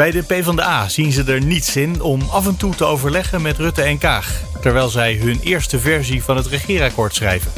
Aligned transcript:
Bij 0.00 0.10
de 0.10 0.22
PvdA 0.22 0.88
zien 0.88 1.12
ze 1.12 1.24
er 1.24 1.44
niets 1.44 1.76
in 1.76 2.02
om 2.02 2.22
af 2.30 2.46
en 2.46 2.56
toe 2.56 2.74
te 2.74 2.84
overleggen 2.84 3.42
met 3.42 3.56
Rutte 3.56 3.82
en 3.82 3.98
Kaag, 3.98 4.40
terwijl 4.60 4.88
zij 4.88 5.14
hun 5.14 5.40
eerste 5.42 5.78
versie 5.78 6.22
van 6.22 6.36
het 6.36 6.46
regeerakkoord 6.46 7.14
schrijven. 7.14 7.52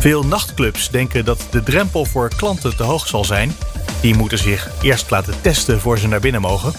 Veel 0.00 0.22
nachtclubs 0.22 0.90
denken 0.90 1.24
dat 1.24 1.46
de 1.50 1.62
drempel 1.62 2.04
voor 2.04 2.30
klanten 2.36 2.76
te 2.76 2.82
hoog 2.82 3.06
zal 3.06 3.24
zijn. 3.24 3.56
Die 4.00 4.14
moeten 4.14 4.38
zich 4.38 4.70
eerst 4.82 5.10
laten 5.10 5.40
testen 5.40 5.80
voor 5.80 5.98
ze 5.98 6.08
naar 6.08 6.20
binnen 6.20 6.40
mogen. 6.40 6.72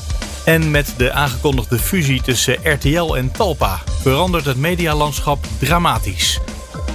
En 0.45 0.72
met 0.72 0.94
de 0.98 1.11
aangekondigde 1.11 1.80
fusie 1.80 2.22
tussen 2.22 2.58
RTL 2.64 3.16
en 3.16 3.31
Talpa 3.31 3.81
verandert 4.02 4.45
het 4.45 4.58
medialandschap 4.58 5.45
dramatisch. 5.59 6.39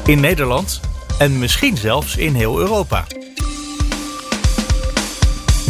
In 0.04 0.20
Nederland 0.20 0.80
en 1.18 1.38
misschien 1.38 1.76
zelfs 1.76 2.16
in 2.16 2.34
heel 2.34 2.58
Europa. 2.58 3.04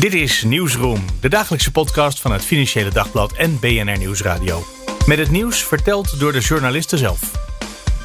Dit 0.02 0.15
is 0.15 0.42
Nieuwsroom, 0.42 1.05
de 1.20 1.29
dagelijkse 1.29 1.70
podcast 1.70 2.20
van 2.20 2.33
het 2.33 2.45
Financiële 2.45 2.91
Dagblad 2.91 3.33
en 3.33 3.60
BNR 3.60 3.98
Nieuwsradio. 3.98 4.62
Met 5.06 5.19
het 5.19 5.30
nieuws 5.30 5.65
verteld 5.65 6.20
door 6.20 6.33
de 6.33 6.41
journalisten 6.41 6.98
zelf. 6.98 7.20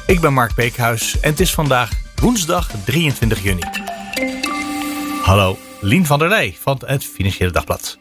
Ik 0.06 0.20
ben 0.20 0.32
Mark 0.32 0.54
Beekhuis 0.54 1.20
en 1.20 1.30
het 1.30 1.40
is 1.40 1.54
vandaag 1.54 1.90
woensdag 2.14 2.70
23 2.84 3.42
juni. 3.42 3.62
Hallo, 5.22 5.58
Lien 5.80 6.06
van 6.06 6.18
der 6.18 6.28
Leij 6.28 6.56
van 6.58 6.82
het 6.86 7.04
Financiële 7.04 7.50
Dagblad. 7.50 7.98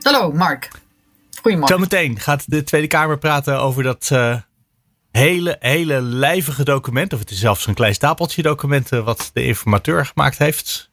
Hallo, 0.00 0.32
Mark. 0.32 0.70
Goedemorgen. 1.40 1.76
Zometeen 1.76 2.20
gaat 2.20 2.50
de 2.50 2.64
Tweede 2.64 2.86
Kamer 2.86 3.18
praten 3.18 3.60
over 3.60 3.82
dat 3.82 4.10
uh, 4.12 4.36
hele, 5.10 5.56
hele 5.58 6.00
lijvige 6.00 6.64
document. 6.64 7.12
Of 7.12 7.18
het 7.18 7.30
is 7.30 7.38
zelfs 7.38 7.66
een 7.66 7.74
klein 7.74 7.94
stapeltje 7.94 8.42
documenten 8.42 9.04
wat 9.04 9.30
de 9.32 9.44
informateur 9.44 10.06
gemaakt 10.06 10.38
heeft. 10.38 10.90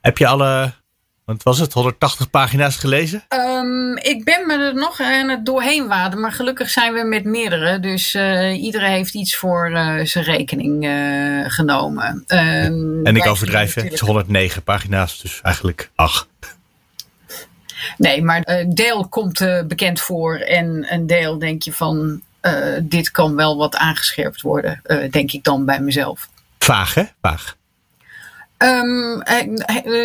Heb 0.00 0.18
je 0.18 0.26
alle 0.26 0.82
want 1.24 1.42
was 1.42 1.58
het 1.58 1.72
180 1.72 2.30
pagina's 2.30 2.76
gelezen? 2.76 3.24
Um, 3.28 3.96
ik 3.96 4.24
ben 4.24 4.46
me 4.46 4.58
er 4.58 4.74
nog 4.74 5.00
aan 5.00 5.28
het 5.28 5.46
doorheen 5.46 5.88
waden, 5.88 6.20
maar 6.20 6.32
gelukkig 6.32 6.70
zijn 6.70 6.92
we 6.92 7.04
met 7.04 7.24
meerdere. 7.24 7.80
Dus 7.80 8.14
uh, 8.14 8.62
iedereen 8.62 8.90
heeft 8.90 9.14
iets 9.14 9.36
voor 9.36 9.70
uh, 9.70 10.04
zijn 10.04 10.24
rekening 10.24 10.84
uh, 10.84 11.44
genomen. 11.50 12.24
Um, 12.26 13.06
en 13.06 13.16
ik 13.16 13.26
overdrijf, 13.26 13.74
het 13.74 13.92
is 13.92 14.00
109 14.00 14.62
pagina's, 14.62 15.20
dus 15.20 15.40
eigenlijk 15.42 15.90
ach. 15.94 16.28
Nee, 17.96 18.22
maar 18.22 18.42
een 18.44 18.74
deel 18.74 19.08
komt 19.08 19.38
bekend 19.66 20.00
voor 20.00 20.36
en 20.36 20.92
een 20.92 21.06
deel 21.06 21.38
denk 21.38 21.62
je 21.62 21.72
van 21.72 22.22
dit 22.80 23.10
kan 23.10 23.36
wel 23.36 23.56
wat 23.56 23.76
aangescherpt 23.76 24.40
worden, 24.40 24.82
denk 25.10 25.32
ik 25.32 25.44
dan 25.44 25.64
bij 25.64 25.80
mezelf. 25.80 26.28
Vaag 26.58 26.94
hè? 26.94 27.02
Vaag. 27.20 27.56
Um, 28.64 29.22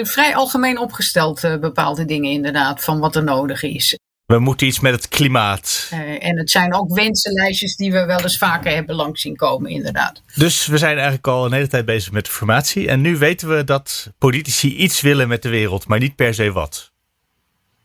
vrij 0.05 0.35
algemeen 0.35 0.77
opgesteld 0.77 1.43
uh, 1.43 1.57
bepaalde 1.57 2.05
dingen 2.05 2.31
inderdaad, 2.31 2.83
van 2.83 2.99
wat 2.99 3.15
er 3.15 3.23
nodig 3.23 3.63
is. 3.63 3.97
We 4.25 4.39
moeten 4.39 4.67
iets 4.67 4.79
met 4.79 4.93
het 4.93 5.07
klimaat. 5.07 5.89
Uh, 5.93 6.25
en 6.25 6.37
het 6.37 6.51
zijn 6.51 6.73
ook 6.73 6.95
wensenlijstjes 6.95 7.75
die 7.75 7.91
we 7.91 8.05
wel 8.05 8.19
eens 8.19 8.37
vaker 8.37 8.73
hebben 8.73 8.95
langs 8.95 9.21
zien 9.21 9.35
komen, 9.35 9.71
inderdaad. 9.71 10.21
Dus 10.35 10.65
we 10.65 10.77
zijn 10.77 10.93
eigenlijk 10.93 11.27
al 11.27 11.45
een 11.45 11.53
hele 11.53 11.67
tijd 11.67 11.85
bezig 11.85 12.11
met 12.11 12.25
de 12.25 12.31
formatie. 12.31 12.87
En 12.87 13.01
nu 13.01 13.17
weten 13.17 13.49
we 13.49 13.63
dat 13.63 14.11
politici 14.17 14.75
iets 14.75 15.01
willen 15.01 15.27
met 15.27 15.41
de 15.41 15.49
wereld, 15.49 15.87
maar 15.87 15.99
niet 15.99 16.15
per 16.15 16.33
se 16.33 16.51
wat. 16.51 16.91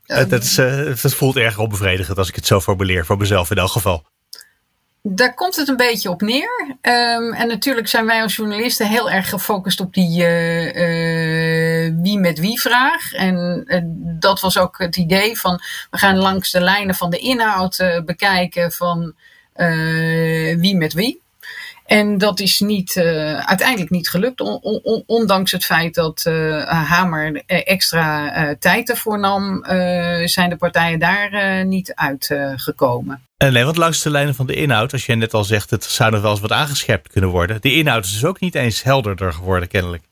Um, 0.05 0.29
dat, 0.29 0.43
is, 0.43 0.55
dat 1.01 1.13
voelt 1.13 1.35
erg 1.35 1.57
onbevredigend 1.57 2.17
als 2.17 2.29
ik 2.29 2.35
het 2.35 2.45
zo 2.45 2.61
formuleer, 2.61 3.05
voor 3.05 3.17
mezelf 3.17 3.51
in 3.51 3.57
elk 3.57 3.71
geval. 3.71 4.05
Daar 5.07 5.33
komt 5.33 5.55
het 5.55 5.67
een 5.67 5.77
beetje 5.77 6.09
op 6.09 6.21
neer. 6.21 6.77
Um, 6.81 7.33
en 7.33 7.47
natuurlijk 7.47 7.87
zijn 7.87 8.05
wij 8.05 8.21
als 8.21 8.35
journalisten 8.35 8.87
heel 8.87 9.11
erg 9.11 9.29
gefocust 9.29 9.79
op 9.79 9.93
die 9.93 10.21
uh, 10.21 10.65
uh, 10.65 11.93
wie 12.01 12.19
met 12.19 12.39
wie 12.39 12.61
vraag. 12.61 13.13
En 13.13 13.63
uh, 13.65 13.79
dat 14.19 14.39
was 14.39 14.57
ook 14.57 14.77
het 14.77 14.97
idee 14.97 15.39
van 15.39 15.59
we 15.91 15.97
gaan 15.97 16.17
langs 16.17 16.51
de 16.51 16.61
lijnen 16.61 16.95
van 16.95 17.09
de 17.09 17.17
inhoud 17.17 17.83
bekijken 18.05 18.71
van 18.71 19.13
wie 20.57 20.75
met 20.75 20.93
wie. 20.93 21.24
En 21.85 22.17
dat 22.17 22.39
is 22.39 22.59
niet, 22.59 22.95
uh, 22.95 23.39
uiteindelijk 23.39 23.89
niet 23.89 24.09
gelukt, 24.09 24.41
on, 24.41 24.59
on, 24.61 25.03
ondanks 25.05 25.51
het 25.51 25.65
feit 25.65 25.93
dat 25.93 26.25
uh, 26.27 26.63
Hamer 26.63 27.43
extra 27.45 28.37
uh, 28.47 28.55
tijd 28.59 28.89
ervoor 28.89 29.19
nam, 29.19 29.63
zijn 30.25 30.49
de 30.49 30.55
partijen 30.57 30.99
daar 30.99 31.65
niet 31.65 31.93
uitgekomen. 31.93 33.21
nee, 33.37 33.63
want 33.63 33.77
langs 33.77 34.03
de 34.03 34.09
lijnen 34.09 34.35
van 34.35 34.47
de 34.47 34.55
inhoud, 34.55 34.91
als 34.91 35.05
je 35.05 35.15
net 35.15 35.33
al 35.33 35.43
zegt, 35.43 35.69
het 35.69 35.83
zou 35.83 36.11
nog 36.11 36.21
wel 36.21 36.31
eens 36.31 36.39
wat 36.39 36.51
aangescherpt 36.51 37.11
kunnen 37.11 37.29
worden. 37.29 37.61
De 37.61 37.73
inhoud 37.73 38.05
is 38.05 38.13
dus 38.13 38.25
ook 38.25 38.39
niet 38.39 38.55
eens 38.55 38.83
helderder 38.83 39.33
geworden, 39.33 39.69
kennelijk. 39.69 40.03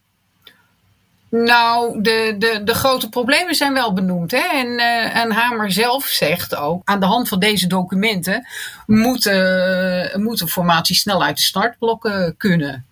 Nou, 1.36 2.02
de, 2.02 2.36
de, 2.38 2.62
de 2.64 2.74
grote 2.74 3.10
problemen 3.10 3.56
zijn 3.56 3.74
wel 3.74 3.94
benoemd. 3.94 4.32
Hè? 4.32 4.48
En, 4.54 4.68
uh, 4.68 5.16
en 5.16 5.32
Hamer 5.32 5.72
zelf 5.72 6.06
zegt 6.06 6.56
ook, 6.56 6.82
aan 6.86 7.00
de 7.00 7.06
hand 7.06 7.28
van 7.28 7.40
deze 7.40 7.68
documenten 7.68 8.48
moet, 8.86 9.26
uh, 9.26 10.16
moet 10.16 10.40
de 10.40 10.48
formatie 10.48 10.96
snel 10.96 11.24
uit 11.24 11.38
de 11.38 11.44
startblokken 11.44 12.38
kunnen. 12.38 12.86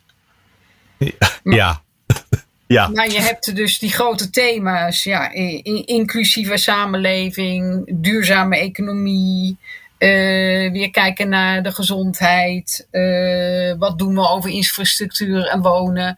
Ja. 0.97 1.11
Maar, 1.43 1.55
ja. 1.55 1.81
ja. 2.67 2.87
Maar 2.87 3.09
je 3.09 3.21
hebt 3.21 3.55
dus 3.55 3.79
die 3.79 3.91
grote 3.91 4.29
thema's, 4.29 5.03
ja, 5.03 5.31
inclusieve 5.85 6.57
samenleving, 6.57 7.91
duurzame 7.93 8.57
economie, 8.57 9.57
uh, 9.99 10.71
weer 10.71 10.91
kijken 10.91 11.29
naar 11.29 11.63
de 11.63 11.71
gezondheid, 11.71 12.87
wat 13.77 13.97
doen 13.97 14.13
we 14.13 14.29
over 14.29 14.49
infrastructuur 14.49 15.47
en 15.47 15.61
wonen. 15.61 16.17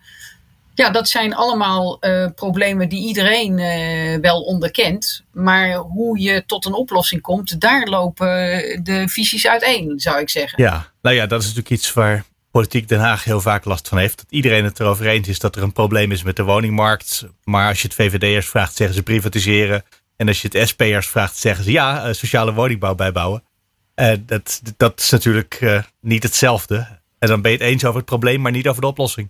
Ja, 0.75 0.89
dat 0.89 1.09
zijn 1.09 1.35
allemaal 1.35 1.97
uh, 2.01 2.27
problemen 2.35 2.89
die 2.89 3.07
iedereen 3.07 3.57
uh, 3.57 4.19
wel 4.21 4.41
onderkent. 4.41 5.23
Maar 5.31 5.75
hoe 5.75 6.19
je 6.19 6.43
tot 6.45 6.65
een 6.65 6.73
oplossing 6.73 7.21
komt, 7.21 7.61
daar 7.61 7.87
lopen 7.87 8.27
de 8.83 9.03
visies 9.07 9.47
uiteen, 9.47 9.99
zou 9.99 10.19
ik 10.19 10.29
zeggen. 10.29 10.63
Ja, 10.63 10.91
nou 11.01 11.15
ja, 11.15 11.25
dat 11.25 11.39
is 11.39 11.47
natuurlijk 11.47 11.75
iets 11.75 11.93
waar 11.93 12.23
politiek 12.51 12.87
Den 12.87 12.99
Haag 12.99 13.23
heel 13.23 13.41
vaak 13.41 13.65
last 13.65 13.87
van 13.87 13.97
heeft. 13.97 14.17
Dat 14.17 14.25
iedereen 14.29 14.63
het 14.63 14.79
erover 14.79 15.07
eens 15.07 15.27
is 15.27 15.39
dat 15.39 15.55
er 15.55 15.63
een 15.63 15.71
probleem 15.71 16.11
is 16.11 16.23
met 16.23 16.35
de 16.35 16.43
woningmarkt. 16.43 17.25
Maar 17.43 17.67
als 17.67 17.81
je 17.81 17.87
het 17.87 17.95
VVD'ers 17.95 18.47
vraagt, 18.47 18.75
zeggen 18.75 18.95
ze 18.95 19.03
privatiseren. 19.03 19.83
En 20.15 20.27
als 20.27 20.41
je 20.41 20.49
het 20.51 20.67
SP'ers 20.67 21.07
vraagt, 21.07 21.37
zeggen 21.37 21.63
ze 21.63 21.71
ja, 21.71 22.07
uh, 22.07 22.13
sociale 22.13 22.53
woningbouw 22.53 22.95
bijbouwen. 22.95 23.43
dat, 24.25 24.61
dat 24.77 24.99
is 24.99 25.09
natuurlijk 25.09 25.83
niet 26.01 26.23
hetzelfde. 26.23 27.01
En 27.19 27.27
dan 27.27 27.41
ben 27.41 27.51
je 27.51 27.57
het 27.57 27.67
eens 27.67 27.85
over 27.85 27.97
het 27.97 28.09
probleem, 28.09 28.41
maar 28.41 28.51
niet 28.51 28.67
over 28.67 28.81
de 28.81 28.87
oplossing. 28.87 29.29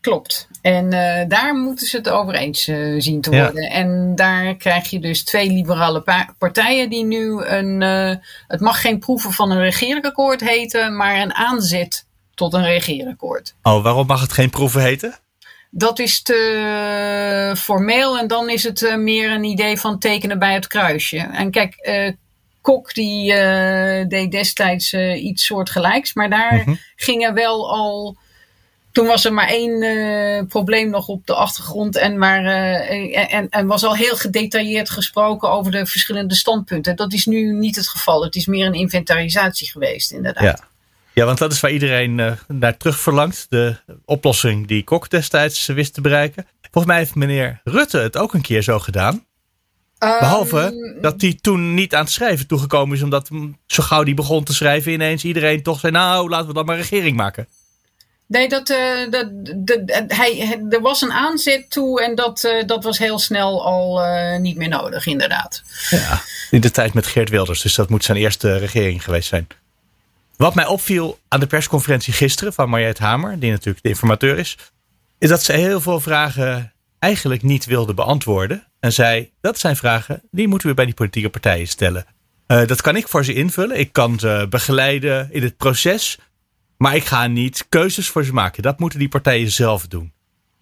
Klopt. 0.00 0.48
En 0.62 0.84
uh, 0.84 1.28
daar 1.28 1.54
moeten 1.54 1.86
ze 1.86 1.96
het 1.96 2.08
over 2.08 2.34
eens 2.34 2.68
uh, 2.68 3.00
zien 3.00 3.20
te 3.20 3.30
worden. 3.30 3.62
Ja. 3.62 3.68
En 3.68 4.14
daar 4.14 4.54
krijg 4.54 4.90
je 4.90 5.00
dus 5.00 5.24
twee 5.24 5.50
liberale 5.50 6.28
partijen 6.38 6.90
die 6.90 7.04
nu 7.04 7.44
een. 7.44 7.80
Uh, 7.80 8.14
het 8.46 8.60
mag 8.60 8.80
geen 8.80 8.98
proeven 8.98 9.32
van 9.32 9.50
een 9.50 9.60
regeerakkoord 9.60 10.40
heten, 10.40 10.96
maar 10.96 11.20
een 11.20 11.34
aanzet 11.34 12.06
tot 12.34 12.54
een 12.54 12.64
regeerakkoord. 12.64 13.54
Oh, 13.62 13.82
waarom 13.82 14.06
mag 14.06 14.20
het 14.20 14.32
geen 14.32 14.50
proeven 14.50 14.82
heten? 14.82 15.18
Dat 15.70 15.98
is 15.98 16.22
te 16.22 17.52
formeel 17.56 18.18
en 18.18 18.26
dan 18.26 18.50
is 18.50 18.62
het 18.62 18.96
meer 18.96 19.30
een 19.30 19.44
idee 19.44 19.78
van 19.78 19.98
tekenen 19.98 20.38
bij 20.38 20.54
het 20.54 20.66
kruisje. 20.66 21.18
En 21.18 21.50
kijk, 21.50 21.76
Kok 22.60 22.94
die 22.94 23.32
deed 24.08 24.30
destijds 24.30 24.94
iets 24.94 25.44
soortgelijks, 25.44 26.14
maar 26.14 26.30
daar 26.30 26.62
-hmm. 26.62 26.78
gingen 26.96 27.34
wel 27.34 27.72
al 27.72 28.16
toen 28.92 29.06
was 29.06 29.24
er 29.24 29.32
maar 29.32 29.48
één 29.48 29.82
uh, 29.82 30.42
probleem 30.48 30.90
nog 30.90 31.08
op 31.08 31.26
de 31.26 31.34
achtergrond 31.34 31.96
en, 31.96 32.18
maar, 32.18 32.44
uh, 32.44 33.34
en, 33.34 33.48
en 33.48 33.66
was 33.66 33.84
al 33.84 33.96
heel 33.96 34.16
gedetailleerd 34.16 34.90
gesproken 34.90 35.50
over 35.50 35.72
de 35.72 35.86
verschillende 35.86 36.34
standpunten. 36.34 36.96
Dat 36.96 37.12
is 37.12 37.26
nu 37.26 37.52
niet 37.52 37.76
het 37.76 37.88
geval. 37.88 38.24
Het 38.24 38.36
is 38.36 38.46
meer 38.46 38.66
een 38.66 38.74
inventarisatie 38.74 39.70
geweest, 39.70 40.12
inderdaad. 40.12 40.42
Ja, 40.42 40.58
ja 41.14 41.24
want 41.24 41.38
dat 41.38 41.52
is 41.52 41.60
waar 41.60 41.70
iedereen 41.70 42.18
uh, 42.18 42.32
naar 42.48 42.76
terug 42.76 43.00
verlangt. 43.00 43.46
De 43.48 43.76
oplossing 44.04 44.66
die 44.66 44.84
Kok 44.84 45.10
destijds 45.10 45.66
wist 45.66 45.94
te 45.94 46.00
bereiken. 46.00 46.46
Volgens 46.60 46.92
mij 46.92 47.02
heeft 47.02 47.14
meneer 47.14 47.60
Rutte 47.64 47.98
het 47.98 48.16
ook 48.16 48.34
een 48.34 48.42
keer 48.42 48.62
zo 48.62 48.78
gedaan. 48.78 49.24
Behalve 49.98 50.96
dat 51.00 51.20
hij 51.20 51.38
toen 51.40 51.74
niet 51.74 51.94
aan 51.94 52.04
het 52.04 52.12
schrijven 52.12 52.46
toegekomen 52.46 52.96
is, 52.96 53.02
omdat 53.02 53.30
zo 53.66 53.82
gauw 53.82 54.02
die 54.02 54.14
begon 54.14 54.44
te 54.44 54.54
schrijven 54.54 54.92
ineens 54.92 55.24
iedereen 55.24 55.62
toch 55.62 55.80
zei, 55.80 55.92
nou 55.92 56.28
laten 56.28 56.46
we 56.46 56.52
dan 56.52 56.64
maar 56.64 56.76
regering 56.76 57.16
maken. 57.16 57.46
Nee, 58.30 58.48
dat, 58.48 58.70
uh, 58.70 59.10
dat, 59.10 59.28
hij, 60.06 60.60
er 60.70 60.80
was 60.80 61.00
een 61.00 61.12
aanzet 61.12 61.70
toe 61.70 62.02
en 62.02 62.14
dat, 62.14 62.44
uh, 62.44 62.66
dat 62.66 62.84
was 62.84 62.98
heel 62.98 63.18
snel 63.18 63.64
al 63.64 64.04
uh, 64.04 64.38
niet 64.38 64.56
meer 64.56 64.68
nodig, 64.68 65.06
inderdaad. 65.06 65.62
Ja, 65.88 66.20
in 66.50 66.60
de 66.60 66.70
tijd 66.70 66.94
met 66.94 67.06
Geert 67.06 67.28
Wilders, 67.28 67.62
dus 67.62 67.74
dat 67.74 67.88
moet 67.88 68.04
zijn 68.04 68.18
eerste 68.18 68.56
regering 68.56 69.04
geweest 69.04 69.28
zijn. 69.28 69.46
Wat 70.36 70.54
mij 70.54 70.66
opviel 70.66 71.18
aan 71.28 71.40
de 71.40 71.46
persconferentie 71.46 72.12
gisteren 72.12 72.52
van 72.52 72.68
Mariette 72.68 73.02
Hamer, 73.02 73.38
die 73.38 73.50
natuurlijk 73.50 73.82
de 73.82 73.88
informateur 73.88 74.38
is, 74.38 74.56
is 75.18 75.28
dat 75.28 75.42
ze 75.42 75.52
heel 75.52 75.80
veel 75.80 76.00
vragen 76.00 76.72
eigenlijk 76.98 77.42
niet 77.42 77.64
wilde 77.64 77.94
beantwoorden. 77.94 78.66
En 78.80 78.92
zei, 78.92 79.30
dat 79.40 79.58
zijn 79.58 79.76
vragen 79.76 80.22
die 80.30 80.48
moeten 80.48 80.68
we 80.68 80.74
bij 80.74 80.84
die 80.84 80.94
politieke 80.94 81.30
partijen 81.30 81.68
stellen. 81.68 82.06
Dat 82.46 82.80
kan 82.80 82.96
ik 82.96 83.08
voor 83.08 83.24
ze 83.24 83.34
invullen. 83.34 83.78
Ik 83.78 83.92
kan 83.92 84.18
ze 84.18 84.46
begeleiden 84.50 85.28
in 85.32 85.42
het 85.42 85.56
proces. 85.56 86.18
Maar 86.82 86.96
ik 86.96 87.04
ga 87.04 87.26
niet 87.26 87.66
keuzes 87.68 88.08
voor 88.08 88.24
ze 88.24 88.32
maken. 88.32 88.62
Dat 88.62 88.78
moeten 88.78 88.98
die 88.98 89.08
partijen 89.08 89.50
zelf 89.50 89.86
doen. 89.86 90.12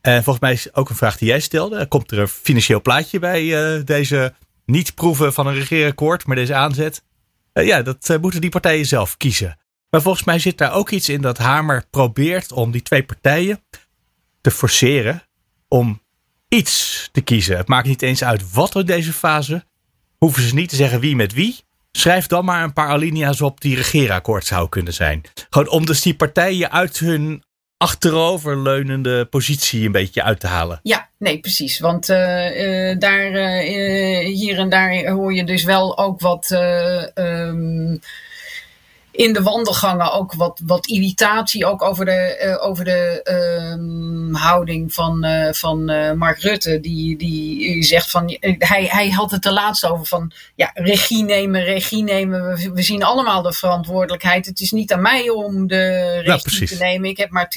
En 0.00 0.23
volgens 0.23 0.44
mij 0.44 0.53
is 0.53 0.75
ook 0.75 0.88
een 0.88 0.97
vraag 0.97 1.19
die 1.19 1.29
jij 1.29 1.41
stelde. 1.41 1.87
Komt 1.87 2.11
er 2.11 2.19
een 2.19 2.29
financieel 2.29 2.82
plaatje 2.82 3.19
bij 3.19 3.44
uh, 3.76 3.85
deze 3.85 4.35
niet 4.67 4.94
proeven 4.94 5.32
van 5.32 5.47
een 5.47 5.55
regeerakkoord, 5.55 6.26
maar 6.26 6.37
deze 6.37 6.55
aanzet? 6.55 7.03
Uh, 7.55 7.67
ja, 7.67 7.82
dat 7.82 8.19
moeten 8.20 8.41
die 8.41 8.50
partijen 8.50 8.87
zelf 8.87 9.17
kiezen. 9.17 9.59
Maar 9.91 10.03
volgens 10.03 10.25
mij 10.25 10.38
zit 10.38 10.59
daar 10.59 10.73
ook 10.73 10.91
iets 10.91 11.09
in 11.09 11.20
dat 11.20 11.38
Hamer 11.38 11.85
probeert 11.91 12.53
om 12.53 12.71
die 12.71 12.82
twee 12.82 13.05
partijen 13.05 13.61
te 14.41 14.50
forceren 14.50 15.23
om 15.69 16.03
iets 16.49 17.09
te 17.12 17.21
kiezen. 17.21 17.56
Het 17.56 17.69
maakt 17.69 17.87
niet 17.87 18.03
eens 18.03 18.25
uit 18.25 18.53
wat 18.53 18.75
in 18.75 18.87
deze 18.87 19.12
fase. 19.12 19.64
Hoeven 20.17 20.43
ze 20.43 20.55
niet 20.55 20.69
te 20.69 20.76
zeggen 20.76 21.00
wie 21.00 21.17
met 21.17 21.32
wie. 21.32 21.67
Schrijf 21.99 22.27
dan 22.27 22.45
maar 22.45 22.62
een 22.62 22.73
paar 22.73 22.89
alinea's 22.89 23.41
op 23.41 23.61
die 23.61 23.77
regeerakkoord 23.77 24.47
zou 24.47 24.69
kunnen 24.69 24.93
zijn. 24.93 25.23
Gewoon 25.50 25.71
om 25.71 25.87
dus 25.87 26.03
die 26.03 26.15
partijen 26.15 26.71
uit 26.71 26.99
hun 26.99 27.43
achteroverleunende 27.77 29.25
positie 29.25 29.87
een 29.87 29.93
beetje 29.93 30.23
uit 30.23 30.41
te 30.41 30.47
halen. 30.47 30.81
Ja, 30.83 31.09
nee, 31.19 31.41
precies. 31.41 31.79
Want 31.79 32.09
uh, 32.09 32.17
uh, 32.17 32.99
daar, 32.99 33.31
uh, 33.31 34.27
hier 34.27 34.59
en 34.59 34.69
daar 34.69 35.06
hoor 35.06 35.35
je 35.35 35.45
dus 35.45 35.65
wel 35.65 35.99
ook 35.99 36.21
wat. 36.21 36.50
Um, 37.15 38.00
in 39.19 39.32
de 39.32 39.43
wandelgangen 39.43 40.12
ook 40.12 40.32
wat, 40.32 40.61
wat 40.65 40.87
irritatie 40.87 41.67
ook 41.67 41.82
over 41.82 42.05
de, 42.05 42.44
uh, 42.44 42.67
over 42.67 42.85
de 42.85 43.20
uh, 44.32 44.41
houding 44.41 44.94
van, 44.94 45.25
uh, 45.25 45.53
van 45.53 45.91
uh, 45.91 46.12
Mark 46.12 46.38
Rutte. 46.41 46.81
Die, 46.81 47.17
die 47.17 47.82
zegt 47.82 48.11
van, 48.11 48.37
hij, 48.59 48.85
hij 48.85 49.11
had 49.11 49.31
het 49.31 49.43
de 49.43 49.53
laatste 49.53 49.93
over 49.93 50.06
van, 50.06 50.32
ja, 50.55 50.70
regie 50.75 51.25
nemen, 51.25 51.65
regie 51.65 52.03
nemen. 52.03 52.56
We, 52.56 52.70
we 52.73 52.82
zien 52.82 53.03
allemaal 53.03 53.43
de 53.43 53.53
verantwoordelijkheid. 53.53 54.47
Het 54.47 54.61
is 54.61 54.70
niet 54.70 54.93
aan 54.93 55.03
mij 55.03 55.29
om 55.29 55.67
de 55.67 56.19
regie 56.25 56.61
ja, 56.61 56.67
te 56.67 56.85
nemen. 56.85 57.11
Ik 57.11 57.17
heb 57.17 57.31
maar 57.31 57.53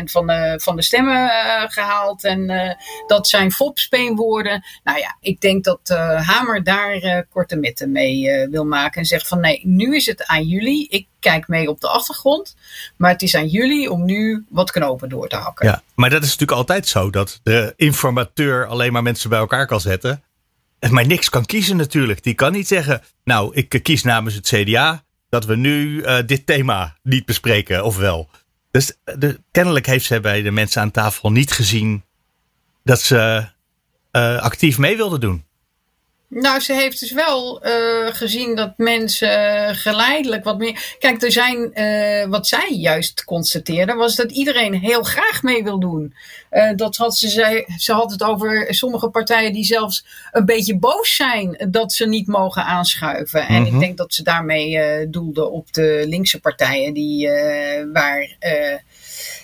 20% 0.00 0.02
van 0.04 0.26
de, 0.26 0.60
van 0.62 0.76
de 0.76 0.82
stemmen 0.82 1.30
gehaald. 1.70 2.24
En 2.24 2.76
dat 3.06 3.28
zijn 3.28 3.52
fopspeenwoorden. 3.52 4.64
Nou 4.84 4.98
ja, 4.98 5.16
ik 5.20 5.40
denk 5.40 5.64
dat 5.64 5.88
Hamer 6.16 6.64
daar 6.64 7.24
korte 7.30 7.56
metten 7.56 7.92
mee 7.92 8.48
wil 8.50 8.64
maken. 8.64 9.00
En 9.00 9.06
zegt 9.06 9.28
van, 9.28 9.40
nee, 9.40 9.60
nu 9.64 9.96
is 9.96 10.06
het 10.06 10.26
aan 10.26 10.44
jullie. 10.44 10.88
Ik 10.88 11.01
kijk 11.20 11.48
mee 11.48 11.68
op 11.68 11.80
de 11.80 11.88
achtergrond. 11.88 12.56
Maar 12.96 13.10
het 13.10 13.22
is 13.22 13.34
aan 13.34 13.48
jullie 13.48 13.90
om 13.90 14.04
nu 14.04 14.44
wat 14.48 14.70
knopen 14.70 15.08
door 15.08 15.28
te 15.28 15.36
hakken. 15.36 15.66
Ja, 15.66 15.82
maar 15.94 16.10
dat 16.10 16.22
is 16.22 16.30
natuurlijk 16.30 16.58
altijd 16.58 16.88
zo 16.88 17.10
dat 17.10 17.40
de 17.42 17.72
informateur 17.76 18.66
alleen 18.66 18.92
maar 18.92 19.02
mensen 19.02 19.30
bij 19.30 19.38
elkaar 19.38 19.66
kan 19.66 19.80
zetten. 19.80 20.22
Maar 20.90 21.06
niks 21.06 21.28
kan 21.28 21.44
kiezen 21.44 21.76
natuurlijk. 21.76 22.22
Die 22.22 22.34
kan 22.34 22.52
niet 22.52 22.68
zeggen, 22.68 23.02
nou, 23.24 23.54
ik 23.54 23.80
kies 23.82 24.02
namens 24.02 24.34
het 24.34 24.48
CDA 24.48 25.04
dat 25.28 25.44
we 25.44 25.56
nu 25.56 26.02
uh, 26.02 26.18
dit 26.26 26.46
thema 26.46 26.96
niet 27.02 27.24
bespreken, 27.24 27.84
of 27.84 27.96
wel. 27.96 28.30
Dus 28.70 28.92
de, 29.04 29.40
kennelijk 29.50 29.86
heeft 29.86 30.04
zij 30.04 30.20
bij 30.20 30.42
de 30.42 30.50
mensen 30.50 30.82
aan 30.82 30.90
tafel 30.90 31.32
niet 31.32 31.52
gezien 31.52 32.04
dat 32.84 33.00
ze 33.00 33.48
uh, 34.12 34.38
actief 34.38 34.78
mee 34.78 34.96
wilden 34.96 35.20
doen. 35.20 35.44
Nou, 36.34 36.60
ze 36.60 36.74
heeft 36.74 37.00
dus 37.00 37.12
wel 37.12 37.66
uh, 37.66 38.06
gezien 38.06 38.54
dat 38.54 38.72
mensen 38.76 39.74
geleidelijk 39.74 40.44
wat 40.44 40.58
meer. 40.58 40.96
Kijk, 40.98 41.22
er 41.22 41.32
zijn, 41.32 41.70
uh, 41.74 42.30
wat 42.30 42.46
zij 42.46 42.68
juist 42.70 43.24
constateerde, 43.24 43.94
was 43.94 44.16
dat 44.16 44.30
iedereen 44.30 44.74
heel 44.74 45.02
graag 45.02 45.42
mee 45.42 45.64
wil 45.64 45.80
doen. 45.80 46.14
Uh, 46.50 46.70
dat 46.76 46.96
had 46.96 47.16
ze, 47.16 47.28
zei, 47.28 47.64
ze 47.76 47.92
had 47.92 48.10
het 48.10 48.22
over 48.22 48.74
sommige 48.74 49.08
partijen 49.08 49.52
die 49.52 49.64
zelfs 49.64 50.04
een 50.30 50.44
beetje 50.44 50.78
boos 50.78 51.16
zijn 51.16 51.66
dat 51.70 51.92
ze 51.92 52.06
niet 52.06 52.26
mogen 52.26 52.64
aanschuiven. 52.64 53.48
En 53.48 53.60
mm 53.60 53.64
-hmm. 53.64 53.74
ik 53.74 53.80
denk 53.80 53.96
dat 53.96 54.14
ze 54.14 54.22
daarmee 54.22 55.08
doelde 55.10 55.48
op 55.48 55.72
de 55.72 56.04
linkse 56.06 56.40
partijen, 56.40 56.94
die, 56.94 57.28
waar 57.92 58.36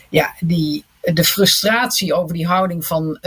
ja, 0.08 0.35
die, 0.40 0.85
de 1.00 1.25
frustratie 1.25 2.14
over 2.14 2.35
die 2.35 2.46
houding 2.46 2.87
van 2.87 3.20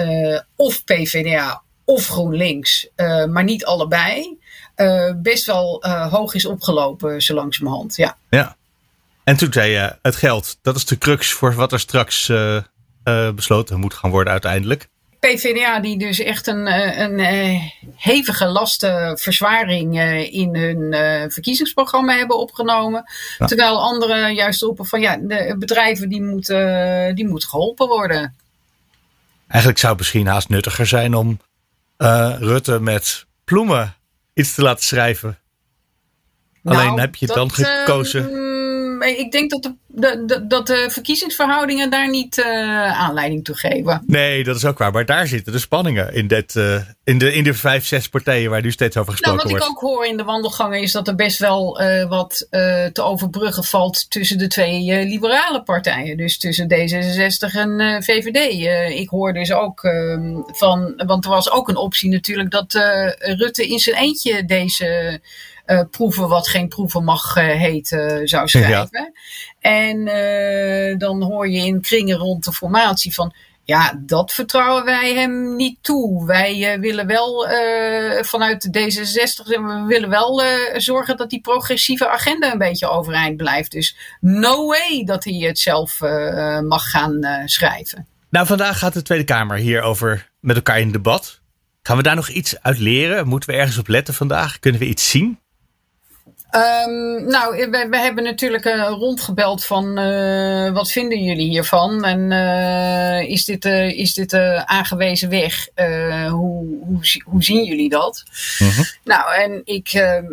of 0.55 0.83
PVDA 0.83 1.61
of 1.91 2.07
GroenLinks, 2.07 2.87
uh, 2.95 3.25
maar 3.25 3.43
niet 3.43 3.65
allebei, 3.65 4.37
uh, 4.75 5.11
best 5.15 5.45
wel 5.45 5.85
uh, 5.85 6.11
hoog 6.11 6.33
is 6.33 6.45
opgelopen 6.45 7.21
zo 7.21 7.33
langzamerhand. 7.33 7.95
Ja. 7.95 8.17
ja. 8.29 8.55
En 9.23 9.37
toen 9.37 9.53
zei 9.53 9.71
je, 9.71 9.95
het 10.01 10.15
geld, 10.15 10.57
dat 10.61 10.75
is 10.75 10.85
de 10.85 10.97
crux 10.97 11.31
voor 11.31 11.53
wat 11.55 11.71
er 11.71 11.79
straks 11.79 12.31
besloten 13.35 13.79
moet 13.79 13.93
gaan 13.93 14.09
worden 14.09 14.31
uiteindelijk. 14.31 14.87
PvdA 15.19 15.79
die 15.79 15.97
dus 15.97 16.19
echt 16.19 16.47
een, 16.47 16.65
een 17.01 17.19
hevige 17.95 18.45
lastenverzwaring 18.45 19.99
in 20.31 20.55
hun 20.55 20.93
verkiezingsprogramma 21.31 22.17
hebben 22.17 22.37
opgenomen. 22.37 23.03
Ja. 23.37 23.45
Terwijl 23.45 23.81
anderen 23.81 24.33
juist 24.33 24.61
roepen 24.61 24.85
van 24.85 25.01
ja, 25.01 25.17
de 25.17 25.55
bedrijven 25.59 26.09
die 26.09 26.21
moeten, 26.21 27.15
die 27.15 27.27
moeten 27.27 27.49
geholpen 27.49 27.87
worden. 27.87 28.35
Eigenlijk 29.47 29.79
zou 29.79 29.91
het 29.91 30.01
misschien 30.01 30.27
haast 30.27 30.49
nuttiger 30.49 30.87
zijn 30.87 31.15
om 31.15 31.39
uh, 32.01 32.35
Rutte 32.39 32.79
met 32.79 33.25
Ploemen 33.43 33.95
iets 34.33 34.53
te 34.53 34.61
laten 34.61 34.83
schrijven. 34.83 35.39
Nou, 36.61 36.77
Alleen 36.77 36.99
heb 36.99 37.15
je 37.15 37.27
dan 37.27 37.51
gekozen. 37.51 38.40
Ik 39.07 39.31
denk 39.31 39.49
dat 39.49 39.73
de, 39.87 40.23
de, 40.25 40.47
dat 40.47 40.67
de 40.67 40.87
verkiezingsverhoudingen 40.89 41.89
daar 41.89 42.09
niet 42.09 42.37
uh, 42.37 42.45
aanleiding 42.99 43.43
toe 43.43 43.55
geven. 43.55 44.03
Nee, 44.07 44.43
dat 44.43 44.55
is 44.55 44.65
ook 44.65 44.77
waar. 44.77 44.91
Maar 44.91 45.05
daar 45.05 45.27
zitten 45.27 45.53
de 45.53 45.59
spanningen 45.59 46.13
in, 46.13 46.27
dit, 46.27 46.55
uh, 46.55 46.75
in, 47.03 47.17
de, 47.17 47.33
in 47.33 47.43
de 47.43 47.53
vijf, 47.53 47.85
zes 47.85 48.09
partijen 48.09 48.49
waar 48.49 48.61
nu 48.61 48.71
steeds 48.71 48.97
over 48.97 49.11
gesproken 49.11 49.39
wordt. 49.41 49.51
Nou, 49.59 49.69
wat 49.69 49.77
ik 49.77 49.83
ook 49.83 49.89
hoor 49.89 50.05
in 50.05 50.17
de 50.17 50.23
wandelgangen 50.23 50.81
is 50.81 50.91
dat 50.91 51.07
er 51.07 51.15
best 51.15 51.39
wel 51.39 51.81
wat 52.09 52.47
te 52.93 53.01
overbruggen 53.01 53.63
valt 53.63 54.11
tussen 54.11 54.37
de 54.37 54.47
twee 54.47 55.05
liberale 55.05 55.63
partijen. 55.63 56.17
Dus 56.17 56.37
tussen 56.37 56.67
D66 56.73 57.55
en 57.55 58.03
VVD. 58.03 58.37
ik 58.99 59.09
hoor 59.09 59.33
dus 59.33 59.51
ook 59.53 59.83
ehm, 59.83 60.35
van, 60.45 61.03
want 61.05 61.23
er 61.23 61.29
was 61.29 61.51
ook 61.51 61.69
een 61.69 61.77
optie 61.77 62.09
natuurlijk 62.09 62.51
dat 62.51 62.73
Rutte 63.19 63.67
in 63.67 63.79
zijn 63.79 63.95
eentje 63.95 64.45
deze 64.45 65.19
uh, 65.65 65.81
proeven 65.91 66.27
wat 66.27 66.47
geen 66.47 66.67
proeven 66.67 67.03
mag 67.03 67.35
uh, 67.35 67.43
heten 67.43 68.27
zou 68.27 68.47
schrijven. 68.47 68.89
Ja. 68.91 69.11
En 69.59 70.05
dan 70.97 71.23
hoor 71.23 71.49
je 71.49 71.65
in 71.65 71.81
kringen 71.81 72.17
rond 72.17 72.43
de 72.43 72.53
formatie 72.53 73.13
van. 73.13 73.33
Ja, 73.63 74.01
dat 74.05 74.33
vertrouwen 74.33 74.85
wij 74.85 75.13
hem 75.13 75.55
niet 75.55 75.77
toe. 75.81 76.25
Wij 76.25 76.77
willen 76.79 77.07
wel 77.07 77.47
vanuit 78.21 78.73
de 78.73 78.79
D66, 78.79 79.47
we 79.47 79.83
willen 79.87 80.09
wel 80.09 80.41
zorgen 80.77 81.17
dat 81.17 81.29
die 81.29 81.41
progressieve 81.41 82.09
agenda 82.09 82.51
een 82.51 82.57
beetje 82.57 82.89
overeind 82.89 83.37
blijft. 83.37 83.71
Dus 83.71 83.97
no 84.19 84.65
way 84.65 85.03
dat 85.05 85.23
hij 85.23 85.33
het 85.33 85.59
zelf 85.59 85.99
mag 86.63 86.89
gaan 86.89 87.19
schrijven. 87.45 88.07
Nou, 88.29 88.45
vandaag 88.45 88.79
gaat 88.79 88.93
de 88.93 89.01
Tweede 89.01 89.23
Kamer 89.23 89.57
hierover 89.57 90.29
met 90.39 90.55
elkaar 90.55 90.79
in 90.79 90.91
debat. 90.91 91.41
Gaan 91.83 91.97
we 91.97 92.03
daar 92.03 92.15
nog 92.15 92.29
iets 92.29 92.61
uit 92.61 92.77
leren? 92.77 93.27
Moeten 93.27 93.49
we 93.49 93.55
ergens 93.55 93.77
op 93.77 93.87
letten 93.87 94.13
vandaag? 94.13 94.59
Kunnen 94.59 94.81
we 94.81 94.87
iets 94.87 95.09
zien? 95.09 95.39
Um, 96.55 97.25
nou, 97.27 97.69
we, 97.69 97.87
we, 97.89 97.97
hebben 97.97 98.23
natuurlijk 98.23 98.65
uh, 98.65 98.87
rondgebeld 98.87 99.65
van 99.65 99.99
uh, 99.99 100.71
wat 100.71 100.91
vinden 100.91 101.23
jullie 101.23 101.49
hiervan? 101.49 102.03
En 102.03 102.31
uh, 102.31 103.29
is 103.29 103.45
dit, 103.45 103.65
is 103.65 104.13
dit 104.13 104.33
aangewezen 104.65 105.29
weg? 105.29 105.67
hoe, 106.29 106.77
hoe, 106.85 106.99
hoe 107.23 107.43
zien 107.43 107.63
jullie 107.63 107.89
dat? 107.89 108.23
-huh. 108.57 108.67
Mhm. 108.67 108.81
Nou, 109.03 109.35
en 109.35 109.61
ik, 109.63 109.89
ehm, 109.93 110.25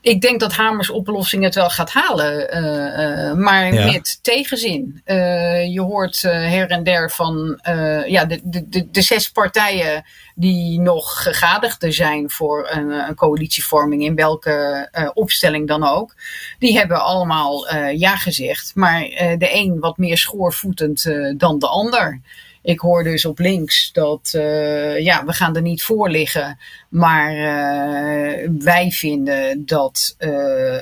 ik 0.00 0.20
denk 0.20 0.40
dat 0.40 0.52
Hamers 0.52 0.90
oplossing 0.90 1.42
het 1.42 1.54
wel 1.54 1.70
gaat 1.70 1.90
halen, 1.90 2.56
uh, 2.56 3.28
uh, 3.28 3.32
maar 3.32 3.74
ja. 3.74 3.90
met 3.92 4.18
tegenzin. 4.22 5.02
Uh, 5.04 5.72
je 5.72 5.80
hoort 5.80 6.22
her 6.22 6.70
en 6.70 6.84
der 6.84 7.10
van 7.10 7.60
ja, 8.06 8.24
de, 8.24 8.40
de, 8.44 8.90
de, 8.90 9.02
zes 9.02 9.30
partijen 9.30 10.04
die 10.34 10.80
nog 10.80 11.22
gegadigd 11.22 11.86
zijn 11.88 12.30
voor 12.30 12.68
een, 12.70 12.90
een 12.90 13.14
coalitievorming, 13.14 14.02
in 14.02 14.14
welke 14.14 14.88
opstelling 15.14 15.68
dan 15.68 15.84
ook. 15.84 16.14
Die 16.58 16.78
hebben 16.78 17.02
allemaal 17.02 17.72
ja 17.92 18.16
gezegd, 18.16 18.72
maar 18.74 19.00
de 19.38 19.48
een 19.52 19.80
wat 19.80 19.96
meer 19.96 20.18
schoorvoetend 20.18 21.04
dan 21.36 21.58
de 21.58 21.68
ander. 21.68 22.20
Ik 22.66 22.80
hoor 22.80 23.04
dus 23.04 23.24
op 23.24 23.38
links 23.38 23.92
dat 23.92 24.32
uh, 24.36 24.98
ja, 25.00 25.24
we 25.24 25.32
gaan 25.32 25.56
er 25.56 25.62
niet 25.62 25.82
voor 25.82 26.10
liggen. 26.10 26.58
Maar 26.88 27.32
uh, 27.32 28.48
wij 28.58 28.90
vinden 28.90 29.66
dat 29.66 30.14
uh, 30.18 30.28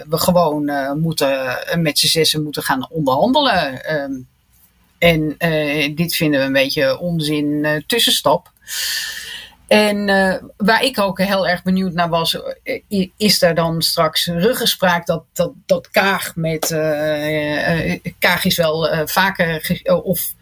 we 0.09 0.19
gewoon 0.19 0.65
moeten 1.01 1.59
met 1.77 1.99
z'n 1.99 2.07
zessen 2.07 2.43
moeten 2.43 2.63
gaan 2.63 2.89
onderhandelen. 2.91 3.95
Um, 3.95 4.29
en 4.99 5.37
dit 5.95 6.15
vinden 6.15 6.41
we 6.41 6.47
een 6.47 6.53
beetje 6.53 6.99
onzin 6.99 7.85
tussenstap. 7.87 8.53
En 9.67 10.07
waar 10.57 10.83
ik 10.83 11.01
ook 11.01 11.19
heel 11.19 11.49
erg 11.49 11.63
benieuwd 11.63 11.93
naar 11.93 12.09
was, 12.09 12.39
is 13.17 13.43
er 13.43 13.55
dan 13.55 13.83
straks 13.83 14.27
ruggespraak 14.27 15.07
dat, 15.07 15.25
dat, 15.33 15.53
dat 15.67 15.91
Kaag 15.91 16.37
met. 16.37 16.69
Kaag 18.19 18.45
is 18.45 18.57
wel 18.57 19.07
vaker. 19.07 19.83
of 20.03 20.35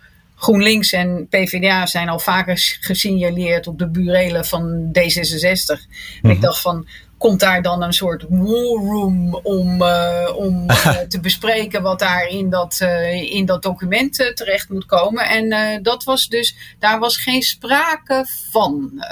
GroenLinks 0.43 0.93
en 0.93 1.27
PvdA 1.29 1.87
zijn 1.87 2.09
al 2.09 2.19
vaker 2.19 2.77
gesignaleerd 2.81 3.67
op 3.67 3.79
de 3.79 3.89
burelen 3.89 4.45
van 4.45 4.89
D66. 4.99 5.81
En 6.23 6.31
ik 6.31 6.37
mhm. 6.37 6.41
dacht 6.41 6.61
van, 6.61 6.87
komt 7.19 7.41
daar 7.41 7.63
dan 7.63 7.83
een 7.83 7.93
soort 7.93 8.25
war 8.29 8.85
room 8.91 9.35
om, 9.35 9.83
uh, 9.83 10.33
om 10.37 10.71
uh, 10.71 10.99
te 11.09 11.21
bespreken 11.21 11.83
wat 11.83 11.99
daar 11.99 12.29
in 12.29 12.51
dat, 12.51 12.79
uh, 12.83 13.35
in 13.35 13.47
dat 13.47 13.63
document 13.63 14.15
terecht 14.35 14.69
moet 14.69 14.87
komen. 14.87 15.25
En 15.25 15.83
dat 15.83 16.05
was 16.05 16.27
dus, 16.27 16.57
daar 16.79 16.99
was 16.99 17.17
geen 17.17 17.43
sprake 17.43 18.27
van 18.51 19.05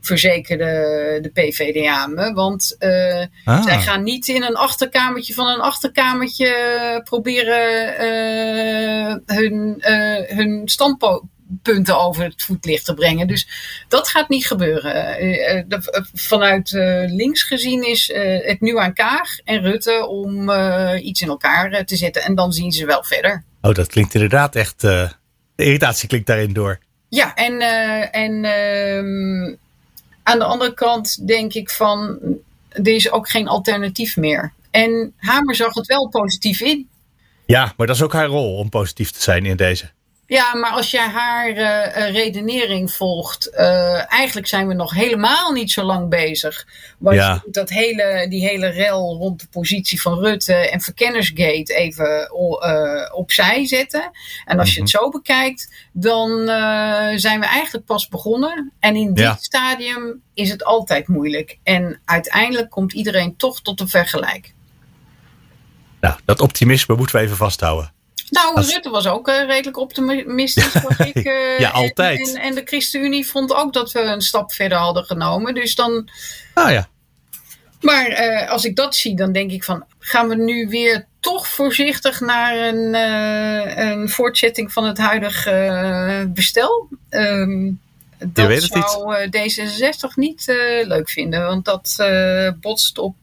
verzekerde 0.00 1.18
de 1.22 1.28
PVDA 1.28 2.06
me. 2.06 2.32
Want 2.32 2.76
uh, 2.78 3.24
ah. 3.44 3.62
zij 3.62 3.80
gaan 3.80 4.02
niet 4.02 4.28
in 4.28 4.42
een 4.42 4.56
achterkamertje 4.56 5.34
van 5.34 5.46
een 5.46 5.60
achterkamertje 5.60 7.00
proberen 7.04 7.92
uh, 7.92 9.36
hun, 9.36 9.74
uh, 9.78 10.36
hun 10.36 10.62
standpunten 10.68 12.00
over 12.00 12.24
het 12.24 12.42
voetlicht 12.42 12.84
te 12.84 12.94
brengen. 12.94 13.26
Dus 13.26 13.48
dat 13.88 14.08
gaat 14.08 14.28
niet 14.28 14.46
gebeuren. 14.46 15.66
vanuit 16.14 16.70
links 17.06 17.42
gezien 17.42 17.86
is 17.86 18.12
het 18.42 18.60
nu 18.60 18.78
aan 18.78 18.94
Kaag 18.94 19.38
en 19.44 19.62
Rutte 19.62 20.06
om 20.06 20.50
iets 20.96 21.22
in 21.22 21.28
elkaar 21.28 21.84
te 21.84 21.96
zetten. 21.96 22.22
En 22.22 22.34
dan 22.34 22.52
zien 22.52 22.72
ze 22.72 22.86
wel 22.86 23.04
verder. 23.04 23.44
Oh, 23.60 23.74
dat 23.74 23.86
klinkt 23.86 24.14
inderdaad 24.14 24.56
echt. 24.56 24.80
de 24.80 25.10
irritatie 25.56 26.08
klinkt 26.08 26.26
daarin 26.26 26.52
door. 26.52 26.78
Ja, 27.08 27.34
en, 27.34 27.60
en 28.12 28.44
ehm, 28.44 29.56
aan 30.30 30.38
de 30.38 30.44
andere 30.44 30.74
kant 30.74 31.26
denk 31.26 31.52
ik 31.52 31.70
van, 31.70 32.18
er 32.68 32.88
is 32.88 33.10
ook 33.10 33.28
geen 33.28 33.48
alternatief 33.48 34.16
meer. 34.16 34.52
En 34.70 35.12
Hamer 35.16 35.54
zag 35.54 35.74
het 35.74 35.86
wel 35.86 36.08
positief 36.08 36.60
in. 36.60 36.88
Ja, 37.46 37.72
maar 37.76 37.86
dat 37.86 37.96
is 37.96 38.02
ook 38.02 38.12
haar 38.12 38.26
rol 38.26 38.56
om 38.56 38.68
positief 38.68 39.10
te 39.10 39.22
zijn 39.22 39.46
in 39.46 39.56
deze. 39.56 39.90
Ja, 40.30 40.54
maar 40.54 40.70
als 40.70 40.90
jij 40.90 41.08
haar 41.08 41.48
uh, 41.48 42.10
redenering 42.12 42.92
volgt, 42.92 43.50
uh, 43.52 44.12
eigenlijk 44.12 44.46
zijn 44.46 44.68
we 44.68 44.74
nog 44.74 44.94
helemaal 44.94 45.52
niet 45.52 45.70
zo 45.70 45.82
lang 45.82 46.08
bezig. 46.08 46.66
Want 46.98 47.16
ja. 47.16 47.42
dat 47.46 47.68
hele, 47.68 48.26
die 48.28 48.46
hele 48.46 48.68
rel 48.68 49.16
rond 49.16 49.40
de 49.40 49.46
positie 49.50 50.00
van 50.00 50.18
Rutte 50.18 50.54
en 50.54 50.80
verkennersgate 50.80 51.74
even 51.74 52.30
uh, 52.62 53.14
opzij 53.14 53.66
zetten. 53.66 54.10
En 54.44 54.58
als 54.58 54.74
je 54.74 54.80
het 54.80 54.92
mhm. 54.92 55.02
zo 55.02 55.10
bekijkt, 55.10 55.88
dan 55.92 56.46
zijn 57.16 57.40
we 57.40 57.46
eigenlijk 57.46 57.86
pas 57.86 58.08
begonnen. 58.08 58.72
En 58.80 58.96
in 58.96 59.14
dit 59.14 59.36
stadium 59.40 60.22
is 60.34 60.50
het 60.50 60.64
altijd 60.64 61.08
moeilijk. 61.08 61.58
En 61.62 62.00
uiteindelijk 62.04 62.70
komt 62.70 62.92
iedereen 62.92 63.36
toch 63.36 63.62
tot 63.62 63.80
een 63.80 63.88
vergelijk. 63.88 64.54
Nou, 66.00 66.18
dat 66.24 66.40
optimisme 66.40 66.96
moeten 66.96 67.16
we 67.16 67.22
even 67.22 67.36
vasthouden. 67.36 67.92
Nou, 68.30 68.60
Rutte 68.60 68.90
was 68.90 69.06
ook 69.06 69.28
uh, 69.28 69.46
redelijk 69.46 69.76
optimistisch. 69.76 70.74
ik, 71.12 71.24
uh, 71.24 71.58
ja, 71.58 71.70
altijd. 71.70 72.34
En, 72.34 72.40
en, 72.42 72.54
de 72.54 72.62
ChristenUnie 72.64 73.26
vond 73.26 73.54
ook 73.54 73.72
dat 73.72 73.92
we 73.92 74.00
een 74.00 74.20
stap 74.20 74.52
verder 74.52 74.78
hadden 74.78 75.04
genomen. 75.04 75.54
Dus 75.54 75.74
dan. 75.74 76.08
Ah 76.54 76.70
ja. 76.70 76.88
Maar 77.80 78.10
uh, 78.10 78.50
als 78.50 78.64
ik 78.64 78.76
dat 78.76 78.96
zie, 78.96 79.16
dan 79.16 79.32
denk 79.32 79.50
ik 79.50 79.64
van. 79.64 79.84
Gaan 79.98 80.28
we 80.28 80.34
nu 80.34 80.68
weer 80.68 81.06
toch 81.20 81.48
voorzichtig 81.48 82.20
naar 82.20 82.56
een, 82.56 82.94
een 83.88 84.08
voortzetting 84.08 84.72
van 84.72 84.84
het 84.84 84.98
huidige 84.98 86.30
bestel? 86.34 86.88
Um, 87.10 87.80
dat 88.26 88.62
zou 88.62 89.26
D66 89.26 90.14
niet 90.14 90.44
leuk 90.84 91.10
vinden, 91.10 91.46
want 91.46 91.64
dat 91.64 91.96
botst 92.60 92.98
op 92.98 93.16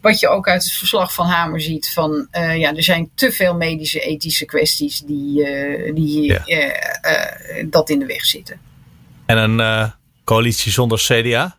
wat 0.00 0.20
je 0.20 0.28
ook 0.28 0.48
uit 0.48 0.62
het 0.62 0.72
verslag 0.72 1.14
van 1.14 1.26
Hamer 1.26 1.60
ziet: 1.60 1.90
van 1.92 2.28
uh, 2.32 2.56
ja, 2.56 2.74
er 2.74 2.82
zijn 2.82 3.10
te 3.14 3.32
veel 3.32 3.54
medische 3.54 4.00
ethische 4.00 4.44
kwesties 4.44 5.00
die, 5.00 5.48
uh, 5.48 5.94
die 5.94 6.32
uh, 6.46 6.70
dat 7.66 7.90
in 7.90 7.98
de 7.98 8.06
weg 8.06 8.24
zitten. 8.24 8.60
En 9.26 9.38
een 9.38 9.92
coalitie 10.24 10.72
zonder 10.72 10.98
CDA? 10.98 11.58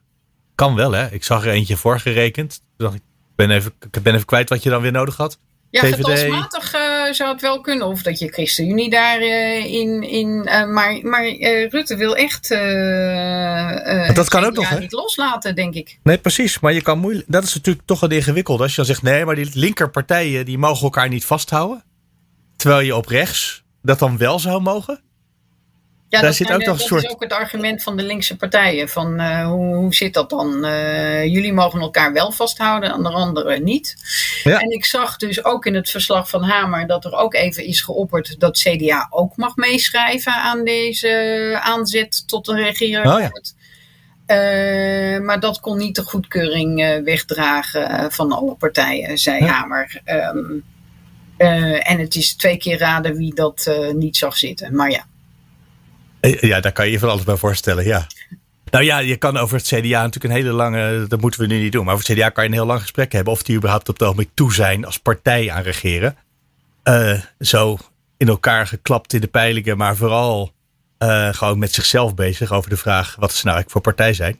Kan 0.55 0.75
wel, 0.75 0.91
hè? 0.91 1.11
Ik 1.11 1.23
zag 1.23 1.45
er 1.45 1.51
eentje 1.51 1.77
voorgerekend. 1.77 2.61
Ik 2.77 3.01
ben 3.35 3.51
even, 3.51 3.73
ik 3.91 4.03
ben 4.03 4.13
even 4.13 4.25
kwijt 4.25 4.49
wat 4.49 4.63
je 4.63 4.69
dan 4.69 4.81
weer 4.81 4.91
nodig 4.91 5.17
had. 5.17 5.37
Ja, 5.69 5.81
getalsmatig 5.81 6.71
zou 7.13 7.31
het 7.31 7.41
wel 7.41 7.61
kunnen. 7.61 7.87
Of 7.87 8.01
dat 8.01 8.19
je 8.19 8.27
ChristenUnie 8.27 8.89
daarin. 8.89 9.29
Uh, 9.29 9.73
in, 9.73 10.03
in, 10.03 10.27
uh, 10.45 10.65
maar 10.67 10.99
maar 11.01 11.29
Rutte 11.69 11.95
wil 11.95 12.15
echt. 12.15 12.49
dat 14.15 14.29
kan 14.29 14.43
ook 14.43 14.53
nog, 14.53 14.69
hè? 14.69 14.79
niet 14.79 14.91
loslaten, 14.91 15.55
denk 15.55 15.73
ik. 15.73 15.99
Nee, 16.03 16.17
precies. 16.17 16.59
Maar 16.59 16.73
je 16.73 16.81
kan 16.81 16.99
moeilijk. 16.99 17.25
Dat 17.27 17.43
is 17.43 17.53
natuurlijk 17.53 17.85
toch 17.85 18.01
een 18.01 18.09
ingewikkeld. 18.09 18.61
Als 18.61 18.69
je 18.69 18.75
dan 18.75 18.85
zegt: 18.85 19.01
nee, 19.01 19.25
maar 19.25 19.35
die 19.35 19.49
linkerpartijen 19.53 20.45
die 20.45 20.57
mogen 20.57 20.83
elkaar 20.83 21.09
niet 21.09 21.25
vasthouden. 21.25 21.83
Terwijl 22.55 22.81
je 22.81 22.95
op 22.95 23.05
rechts 23.05 23.63
dat 23.81 23.99
dan 23.99 24.17
wel 24.17 24.39
zou 24.39 24.61
mogen. 24.61 25.01
Ja, 26.11 26.21
dat, 26.21 26.35
zit 26.35 26.51
ook 26.51 26.65
nog 26.65 26.79
een 26.79 26.85
soort... 26.85 27.03
is 27.03 27.09
ook 27.09 27.23
het 27.23 27.33
argument 27.33 27.83
van 27.83 27.97
de 27.97 28.03
linkse 28.03 28.35
partijen. 28.37 28.89
Van 28.89 29.21
uh, 29.21 29.45
hoe, 29.47 29.75
hoe 29.75 29.93
zit 29.93 30.13
dat 30.13 30.29
dan? 30.29 30.65
Uh, 30.65 31.25
jullie 31.25 31.53
mogen 31.53 31.79
elkaar 31.79 32.13
wel 32.13 32.31
vasthouden, 32.31 32.91
en 32.91 33.03
de 33.03 33.09
anderen 33.09 33.63
niet. 33.63 33.95
Ja. 34.43 34.59
En 34.59 34.71
ik 34.71 34.85
zag 34.85 35.17
dus 35.17 35.43
ook 35.45 35.65
in 35.65 35.75
het 35.75 35.89
verslag 35.89 36.29
van 36.29 36.43
Hamer 36.43 36.87
dat 36.87 37.05
er 37.05 37.13
ook 37.13 37.33
even 37.33 37.65
is 37.65 37.81
geopperd 37.81 38.39
dat 38.39 38.59
CDA 38.59 39.07
ook 39.09 39.35
mag 39.35 39.55
meeschrijven 39.55 40.33
aan 40.33 40.63
deze 40.63 41.59
aanzet 41.61 42.27
tot 42.27 42.47
een 42.47 42.55
regeerakkoord. 42.55 43.53
Oh, 44.27 44.35
ja. 44.35 45.15
uh, 45.15 45.21
maar 45.21 45.39
dat 45.39 45.59
kon 45.59 45.77
niet 45.77 45.95
de 45.95 46.03
goedkeuring 46.03 47.01
wegdragen 47.03 48.11
van 48.11 48.31
alle 48.31 48.55
partijen, 48.55 49.17
zei 49.17 49.43
Hamer. 49.43 50.01
Um, 50.05 50.63
en 51.37 51.99
het 51.99 52.15
is 52.15 52.35
twee 52.35 52.57
keer 52.57 52.77
raden 52.77 53.15
wie 53.15 53.35
dat 53.35 53.71
niet 53.93 54.17
zag 54.17 54.37
zitten. 54.37 54.75
Maar 54.75 54.91
ja. 54.91 55.09
Eh, 56.21 56.41
ja, 56.41 56.59
daar 56.59 56.71
kan 56.71 56.85
je 56.85 56.91
je 56.91 56.99
van 56.99 57.09
alles 57.09 57.23
bij 57.23 57.35
voorstellen, 57.35 57.85
ja. 57.85 58.07
Nou 58.71 58.83
ja, 58.83 58.97
je 58.97 59.15
kan 59.15 59.37
over 59.37 59.57
het 59.57 59.65
CDA 59.67 60.01
natuurlijk 60.01 60.23
een 60.23 60.41
hele 60.41 60.51
lange, 60.51 61.07
dat 61.07 61.21
moeten 61.21 61.39
we 61.39 61.47
nu 61.47 61.59
niet 61.59 61.71
doen, 61.71 61.85
maar 61.85 61.93
over 61.93 62.07
het 62.07 62.17
CDA 62.17 62.29
kan 62.29 62.43
je 62.43 62.49
een 62.49 62.55
heel 62.55 62.65
lang 62.65 62.81
gesprek 62.81 63.11
hebben 63.11 63.33
of 63.33 63.43
die 63.43 63.55
überhaupt 63.55 63.89
op 63.89 63.93
het 63.93 64.03
ogenblik 64.03 64.29
toe 64.33 64.53
zijn 64.53 64.85
als 64.85 64.99
partij 64.99 65.51
aan 65.51 65.63
regeren. 65.63 66.17
Uh, 66.83 67.19
zo 67.39 67.77
in 68.17 68.27
elkaar 68.27 68.67
geklapt 68.67 69.13
in 69.13 69.21
de 69.21 69.27
peilingen, 69.27 69.77
maar 69.77 69.95
vooral 69.95 70.53
uh, 70.99 71.33
gewoon 71.33 71.59
met 71.59 71.73
zichzelf 71.73 72.15
bezig 72.15 72.51
over 72.51 72.69
de 72.69 72.77
vraag 72.77 73.15
wat 73.19 73.33
ze 73.33 73.45
nou 73.45 73.55
eigenlijk 73.55 73.71
voor 73.71 73.81
partij 73.81 74.13
zijn. 74.13 74.39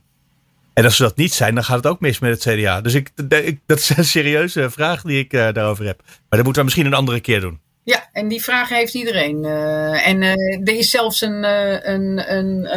En 0.74 0.84
als 0.84 0.96
ze 0.96 1.04
dat 1.04 1.16
niet 1.16 1.34
zijn, 1.34 1.56
dan 1.56 1.64
gaat 1.64 1.78
het 1.78 1.88
ook 1.88 2.00
mis 2.00 2.20
met 2.20 2.44
het 2.44 2.56
CDA. 2.56 2.82
Dus 2.82 2.94
ik, 2.94 3.12
ik 3.28 3.60
dat 3.66 3.78
is 3.78 3.98
een 3.98 4.06
serieuze 4.06 4.70
vraag 4.70 5.02
die 5.02 5.20
ik 5.20 5.32
daarover 5.32 5.86
heb. 5.86 6.02
Maar 6.06 6.16
dat 6.30 6.44
moeten 6.44 6.58
we 6.58 6.64
misschien 6.64 6.86
een 6.86 6.94
andere 6.94 7.20
keer 7.20 7.42
doen. 7.42 7.60
Ja, 7.84 8.10
en 8.12 8.28
die 8.28 8.44
vraag 8.44 8.70
heeft 8.70 8.94
iedereen. 8.94 9.44
Uh, 9.44 10.08
en 10.08 10.22
uh, 10.22 10.68
er 10.68 10.78
is 10.78 10.90
zelfs 10.90 11.22
een, 11.22 11.44
uh, 11.44 11.84
een, 11.84 12.34
een, 12.36 12.68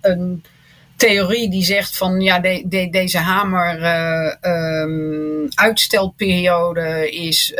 een 0.00 0.44
theorie 0.96 1.50
die 1.50 1.64
zegt 1.64 1.96
van 1.96 2.20
ja, 2.20 2.38
de, 2.38 2.62
de, 2.66 2.90
deze 2.90 3.18
hamer 3.18 3.82
um, 4.42 5.48
uitstelperiode 5.54 7.10
is, 7.10 7.54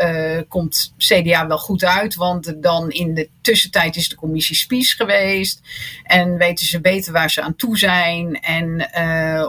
komt 0.47 0.93
CDA 0.97 1.47
wel 1.47 1.57
goed 1.57 1.83
uit. 1.83 2.15
Want 2.15 2.63
dan 2.63 2.91
in 2.91 3.13
de 3.13 3.29
tussentijd 3.41 3.95
is 3.95 4.09
de 4.09 4.15
commissie 4.15 4.55
Spies 4.55 4.93
geweest. 4.93 5.61
En 6.03 6.37
weten 6.37 6.65
ze 6.65 6.81
beter 6.81 7.13
waar 7.13 7.31
ze 7.31 7.41
aan 7.41 7.55
toe 7.55 7.77
zijn. 7.77 8.39
En 8.39 8.89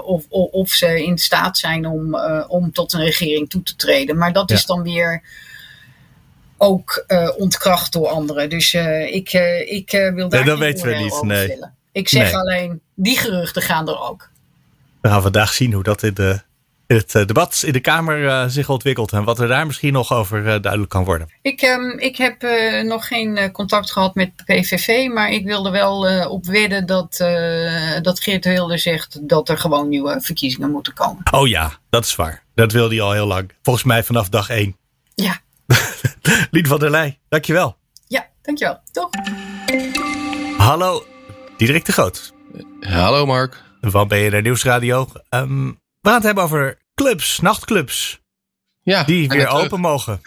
of, 0.04 0.24
of, 0.28 0.50
of, 0.50 0.70
ze 0.70 1.04
in 1.04 1.18
staat 1.18 1.58
zijn 1.58 1.86
om, 1.86 2.16
om 2.48 2.72
tot 2.72 2.92
een 2.92 3.04
regering 3.04 3.50
toe 3.50 3.62
te 3.62 3.76
treden. 3.76 4.16
Maar 4.16 4.32
dat 4.32 4.50
is 4.50 4.64
dan 4.64 4.82
weer 4.82 5.22
ook 6.58 7.04
uh, 7.08 7.30
ontkracht 7.36 7.92
door 7.92 8.08
anderen. 8.08 8.50
Dus 8.50 8.72
uh, 8.72 9.14
ik, 9.14 9.32
uh, 9.32 9.72
ik 9.72 9.90
wil 9.90 10.28
daar 10.28 10.40
nee, 10.40 10.48
dat 10.48 10.58
weten 10.58 10.88
we 10.88 10.94
niet. 10.94 11.22
Nee. 11.22 11.58
Ik 11.92 12.08
zeg 12.08 12.32
alleen, 12.32 12.80
die 12.94 13.18
geruchten 13.18 13.62
gaan 13.62 13.88
er 13.88 14.00
ook. 14.00 14.28
We 15.00 15.08
gaan 15.08 15.22
vandaag 15.22 15.52
zien 15.52 15.72
hoe 15.72 15.82
dat 15.82 16.02
in, 16.02 16.14
de, 16.14 16.40
in 16.86 16.96
het 16.96 17.12
debat 17.12 17.62
in 17.66 17.72
de 17.72 17.80
Kamer 17.80 18.50
zich 18.50 18.68
ontwikkelt. 18.68 19.12
En 19.12 19.24
wat 19.24 19.38
er 19.38 19.48
daar 19.48 19.66
misschien 19.66 19.92
nog 19.92 20.12
over 20.12 20.42
duidelijk 20.42 20.88
kan 20.90 21.04
worden. 21.04 21.28
Ik, 21.42 21.62
um, 21.62 21.98
ik 21.98 22.16
heb 22.16 22.42
nog 22.84 23.06
geen 23.06 23.52
contact 23.52 23.92
gehad 23.92 24.14
met 24.14 24.30
PVV. 24.44 25.08
Maar 25.08 25.30
ik 25.30 25.44
wilde 25.44 25.70
wel 25.70 26.26
op 26.28 26.46
wedden 26.46 26.86
dat, 26.86 27.16
dat 28.02 28.20
Geert 28.20 28.44
Wilde 28.44 28.78
zegt 28.78 29.28
dat 29.28 29.48
er 29.48 29.58
gewoon 29.58 29.88
nieuwe 29.88 30.20
verkiezingen 30.20 30.70
moeten 30.70 30.94
komen. 30.94 31.22
Oh 31.30 31.48
ja, 31.48 31.72
dat 31.90 32.04
is 32.04 32.16
waar. 32.16 32.42
Dat 32.54 32.72
wilde 32.72 32.94
hij 32.94 33.04
al 33.04 33.12
heel 33.12 33.26
lang. 33.26 33.52
Volgens 33.62 33.84
mij 33.84 34.04
vanaf 34.04 34.28
dag 34.28 34.48
één. 34.48 34.76
Ja. 35.14 35.40
Lien 36.50 36.66
van 36.66 36.78
der 36.78 36.90
Leij, 36.90 37.18
dankjewel. 37.28 37.76
Ja, 38.06 38.26
dankjewel. 38.42 38.80
Toch? 38.92 39.10
Hallo, 40.56 41.06
Diederik 41.56 41.84
de 41.84 41.92
Groot. 41.92 42.32
Hallo 42.80 43.26
Mark. 43.26 43.62
Van 43.80 44.08
BNR 44.08 44.42
Nieuwsradio. 44.42 45.08
Um, 45.30 45.68
we 46.00 46.08
gaan 46.08 46.14
het 46.14 46.22
hebben 46.22 46.44
over 46.44 46.78
clubs, 46.94 47.40
nachtclubs. 47.40 48.20
Ja, 48.82 49.04
die 49.04 49.28
weer 49.28 49.48
open 49.48 49.80
mogen. 49.80 50.20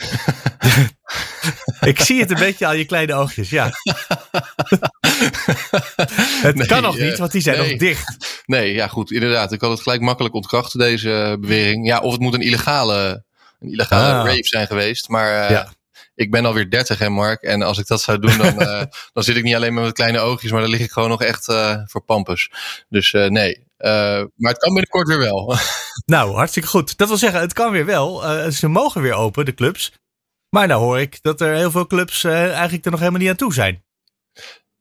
ik 1.81 1.99
zie 1.99 2.19
het 2.19 2.31
een 2.31 2.37
beetje 2.37 2.65
aan 2.65 2.77
je 2.77 2.85
kleine 2.85 3.13
oogjes, 3.13 3.49
ja. 3.49 3.69
het 6.41 6.65
kan 6.65 6.81
nog 6.81 6.97
niet, 6.97 7.17
want 7.17 7.31
die 7.31 7.41
zijn 7.41 7.57
nog 7.57 7.77
dicht. 7.77 8.41
Nee, 8.45 8.73
ja 8.73 8.87
goed, 8.87 9.11
inderdaad. 9.11 9.51
Ik 9.51 9.59
kan 9.59 9.71
het 9.71 9.81
gelijk 9.81 10.01
makkelijk 10.01 10.35
ontkrachten, 10.35 10.79
deze 10.79 11.37
bewering. 11.39 11.87
Ja, 11.87 11.99
of 11.99 12.11
het 12.11 12.21
moet 12.21 12.33
een 12.33 12.41
illegale, 12.41 13.23
een 13.59 13.71
illegale 13.71 14.19
ah. 14.19 14.25
rave 14.25 14.47
zijn 14.47 14.67
geweest. 14.67 15.09
Maar 15.09 15.51
ja 15.51 15.69
ik 16.19 16.31
ben 16.31 16.45
alweer 16.45 16.69
30 16.69 16.99
hè 16.99 17.09
Mark. 17.09 17.41
En 17.41 17.61
als 17.61 17.77
ik 17.77 17.87
dat 17.87 18.01
zou 18.01 18.19
doen, 18.19 18.37
dan, 18.37 18.61
uh, 18.61 18.83
dan 19.13 19.23
zit 19.23 19.35
ik 19.35 19.43
niet 19.43 19.55
alleen 19.55 19.73
met 19.73 19.81
mijn 19.81 19.93
kleine 19.93 20.19
oogjes, 20.19 20.51
maar 20.51 20.61
dan 20.61 20.69
lig 20.69 20.79
ik 20.79 20.91
gewoon 20.91 21.09
nog 21.09 21.21
echt 21.21 21.49
uh, 21.49 21.77
voor 21.85 22.01
pampus. 22.01 22.51
Dus 22.89 23.13
uh, 23.13 23.27
nee. 23.27 23.63
maar 24.35 24.51
het 24.51 24.57
kan 24.57 24.73
binnenkort 24.73 25.07
weer 25.07 25.17
wel. 25.17 25.55
nou, 26.05 26.33
hartstikke 26.33 26.67
goed. 26.67 26.97
Dat 26.97 27.07
wil 27.07 27.17
zeggen, 27.17 27.39
het 27.39 27.53
kan 27.53 27.71
weer 27.71 27.85
wel. 27.85 28.21
ze 28.51 28.67
mogen 28.67 29.01
weer 29.01 29.13
open, 29.13 29.45
de 29.45 29.53
clubs. 29.53 29.91
Maar 30.49 30.67
nou 30.67 30.81
hoor 30.81 30.99
ik 30.99 31.21
dat 31.21 31.41
er 31.41 31.55
heel 31.55 31.71
veel 31.71 31.87
clubs 31.87 32.23
eigenlijk 32.23 32.85
er 32.85 32.91
nog 32.91 32.99
helemaal 32.99 33.21
niet 33.21 33.29
aan 33.29 33.35
toe 33.35 33.53
zijn. 33.53 33.83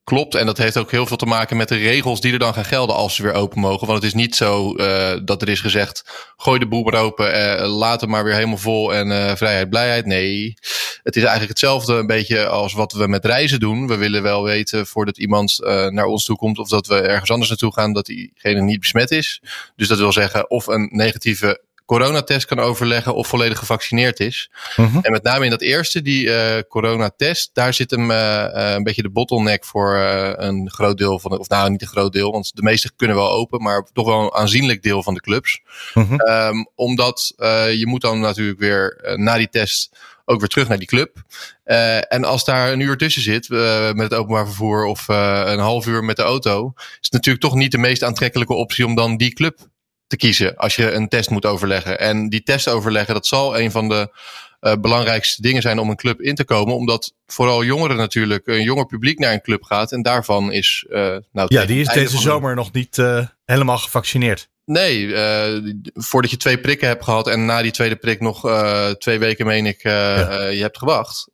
Klopt, 0.08 0.34
en 0.34 0.46
dat 0.46 0.58
heeft 0.58 0.76
ook 0.76 0.90
heel 0.90 1.06
veel 1.06 1.16
te 1.16 1.26
maken 1.26 1.56
met 1.56 1.68
de 1.68 1.76
regels 1.76 2.20
die 2.20 2.32
er 2.32 2.38
dan 2.38 2.54
gaan 2.54 2.64
gelden 2.64 2.96
als 2.96 3.14
ze 3.14 3.22
weer 3.22 3.32
open 3.32 3.60
mogen. 3.60 3.86
Want 3.86 3.98
het 3.98 4.06
is 4.06 4.14
niet 4.14 4.36
zo 4.36 4.74
uh, 4.76 5.16
dat 5.24 5.42
er 5.42 5.48
is 5.48 5.60
gezegd: 5.60 6.04
gooi 6.36 6.58
de 6.58 6.66
boel 6.68 6.82
maar 6.82 7.00
open, 7.00 7.36
uh, 7.36 7.76
laat 7.76 8.00
het 8.00 8.10
maar 8.10 8.24
weer 8.24 8.34
helemaal 8.34 8.56
vol 8.56 8.94
en 8.94 9.10
uh, 9.10 9.34
vrijheid, 9.34 9.68
blijheid. 9.70 10.06
Nee, 10.06 10.54
het 11.02 11.16
is 11.16 11.22
eigenlijk 11.22 11.48
hetzelfde 11.48 11.94
een 11.94 12.06
beetje 12.06 12.46
als 12.46 12.72
wat 12.72 12.92
we 12.92 13.08
met 13.08 13.24
reizen 13.24 13.60
doen. 13.60 13.86
We 13.86 13.96
willen 13.96 14.22
wel 14.22 14.42
weten 14.42 14.86
voordat 14.86 15.18
iemand 15.18 15.58
naar 15.88 16.06
ons 16.06 16.24
toe 16.24 16.36
komt 16.36 16.58
of 16.58 16.68
dat 16.68 16.86
we 16.86 17.00
ergens 17.00 17.30
anders 17.30 17.48
naartoe 17.48 17.72
gaan, 17.72 17.92
dat 17.92 18.06
diegene 18.06 18.60
niet 18.60 18.80
besmet 18.80 19.10
is. 19.10 19.42
Dus 19.76 19.88
dat 19.88 19.98
wil 19.98 20.12
zeggen 20.12 20.50
of 20.50 20.66
een 20.66 20.88
negatieve 20.92 21.60
coronatest 21.88 22.46
kan 22.46 22.58
overleggen 22.58 23.14
of 23.14 23.26
volledig 23.26 23.58
gevaccineerd 23.58 24.20
is. 24.20 24.50
Mhm. 24.76 24.98
En 25.02 25.12
met 25.12 25.22
name 25.22 25.44
in 25.44 25.50
dat 25.50 25.60
eerste, 25.60 26.02
die 26.02 26.26
uh, 26.26 26.58
coronatest, 26.68 27.50
daar 27.52 27.74
zit 27.74 27.90
hem 27.90 28.10
uh, 28.10 28.44
een 28.50 28.82
beetje 28.82 29.02
de 29.02 29.10
bottleneck 29.10 29.64
voor 29.64 29.96
een 30.36 30.70
groot 30.70 30.98
deel 30.98 31.18
van 31.18 31.30
de, 31.30 31.38
of 31.38 31.48
nou 31.48 31.70
niet 31.70 31.82
een 31.82 31.88
groot 31.88 32.12
deel, 32.12 32.32
want 32.32 32.56
de 32.56 32.62
meeste 32.62 32.90
kunnen 32.96 33.16
wel 33.16 33.30
open, 33.30 33.62
maar 33.62 33.86
toch 33.92 34.06
wel 34.06 34.20
een 34.20 34.34
aanzienlijk 34.34 34.82
deel 34.82 35.02
van 35.02 35.14
de 35.14 35.20
clubs. 35.20 35.60
Mm 35.94 36.06
um, 36.20 36.68
omdat 36.74 37.34
je 37.76 37.84
moet 37.86 38.00
dan 38.00 38.20
natuurlijk 38.20 38.58
weer 38.58 39.14
na 39.16 39.36
die 39.36 39.48
test 39.48 39.90
ook 40.28 40.40
weer 40.40 40.48
terug 40.48 40.68
naar 40.68 40.78
die 40.78 40.86
club. 40.86 41.16
Uh, 41.64 42.12
en 42.12 42.24
als 42.24 42.44
daar 42.44 42.72
een 42.72 42.80
uur 42.80 42.96
tussen 42.96 43.22
zit 43.22 43.48
uh, 43.48 43.92
met 43.92 44.10
het 44.10 44.14
openbaar 44.14 44.46
vervoer 44.46 44.84
of 44.84 45.08
uh, 45.08 45.42
een 45.46 45.58
half 45.58 45.86
uur 45.86 46.04
met 46.04 46.16
de 46.16 46.22
auto, 46.22 46.72
is 46.76 46.84
het 47.00 47.12
natuurlijk 47.12 47.44
toch 47.44 47.54
niet 47.54 47.72
de 47.72 47.78
meest 47.78 48.02
aantrekkelijke 48.02 48.54
optie 48.54 48.86
om 48.86 48.94
dan 48.94 49.16
die 49.16 49.32
club 49.32 49.58
te 50.08 50.16
kiezen 50.16 50.56
als 50.56 50.76
je 50.76 50.92
een 50.92 51.08
test 51.08 51.30
moet 51.30 51.46
overleggen. 51.46 51.98
En 51.98 52.28
die 52.28 52.42
test 52.42 52.68
overleggen, 52.68 53.14
dat 53.14 53.26
zal 53.26 53.58
een 53.58 53.70
van 53.70 53.88
de 53.88 54.16
uh, 54.60 54.72
belangrijkste 54.80 55.42
dingen 55.42 55.62
zijn 55.62 55.78
om 55.78 55.90
een 55.90 55.96
club 55.96 56.20
in 56.20 56.34
te 56.34 56.44
komen. 56.44 56.74
Omdat 56.74 57.14
vooral 57.26 57.64
jongeren 57.64 57.96
natuurlijk, 57.96 58.46
een 58.46 58.62
jonger 58.62 58.86
publiek 58.86 59.18
naar 59.18 59.32
een 59.32 59.42
club 59.42 59.62
gaat. 59.62 59.92
En 59.92 60.02
daarvan 60.02 60.52
is. 60.52 60.86
Uh, 60.88 61.16
nou, 61.32 61.46
ja, 61.54 61.64
die 61.64 61.80
is 61.80 61.88
deze 61.88 62.18
zomer 62.18 62.54
nog 62.54 62.72
niet 62.72 62.96
uh, 62.96 63.26
helemaal 63.44 63.78
gevaccineerd. 63.78 64.48
Nee, 64.64 65.00
uh, 65.00 65.72
voordat 65.94 66.30
je 66.30 66.36
twee 66.36 66.58
prikken 66.58 66.88
hebt 66.88 67.04
gehad 67.04 67.28
en 67.28 67.44
na 67.44 67.62
die 67.62 67.70
tweede 67.70 67.96
prik 67.96 68.20
nog 68.20 68.46
uh, 68.46 68.90
twee 68.90 69.18
weken, 69.18 69.46
meen 69.46 69.66
ik, 69.66 69.84
uh, 69.84 69.92
ja. 69.92 70.46
je 70.46 70.62
hebt 70.62 70.78
gewacht, 70.78 71.28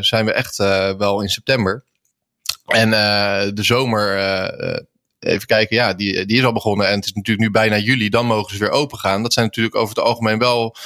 zijn 0.00 0.24
we 0.24 0.32
echt 0.32 0.56
wel 0.96 1.22
in 1.22 1.28
september. 1.28 1.84
En 2.66 2.90
de 3.54 3.62
zomer 3.62 4.16
even 5.20 5.46
kijken, 5.46 5.76
ja, 5.76 5.94
die, 5.94 6.26
die 6.26 6.38
is 6.38 6.44
al 6.44 6.52
begonnen. 6.52 6.88
En 6.88 6.94
het 6.94 7.04
is 7.04 7.12
natuurlijk 7.12 7.46
nu 7.46 7.50
bijna 7.50 7.78
juli, 7.78 8.08
dan 8.08 8.26
mogen 8.26 8.52
ze 8.52 8.58
weer 8.58 8.70
open 8.70 8.98
gaan. 8.98 9.22
Dat 9.22 9.32
zijn 9.32 9.46
natuurlijk 9.46 9.76
over 9.76 9.94
het 9.94 10.04
algemeen 10.04 10.38
wel 10.38 10.76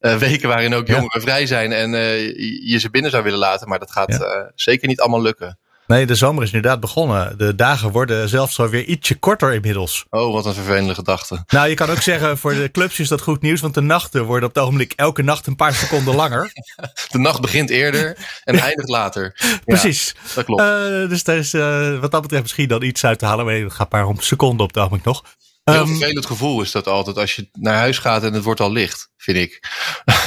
uh, 0.00 0.16
weken 0.16 0.48
waarin 0.48 0.74
ook 0.74 0.86
jongeren 0.86 1.20
vrij 1.20 1.46
zijn 1.46 1.72
en 1.72 1.92
uh, 1.92 2.36
je 2.70 2.78
ze 2.78 2.90
binnen 2.90 3.10
zou 3.10 3.22
willen 3.22 3.38
laten. 3.38 3.68
Maar 3.68 3.78
dat 3.78 3.92
gaat 3.92 4.12
ja. 4.12 4.36
uh, 4.36 4.48
zeker 4.54 4.88
niet 4.88 5.00
allemaal 5.00 5.22
lukken. 5.22 5.58
Nee, 5.86 6.06
de 6.06 6.14
zomer 6.14 6.42
is 6.42 6.52
inderdaad 6.52 6.80
begonnen. 6.80 7.38
De 7.38 7.54
dagen 7.54 7.90
worden 7.90 8.28
zelfs 8.28 8.60
alweer 8.60 8.84
ietsje 8.84 9.18
korter 9.18 9.54
inmiddels. 9.54 10.04
Oh, 10.10 10.32
wat 10.32 10.46
een 10.46 10.54
vervelende 10.54 10.94
gedachte. 10.94 11.44
Nou, 11.46 11.68
je 11.68 11.74
kan 11.74 11.90
ook 11.90 12.02
zeggen, 12.02 12.38
voor 12.38 12.54
de 12.54 12.70
clubs 12.70 12.98
is 12.98 13.08
dat 13.08 13.20
goed 13.20 13.42
nieuws. 13.42 13.60
Want 13.60 13.74
de 13.74 13.80
nachten 13.80 14.24
worden 14.24 14.48
op 14.48 14.54
het 14.54 14.64
ogenblik 14.64 14.92
elke 14.96 15.22
nacht 15.22 15.46
een 15.46 15.56
paar 15.56 15.74
seconden 15.74 16.14
langer. 16.14 16.52
de 17.10 17.18
nacht 17.18 17.40
begint 17.40 17.70
eerder 17.70 18.16
en 18.44 18.58
eindigt 18.58 18.88
later. 18.88 19.36
Precies. 19.64 20.14
Dat 20.34 20.44
klopt. 20.44 20.62
Uh, 20.62 21.08
dus 21.08 21.24
daar 21.24 21.36
is 21.36 21.54
uh, 21.54 22.00
wat 22.00 22.10
dat 22.10 22.22
betreft 22.22 22.42
misschien 22.42 22.68
dan 22.68 22.82
iets 22.82 23.04
uit 23.04 23.18
te 23.18 23.26
halen. 23.26 23.44
Maar 23.44 23.54
het 23.54 23.72
gaat 23.72 23.92
maar 23.92 24.06
om 24.06 24.20
seconden 24.20 24.66
op 24.66 24.74
het 24.74 24.78
ogenblik 24.78 25.04
nog. 25.04 25.24
Heel 25.64 25.80
um, 25.80 25.86
vervelend 25.86 26.26
gevoel 26.26 26.62
is 26.62 26.70
dat 26.70 26.86
altijd 26.86 27.16
als 27.16 27.36
je 27.36 27.48
naar 27.52 27.74
huis 27.74 27.98
gaat 27.98 28.22
en 28.22 28.32
het 28.32 28.44
wordt 28.44 28.60
al 28.60 28.72
licht, 28.72 29.10
vind 29.16 29.38
ik. 29.38 29.70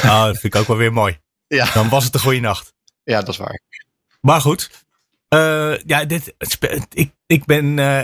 Nou, 0.03 0.31
dat 0.31 0.39
vind 0.39 0.53
ik 0.53 0.59
ook 0.59 0.67
wel 0.67 0.77
weer 0.77 0.93
mooi. 0.93 1.17
Ja. 1.47 1.73
Dan 1.73 1.89
was 1.89 2.03
het 2.03 2.13
een 2.13 2.19
goede 2.19 2.39
nacht. 2.39 2.73
Ja, 3.03 3.19
dat 3.19 3.29
is 3.29 3.37
waar. 3.37 3.61
Maar 4.21 4.41
goed, 4.41 4.69
uh, 5.35 5.77
ja, 5.85 6.05
dit, 6.05 6.33
ik, 6.93 7.11
ik 7.25 7.45
ben 7.45 7.77
uh, 7.77 8.01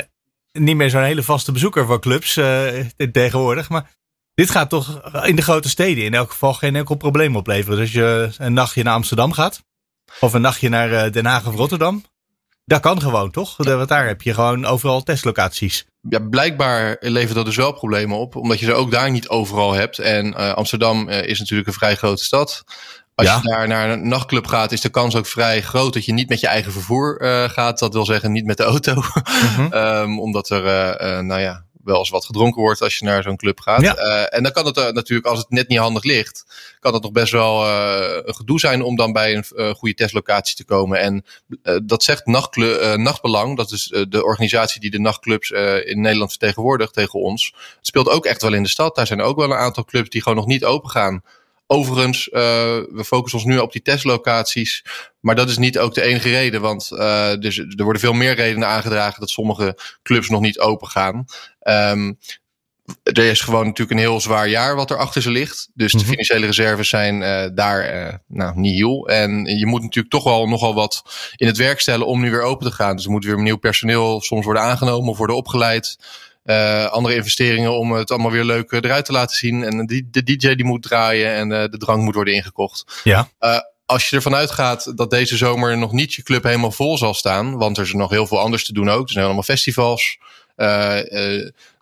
niet 0.51 0.75
meer 0.75 0.89
zo'n 0.89 1.03
hele 1.03 1.23
vaste 1.23 1.51
bezoeker 1.51 1.85
van 1.85 1.99
clubs 1.99 2.37
uh, 2.37 2.67
tegenwoordig. 3.11 3.69
Maar 3.69 3.91
dit 4.33 4.49
gaat 4.49 4.69
toch 4.69 5.11
in 5.25 5.35
de 5.35 5.41
grote 5.41 5.69
steden 5.69 6.03
in 6.03 6.13
elk 6.13 6.31
geval 6.31 6.53
geen 6.53 6.75
enkel 6.75 6.95
probleem 6.95 7.35
opleveren. 7.35 7.77
Dus 7.77 7.85
als 7.85 7.95
je 7.95 8.31
een 8.37 8.53
nachtje 8.53 8.83
naar 8.83 8.93
Amsterdam 8.93 9.31
gaat, 9.31 9.63
of 10.19 10.33
een 10.33 10.41
nachtje 10.41 10.69
naar 10.69 11.11
Den 11.11 11.25
Haag 11.25 11.47
of 11.47 11.55
Rotterdam. 11.55 12.03
Dat 12.65 12.81
kan 12.81 13.01
gewoon, 13.01 13.31
toch? 13.31 13.57
Want 13.57 13.89
daar 13.89 14.07
heb 14.07 14.21
je 14.21 14.33
gewoon 14.33 14.65
overal 14.65 15.03
testlocaties. 15.03 15.85
Ja, 16.09 16.19
blijkbaar 16.19 16.97
levert 16.99 17.35
dat 17.35 17.45
dus 17.45 17.55
wel 17.55 17.71
problemen 17.71 18.17
op, 18.17 18.35
omdat 18.35 18.59
je 18.59 18.65
ze 18.65 18.73
ook 18.73 18.91
daar 18.91 19.11
niet 19.11 19.29
overal 19.29 19.73
hebt. 19.73 19.99
En 19.99 20.55
Amsterdam 20.55 21.09
is 21.09 21.39
natuurlijk 21.39 21.67
een 21.67 21.73
vrij 21.73 21.95
grote 21.95 22.23
stad. 22.23 22.63
Als 23.15 23.27
ja. 23.27 23.39
je 23.41 23.49
daar 23.49 23.67
naar 23.67 23.89
een 23.89 24.07
nachtclub 24.07 24.47
gaat, 24.47 24.71
is 24.71 24.81
de 24.81 24.89
kans 24.89 25.15
ook 25.15 25.25
vrij 25.25 25.61
groot 25.61 25.93
dat 25.93 26.05
je 26.05 26.13
niet 26.13 26.29
met 26.29 26.39
je 26.39 26.47
eigen 26.47 26.71
vervoer 26.71 27.21
uh, 27.21 27.49
gaat. 27.49 27.79
Dat 27.79 27.93
wil 27.93 28.05
zeggen, 28.05 28.31
niet 28.31 28.45
met 28.45 28.57
de 28.57 28.63
auto. 28.63 28.93
-hmm. 29.55 29.73
um, 29.83 30.19
omdat 30.19 30.49
er, 30.49 30.65
uh, 30.65 31.11
uh, 31.11 31.19
nou 31.19 31.41
ja, 31.41 31.65
wel 31.83 31.97
eens 31.97 32.09
wat 32.09 32.25
gedronken 32.25 32.61
wordt 32.61 32.81
als 32.81 32.97
je 32.97 33.05
naar 33.05 33.23
zo'n 33.23 33.37
club 33.37 33.59
gaat. 33.59 33.81
Ja. 33.81 33.95
en 34.25 34.43
dan 34.43 34.51
kan 34.51 34.65
het 34.65 34.75
natuurlijk, 34.75 35.25
als 35.25 35.39
het 35.39 35.49
net 35.49 35.67
niet 35.67 35.79
handig 35.79 36.03
ligt, 36.03 36.45
kan 36.79 36.93
het 36.93 37.03
nog 37.03 37.11
best 37.11 37.31
wel 37.31 37.67
een 38.25 38.35
gedoe 38.35 38.59
zijn 38.59 38.81
om 38.81 38.95
dan 38.95 39.11
bij 39.11 39.35
een 39.35 39.75
goede 39.75 39.95
testlocatie 39.95 40.55
te 40.55 40.65
komen. 40.65 40.99
En 40.99 41.25
dat 41.83 42.03
zegt 42.03 42.25
nachtclub, 42.25 42.97
Nachtbelang, 42.97 43.57
dat 43.57 43.71
is 43.71 43.93
de 44.09 44.23
organisatie 44.23 44.81
die 44.81 44.91
de 44.91 44.99
nachtclubs 44.99 45.51
in 45.85 46.01
Nederland 46.01 46.29
vertegenwoordigt 46.29 46.93
tegen 46.93 47.19
ons. 47.19 47.53
Het 47.55 47.87
speelt 47.87 48.09
ook 48.09 48.25
echt 48.25 48.41
wel 48.41 48.53
in 48.53 48.63
de 48.63 48.69
stad. 48.69 48.95
Daar 48.95 49.07
zijn 49.07 49.21
ook 49.21 49.37
wel 49.37 49.51
een 49.51 49.57
aantal 49.57 49.85
clubs 49.85 50.09
die 50.09 50.21
gewoon 50.21 50.37
nog 50.37 50.47
niet 50.47 50.65
open 50.65 50.89
gaan. 50.89 51.23
Overigens, 51.67 52.27
uh, 52.27 52.41
we 52.89 53.03
focussen 53.05 53.39
ons 53.39 53.47
nu 53.47 53.57
op 53.57 53.71
die 53.71 53.81
testlocaties. 53.81 54.85
Maar 55.19 55.35
dat 55.35 55.49
is 55.49 55.57
niet 55.57 55.79
ook 55.79 55.93
de 55.93 56.01
enige 56.01 56.29
reden. 56.29 56.61
Want 56.61 56.89
uh, 56.93 57.33
dus, 57.39 57.57
er 57.57 57.83
worden 57.83 58.01
veel 58.01 58.13
meer 58.13 58.35
redenen 58.35 58.67
aangedragen 58.67 59.19
dat 59.19 59.29
sommige 59.29 59.77
clubs 60.03 60.29
nog 60.29 60.41
niet 60.41 60.59
open 60.59 60.87
gaan. 60.87 61.25
Um, 61.61 62.17
er 63.03 63.17
is 63.17 63.41
gewoon 63.41 63.65
natuurlijk 63.65 63.91
een 63.91 64.05
heel 64.05 64.21
zwaar 64.21 64.47
jaar 64.47 64.75
wat 64.75 64.89
er 64.91 64.97
achter 64.97 65.21
ze 65.21 65.31
ligt. 65.31 65.69
Dus 65.73 65.91
de 65.91 66.05
financiële 66.05 66.45
reserves 66.45 66.89
zijn 66.89 67.21
uh, 67.21 67.45
daar 67.53 67.95
uh, 67.95 68.13
nou, 68.27 68.59
niet 68.59 68.75
heel. 68.75 69.07
En 69.07 69.45
je 69.45 69.65
moet 69.65 69.81
natuurlijk 69.81 70.13
toch 70.13 70.23
wel 70.23 70.47
nogal 70.47 70.73
wat 70.73 71.03
in 71.35 71.47
het 71.47 71.57
werk 71.57 71.79
stellen 71.79 72.07
om 72.07 72.21
nu 72.21 72.31
weer 72.31 72.41
open 72.41 72.67
te 72.67 72.75
gaan. 72.75 72.95
Dus 72.95 73.05
er 73.05 73.11
moet 73.11 73.25
weer 73.25 73.41
nieuw 73.41 73.57
personeel 73.57 74.21
soms 74.21 74.45
worden 74.45 74.63
aangenomen 74.63 75.09
of 75.09 75.17
worden 75.17 75.35
opgeleid. 75.35 75.97
Uh, 76.45 76.85
andere 76.85 77.15
investeringen 77.15 77.77
om 77.77 77.91
het 77.91 78.11
allemaal 78.11 78.31
weer 78.31 78.43
leuk 78.43 78.71
eruit 78.71 79.05
te 79.05 79.11
laten 79.11 79.35
zien. 79.35 79.63
En 79.63 79.85
die, 79.85 80.07
de 80.11 80.23
DJ 80.23 80.55
die 80.55 80.65
moet 80.65 80.81
draaien 80.81 81.33
en 81.33 81.51
uh, 81.51 81.63
de 81.69 81.77
drank 81.77 82.01
moet 82.01 82.15
worden 82.15 82.33
ingekocht. 82.33 83.01
Ja. 83.03 83.29
Uh, 83.39 83.57
als 83.85 84.09
je 84.09 84.15
ervan 84.15 84.35
uitgaat 84.35 84.97
dat 84.97 85.09
deze 85.09 85.37
zomer 85.37 85.77
nog 85.77 85.91
niet 85.91 86.13
je 86.13 86.23
club 86.23 86.43
helemaal 86.43 86.71
vol 86.71 86.97
zal 86.97 87.13
staan. 87.13 87.57
Want 87.57 87.77
er 87.77 87.83
is 87.83 87.93
nog 87.93 88.09
heel 88.09 88.27
veel 88.27 88.39
anders 88.39 88.65
te 88.65 88.73
doen 88.73 88.89
ook. 88.89 89.05
Er 89.05 89.13
zijn 89.13 89.25
allemaal 89.25 89.43
festivals. 89.43 90.17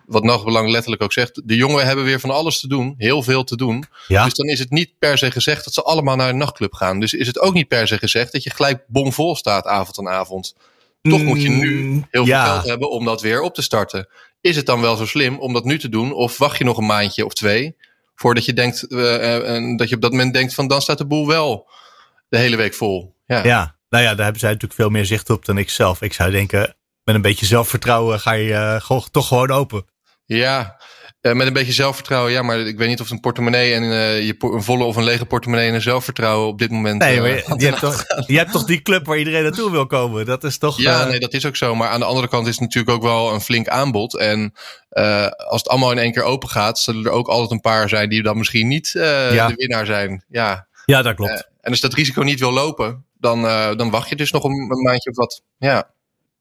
wat 0.06 0.24
nog 0.24 0.44
belang 0.44 0.70
letterlijk 0.70 1.04
ook 1.04 1.14
zegt. 1.14 1.42
De 1.46 1.56
jongeren 1.56 1.86
hebben 1.86 2.06
weer 2.06 2.20
van 2.20 2.30
alles 2.30 2.60
te 2.60 2.68
doen. 2.68 2.96
Heel 2.98 3.24
veel 3.24 3.44
te 3.44 3.56
doen. 3.56 3.86
Ja. 4.08 4.24
Dus 4.24 4.34
dan 4.34 4.48
is 4.48 4.60
het 4.60 4.70
niet 4.70 4.92
per 5.00 5.18
se 5.18 5.32
gezegd 5.32 5.64
dat 5.64 5.74
ze 5.74 5.82
allemaal 5.82 6.16
naar 6.16 6.30
een 6.30 6.38
nachtclub 6.38 6.74
gaan. 6.74 7.00
Dus 7.00 7.14
is 7.14 7.28
het 7.28 7.40
ook 7.40 7.54
niet 7.54 7.68
per 7.68 7.88
se 7.88 7.98
gezegd 7.98 8.32
dat 8.32 8.44
je 8.44 8.50
gelijk 8.50 8.84
bomvol 8.88 9.36
staat 9.36 9.66
avond 9.66 10.00
aan 10.00 10.10
avond. 10.10 10.56
Toch 11.02 11.24
moet 11.24 11.42
je 11.42 11.50
nu 11.50 11.92
heel 11.92 12.06
veel 12.10 12.26
ja. 12.26 12.46
geld 12.46 12.66
hebben 12.66 12.90
om 12.90 13.06
dat 13.06 13.22
weer 13.22 13.42
op 13.42 13.54
te 13.54 13.62
starten. 13.62 14.08
Is 14.42 14.56
het 14.56 14.66
dan 14.66 14.82
wel 14.82 14.96
zo 14.96 15.06
slim 15.06 15.40
om 15.40 15.54
dat 15.54 15.66
nu 15.66 15.80
te 15.80 15.90
doen? 15.90 16.14
Of 16.14 16.38
wacht 16.38 16.58
je 16.58 16.64
nog 16.64 16.78
een 16.78 16.86
maandje 16.86 17.26
of 17.26 17.34
twee? 17.34 17.76
Voordat 18.16 18.46
je 18.46 18.54
denkt, 18.54 18.86
uh, 18.90 19.78
dat 19.78 19.90
je 19.90 19.96
op 19.96 20.02
dat 20.02 20.12
moment 20.12 20.34
denkt 20.34 20.54
van 20.54 20.68
dan 20.68 20.82
staat 20.82 20.98
de 20.98 21.06
boel 21.06 21.28
wel 21.28 21.70
de 22.30 22.38
hele 22.38 22.56
week 22.56 22.74
vol. 22.74 23.16
Ja. 23.26 23.44
ja, 23.44 23.76
nou 23.90 24.04
ja, 24.04 24.16
daar 24.16 24.24
hebben 24.24 24.40
zij 24.40 24.52
natuurlijk 24.52 24.80
veel 24.80 24.90
meer 24.90 25.06
zicht 25.06 25.30
op 25.30 25.46
dan 25.46 25.58
ik 25.58 25.70
zelf. 25.70 26.02
Ik 26.02 26.14
zou 26.14 26.32
denken, 26.32 26.76
met 27.04 27.16
een 27.16 27.22
beetje 27.22 27.46
zelfvertrouwen 27.46 28.20
ga 28.20 28.32
je 28.32 28.80
uh, 28.92 29.02
toch 29.12 29.28
gewoon 29.28 29.52
open. 29.52 29.86
Ja, 30.26 30.82
uh, 31.22 31.34
met 31.34 31.48
een 31.48 31.54
beetje 31.54 31.72
zelfvertrouwen, 31.72 32.32
ja, 32.32 32.42
maar 32.42 32.60
ik 32.60 32.78
weet 32.78 32.88
niet 32.88 33.02
of 33.02 33.10
een 33.10 33.20
portemonnee 33.20 33.74
en 33.74 33.84
uh, 33.84 34.26
je 34.26 34.36
een 34.40 34.64
volle 34.64 34.84
of 34.84 34.96
een 34.96 35.04
lege 35.04 35.26
portemonnee 35.26 35.68
en 35.68 35.74
een 35.74 35.82
zelfvertrouwen 35.82 36.48
op 36.48 36.60
dit 36.60 36.72
moment. 36.72 37.00
Nee, 37.00 37.20
maar 37.20 37.30
je, 37.30 37.54
je, 37.58 37.66
hebt 37.66 37.80
toch, 37.80 38.06
je 38.28 38.38
hebt 38.38 38.52
toch 38.52 38.64
die 38.64 38.82
club 38.82 39.06
waar 39.06 39.18
iedereen 39.18 39.44
naartoe 39.44 39.72
wil 39.72 39.86
komen? 39.86 40.26
Dat 40.26 40.44
is 40.44 40.58
toch. 40.58 40.78
Ja, 40.78 41.06
nee, 41.06 41.20
dat 41.20 41.34
is 41.34 41.46
ook 41.46 41.56
zo. 41.56 41.76
Maar 41.76 41.90
aan 41.90 42.00
de 42.00 42.06
andere 42.06 42.28
kant 42.28 42.48
is 42.48 42.54
het 42.54 42.62
natuurlijk 42.62 42.96
ook 42.96 43.02
wel 43.02 43.34
een 43.34 43.42
flink 43.42 43.68
aanbod. 43.68 44.18
En 44.18 44.54
als 45.38 45.62
het 45.62 45.68
allemaal 45.68 45.92
in 45.92 45.98
één 45.98 46.12
keer 46.12 46.24
open 46.24 46.50
gaat, 46.50 46.80
zullen 46.80 47.06
er 47.06 47.12
ook 47.12 47.28
altijd 47.28 47.52
een 47.52 47.62
paar 47.62 47.90
zijn 47.90 48.10
die 48.10 48.24
dan 48.24 48.38
misschien 48.38 48.68
niet 48.68 48.90
ja. 48.94 49.48
de 49.48 49.56
winnaar 49.56 49.86
zijn. 49.86 50.24
Ja, 50.30 50.68
ja 50.86 51.02
dat 51.02 51.16
klopt. 51.16 51.50
en 51.62 51.72
als 51.72 51.80
dat 51.80 51.94
risico 51.94 52.22
niet 52.22 52.40
wil 52.40 52.52
lopen, 52.52 53.06
dan, 53.20 53.42
dan 53.78 53.90
wacht 53.90 54.10
je 54.10 54.16
dus 54.16 54.32
nog 54.32 54.44
een, 54.44 54.72
een 54.72 54.82
maandje 54.82 55.10
of 55.10 55.16
wat. 55.16 55.42
Ja. 55.58 55.90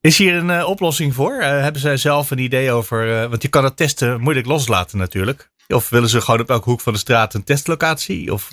Is 0.01 0.19
hier 0.19 0.35
een 0.35 0.49
uh, 0.49 0.69
oplossing 0.69 1.15
voor? 1.15 1.33
Uh, 1.33 1.47
hebben 1.47 1.81
zij 1.81 1.97
zelf 1.97 2.31
een 2.31 2.39
idee 2.39 2.73
over? 2.73 3.23
Uh, 3.23 3.29
want 3.29 3.43
je 3.43 3.49
kan 3.49 3.65
het 3.65 3.77
testen 3.77 4.21
moeilijk 4.21 4.47
loslaten 4.47 4.99
natuurlijk. 4.99 5.51
Of 5.69 5.89
willen 5.89 6.09
ze 6.09 6.21
gewoon 6.21 6.41
op 6.41 6.51
elke 6.51 6.71
hoek 6.71 6.81
van 6.81 6.93
de 6.93 6.99
straat 6.99 7.35
een 7.35 7.45
testlocatie? 7.45 8.33
Of, 8.33 8.51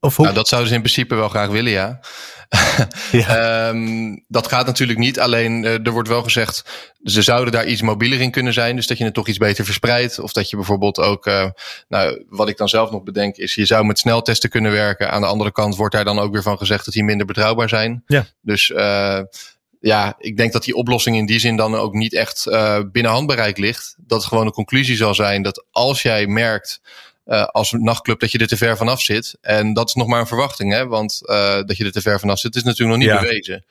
of 0.00 0.16
hoe? 0.16 0.24
Nou, 0.24 0.36
dat 0.36 0.48
zouden 0.48 0.70
ze 0.70 0.76
in 0.76 0.82
principe 0.82 1.14
wel 1.14 1.28
graag 1.28 1.48
willen, 1.48 1.72
ja. 1.72 2.00
ja. 3.12 3.68
um, 3.68 4.24
dat 4.28 4.48
gaat 4.48 4.66
natuurlijk 4.66 4.98
niet. 4.98 5.20
Alleen 5.20 5.64
er 5.64 5.90
wordt 5.90 6.08
wel 6.08 6.22
gezegd, 6.22 6.64
ze 7.02 7.22
zouden 7.22 7.52
daar 7.52 7.66
iets 7.66 7.82
mobieler 7.82 8.20
in 8.20 8.30
kunnen 8.30 8.52
zijn. 8.52 8.76
Dus 8.76 8.86
dat 8.86 8.98
je 8.98 9.04
het 9.04 9.14
toch 9.14 9.28
iets 9.28 9.38
beter 9.38 9.64
verspreidt. 9.64 10.18
Of 10.18 10.32
dat 10.32 10.50
je 10.50 10.56
bijvoorbeeld 10.56 10.98
ook, 10.98 11.24
nou, 11.88 12.24
wat 12.28 12.48
ik 12.48 12.56
dan 12.56 12.68
zelf 12.68 12.90
nog 12.90 13.02
bedenk, 13.02 13.36
is 13.36 13.54
je 13.54 13.66
zou 13.66 13.84
met 13.84 13.98
sneltesten 13.98 14.50
kunnen 14.50 14.72
werken. 14.72 15.10
Aan 15.10 15.20
de 15.20 15.26
andere 15.26 15.52
kant 15.52 15.76
wordt 15.76 15.94
daar 15.94 16.04
dan 16.04 16.18
ook 16.18 16.32
weer 16.32 16.42
van 16.42 16.58
gezegd 16.58 16.84
dat 16.84 16.94
die 16.94 17.04
minder 17.04 17.26
betrouwbaar 17.26 17.68
zijn. 17.68 18.02
Ja. 18.06 18.26
Dus 18.40 18.72
ja, 19.82 20.14
ik 20.18 20.36
denk 20.36 20.52
dat 20.52 20.64
die 20.64 20.74
oplossing 20.74 21.16
in 21.16 21.26
die 21.26 21.38
zin 21.38 21.56
dan 21.56 21.74
ook 21.74 21.92
niet 21.94 22.14
echt 22.14 22.46
uh, 22.48 22.78
binnen 22.92 23.12
handbereik 23.12 23.58
ligt. 23.58 23.94
Dat 23.98 24.18
het 24.18 24.28
gewoon 24.28 24.46
een 24.46 24.52
conclusie 24.52 24.96
zal 24.96 25.14
zijn 25.14 25.42
dat 25.42 25.64
als 25.70 26.02
jij 26.02 26.26
merkt 26.26 26.80
uh, 27.26 27.44
als 27.44 27.72
nachtclub 27.72 28.20
dat 28.20 28.32
je 28.32 28.38
er 28.38 28.46
te 28.46 28.56
ver 28.56 28.76
vanaf 28.76 29.00
zit. 29.00 29.38
En 29.40 29.72
dat 29.72 29.88
is 29.88 29.94
nog 29.94 30.06
maar 30.06 30.20
een 30.20 30.26
verwachting, 30.26 30.72
hè? 30.72 30.86
Want 30.86 31.20
uh, 31.22 31.62
dat 31.62 31.76
je 31.76 31.84
er 31.84 31.92
te 31.92 32.00
ver 32.00 32.20
vanaf 32.20 32.38
zit, 32.38 32.56
is 32.56 32.62
natuurlijk 32.62 32.98
nog 32.98 33.08
niet 33.08 33.16
ja. 33.16 33.22
bewezen. 33.22 33.64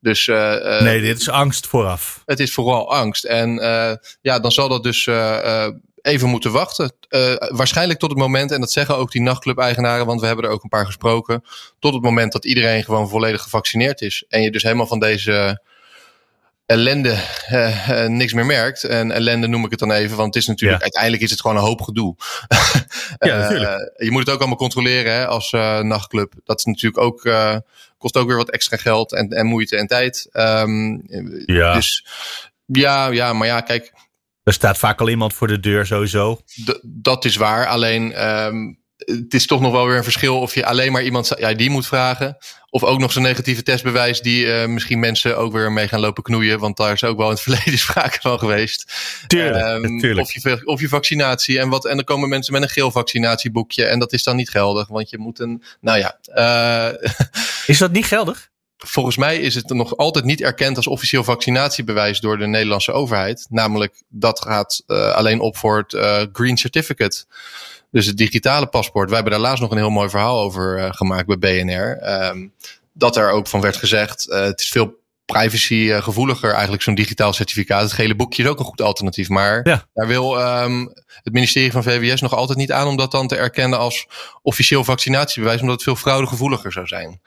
Dus, 0.00 0.26
nee, 0.80 1.00
dit 1.00 1.20
is 1.20 1.28
angst 1.28 1.66
vooraf. 1.66 2.22
Het 2.24 2.40
is 2.40 2.52
vooral 2.52 2.94
angst. 2.94 3.24
En 3.24 3.54
ja, 4.20 4.38
dan 4.40 4.52
zal 4.52 4.68
dat 4.68 4.82
dus 4.82 5.04
even 6.02 6.28
moeten 6.28 6.52
wachten. 6.52 6.92
Uh, 7.10 7.34
waarschijnlijk 7.36 7.98
tot 7.98 8.10
het 8.10 8.18
moment, 8.18 8.50
en 8.50 8.60
dat 8.60 8.72
zeggen 8.72 8.96
ook 8.96 9.12
die 9.12 9.22
nachtclub-eigenaren, 9.22 10.06
want 10.06 10.20
we 10.20 10.26
hebben 10.26 10.44
er 10.44 10.50
ook 10.50 10.62
een 10.62 10.68
paar 10.68 10.86
gesproken. 10.86 11.44
Tot 11.78 11.92
het 11.92 12.02
moment 12.02 12.32
dat 12.32 12.44
iedereen 12.44 12.84
gewoon 12.84 13.08
volledig 13.08 13.42
gevaccineerd 13.42 14.00
is. 14.00 14.24
En 14.28 14.42
je 14.42 14.50
dus 14.50 14.62
helemaal 14.62 14.86
van 14.86 14.98
deze 14.98 15.62
ellende 16.66 17.16
uh, 17.52 17.88
uh, 17.88 18.06
niks 18.06 18.32
meer 18.32 18.46
merkt. 18.46 18.84
En 18.84 19.10
ellende 19.10 19.46
noem 19.46 19.64
ik 19.64 19.70
het 19.70 19.78
dan 19.78 19.92
even, 19.92 20.16
want 20.16 20.34
het 20.34 20.42
is 20.42 20.48
natuurlijk, 20.48 20.78
ja. 20.78 20.84
uiteindelijk 20.84 21.22
is 21.22 21.30
het 21.30 21.40
gewoon 21.40 21.56
een 21.56 21.62
hoop 21.62 21.80
gedoe. 21.80 22.16
ja, 23.18 23.36
natuurlijk. 23.36 23.92
je 23.96 24.10
moet 24.10 24.20
het 24.20 24.30
ook 24.30 24.38
allemaal 24.38 24.56
controleren 24.56 25.12
hè, 25.12 25.26
als 25.26 25.50
nachtclub. 25.82 26.32
Dat 26.44 26.58
is 26.58 26.64
natuurlijk 26.64 27.02
ook, 27.02 27.30
kost 27.98 28.16
ook 28.16 28.26
weer 28.26 28.36
wat 28.36 28.50
extra 28.50 28.76
geld 28.76 29.12
en, 29.12 29.28
en 29.28 29.46
moeite 29.46 29.76
en 29.76 29.86
tijd. 29.86 30.28
Um, 30.32 31.02
ja. 31.46 31.74
Dus 31.74 32.06
ja, 32.66 33.06
ja, 33.06 33.32
maar 33.32 33.46
ja, 33.46 33.60
kijk 33.60 33.92
er 34.48 34.54
staat 34.54 34.78
vaak 34.78 35.00
al 35.00 35.08
iemand 35.08 35.34
voor 35.34 35.46
de 35.46 35.60
deur 35.60 35.86
sowieso. 35.86 36.40
D 36.64 36.78
dat 36.82 37.24
is 37.24 37.36
waar. 37.36 37.66
Alleen 37.66 38.28
um, 38.28 38.78
het 38.96 39.34
is 39.34 39.46
toch 39.46 39.60
nog 39.60 39.72
wel 39.72 39.86
weer 39.86 39.96
een 39.96 40.02
verschil 40.02 40.40
of 40.40 40.54
je 40.54 40.66
alleen 40.66 40.92
maar 40.92 41.02
iemand 41.02 41.32
ja, 41.38 41.54
die 41.54 41.70
moet 41.70 41.86
vragen. 41.86 42.36
Of 42.70 42.84
ook 42.84 42.98
nog 42.98 43.12
zo'n 43.12 43.22
negatieve 43.22 43.62
testbewijs 43.62 44.20
die 44.20 44.44
uh, 44.44 44.66
misschien 44.66 44.98
mensen 44.98 45.36
ook 45.36 45.52
weer 45.52 45.72
mee 45.72 45.88
gaan 45.88 46.00
lopen 46.00 46.22
knoeien. 46.22 46.58
Want 46.58 46.76
daar 46.76 46.92
is 46.92 47.04
ook 47.04 47.16
wel 47.16 47.26
in 47.26 47.32
het 47.32 47.42
verleden 47.48 47.78
sprake 47.78 48.18
van 48.20 48.38
geweest. 48.38 48.92
Tuurlijk, 49.26 49.84
um, 49.84 49.98
tuurlijk. 49.98 50.26
Of, 50.26 50.42
je, 50.42 50.66
of 50.66 50.80
je 50.80 50.88
vaccinatie. 50.88 51.58
En, 51.58 51.68
wat, 51.68 51.86
en 51.86 51.96
dan 51.96 52.04
komen 52.04 52.28
mensen 52.28 52.52
met 52.52 52.62
een 52.62 52.68
geel 52.68 52.90
vaccinatieboekje. 52.90 53.84
En 53.84 53.98
dat 53.98 54.12
is 54.12 54.22
dan 54.22 54.36
niet 54.36 54.50
geldig. 54.50 54.88
Want 54.88 55.10
je 55.10 55.18
moet 55.18 55.38
een. 55.38 55.62
Nou 55.80 55.98
ja. 55.98 56.18
Uh, 56.34 57.10
is 57.72 57.78
dat 57.78 57.92
niet 57.92 58.06
geldig? 58.06 58.50
Volgens 58.86 59.16
mij 59.16 59.38
is 59.38 59.54
het 59.54 59.68
nog 59.68 59.96
altijd 59.96 60.24
niet 60.24 60.40
erkend 60.40 60.76
als 60.76 60.86
officieel 60.86 61.24
vaccinatiebewijs 61.24 62.20
door 62.20 62.38
de 62.38 62.46
Nederlandse 62.46 62.92
overheid. 62.92 63.46
Namelijk, 63.50 64.02
dat 64.08 64.40
gaat 64.40 64.82
uh, 64.86 65.12
alleen 65.12 65.40
op 65.40 65.56
voor 65.56 65.76
het 65.76 65.92
uh, 65.92 66.22
Green 66.32 66.56
Certificate. 66.56 67.24
Dus 67.90 68.06
het 68.06 68.16
digitale 68.16 68.66
paspoort. 68.66 69.06
Wij 69.06 69.14
hebben 69.14 69.32
daar 69.32 69.42
laatst 69.42 69.62
nog 69.62 69.70
een 69.70 69.76
heel 69.76 69.90
mooi 69.90 70.08
verhaal 70.08 70.40
over 70.40 70.78
uh, 70.78 70.86
gemaakt 70.90 71.26
bij 71.26 71.38
BNR. 71.38 71.98
Um, 72.30 72.52
dat 72.92 73.16
er 73.16 73.30
ook 73.30 73.46
van 73.46 73.60
werd 73.60 73.76
gezegd, 73.76 74.26
het 74.28 74.60
is 74.60 74.68
veel 74.68 74.98
privacygevoeliger 75.32 76.52
eigenlijk 76.52 76.82
zo'n 76.82 76.94
digitaal 76.94 77.32
certificaat. 77.32 77.82
Het 77.82 77.92
gele 77.92 78.14
boekje 78.14 78.42
is 78.42 78.48
ook 78.48 78.58
een 78.58 78.64
goed 78.64 78.80
alternatief. 78.80 79.28
Maar 79.28 79.68
ja. 79.68 79.88
daar 79.94 80.06
wil 80.06 80.40
um, 80.40 80.92
het 81.22 81.32
ministerie 81.32 81.72
van 81.72 81.82
VWS 81.82 82.20
nog 82.20 82.34
altijd 82.34 82.58
niet 82.58 82.72
aan 82.72 82.86
om 82.86 82.96
dat 82.96 83.10
dan 83.10 83.28
te 83.28 83.36
erkennen 83.36 83.78
als 83.78 84.06
officieel 84.42 84.84
vaccinatiebewijs. 84.84 85.60
Omdat 85.60 85.74
het 85.74 85.84
veel 85.84 85.96
fraudegevoeliger 85.96 86.72
zou 86.72 86.86
zijn. 86.86 87.20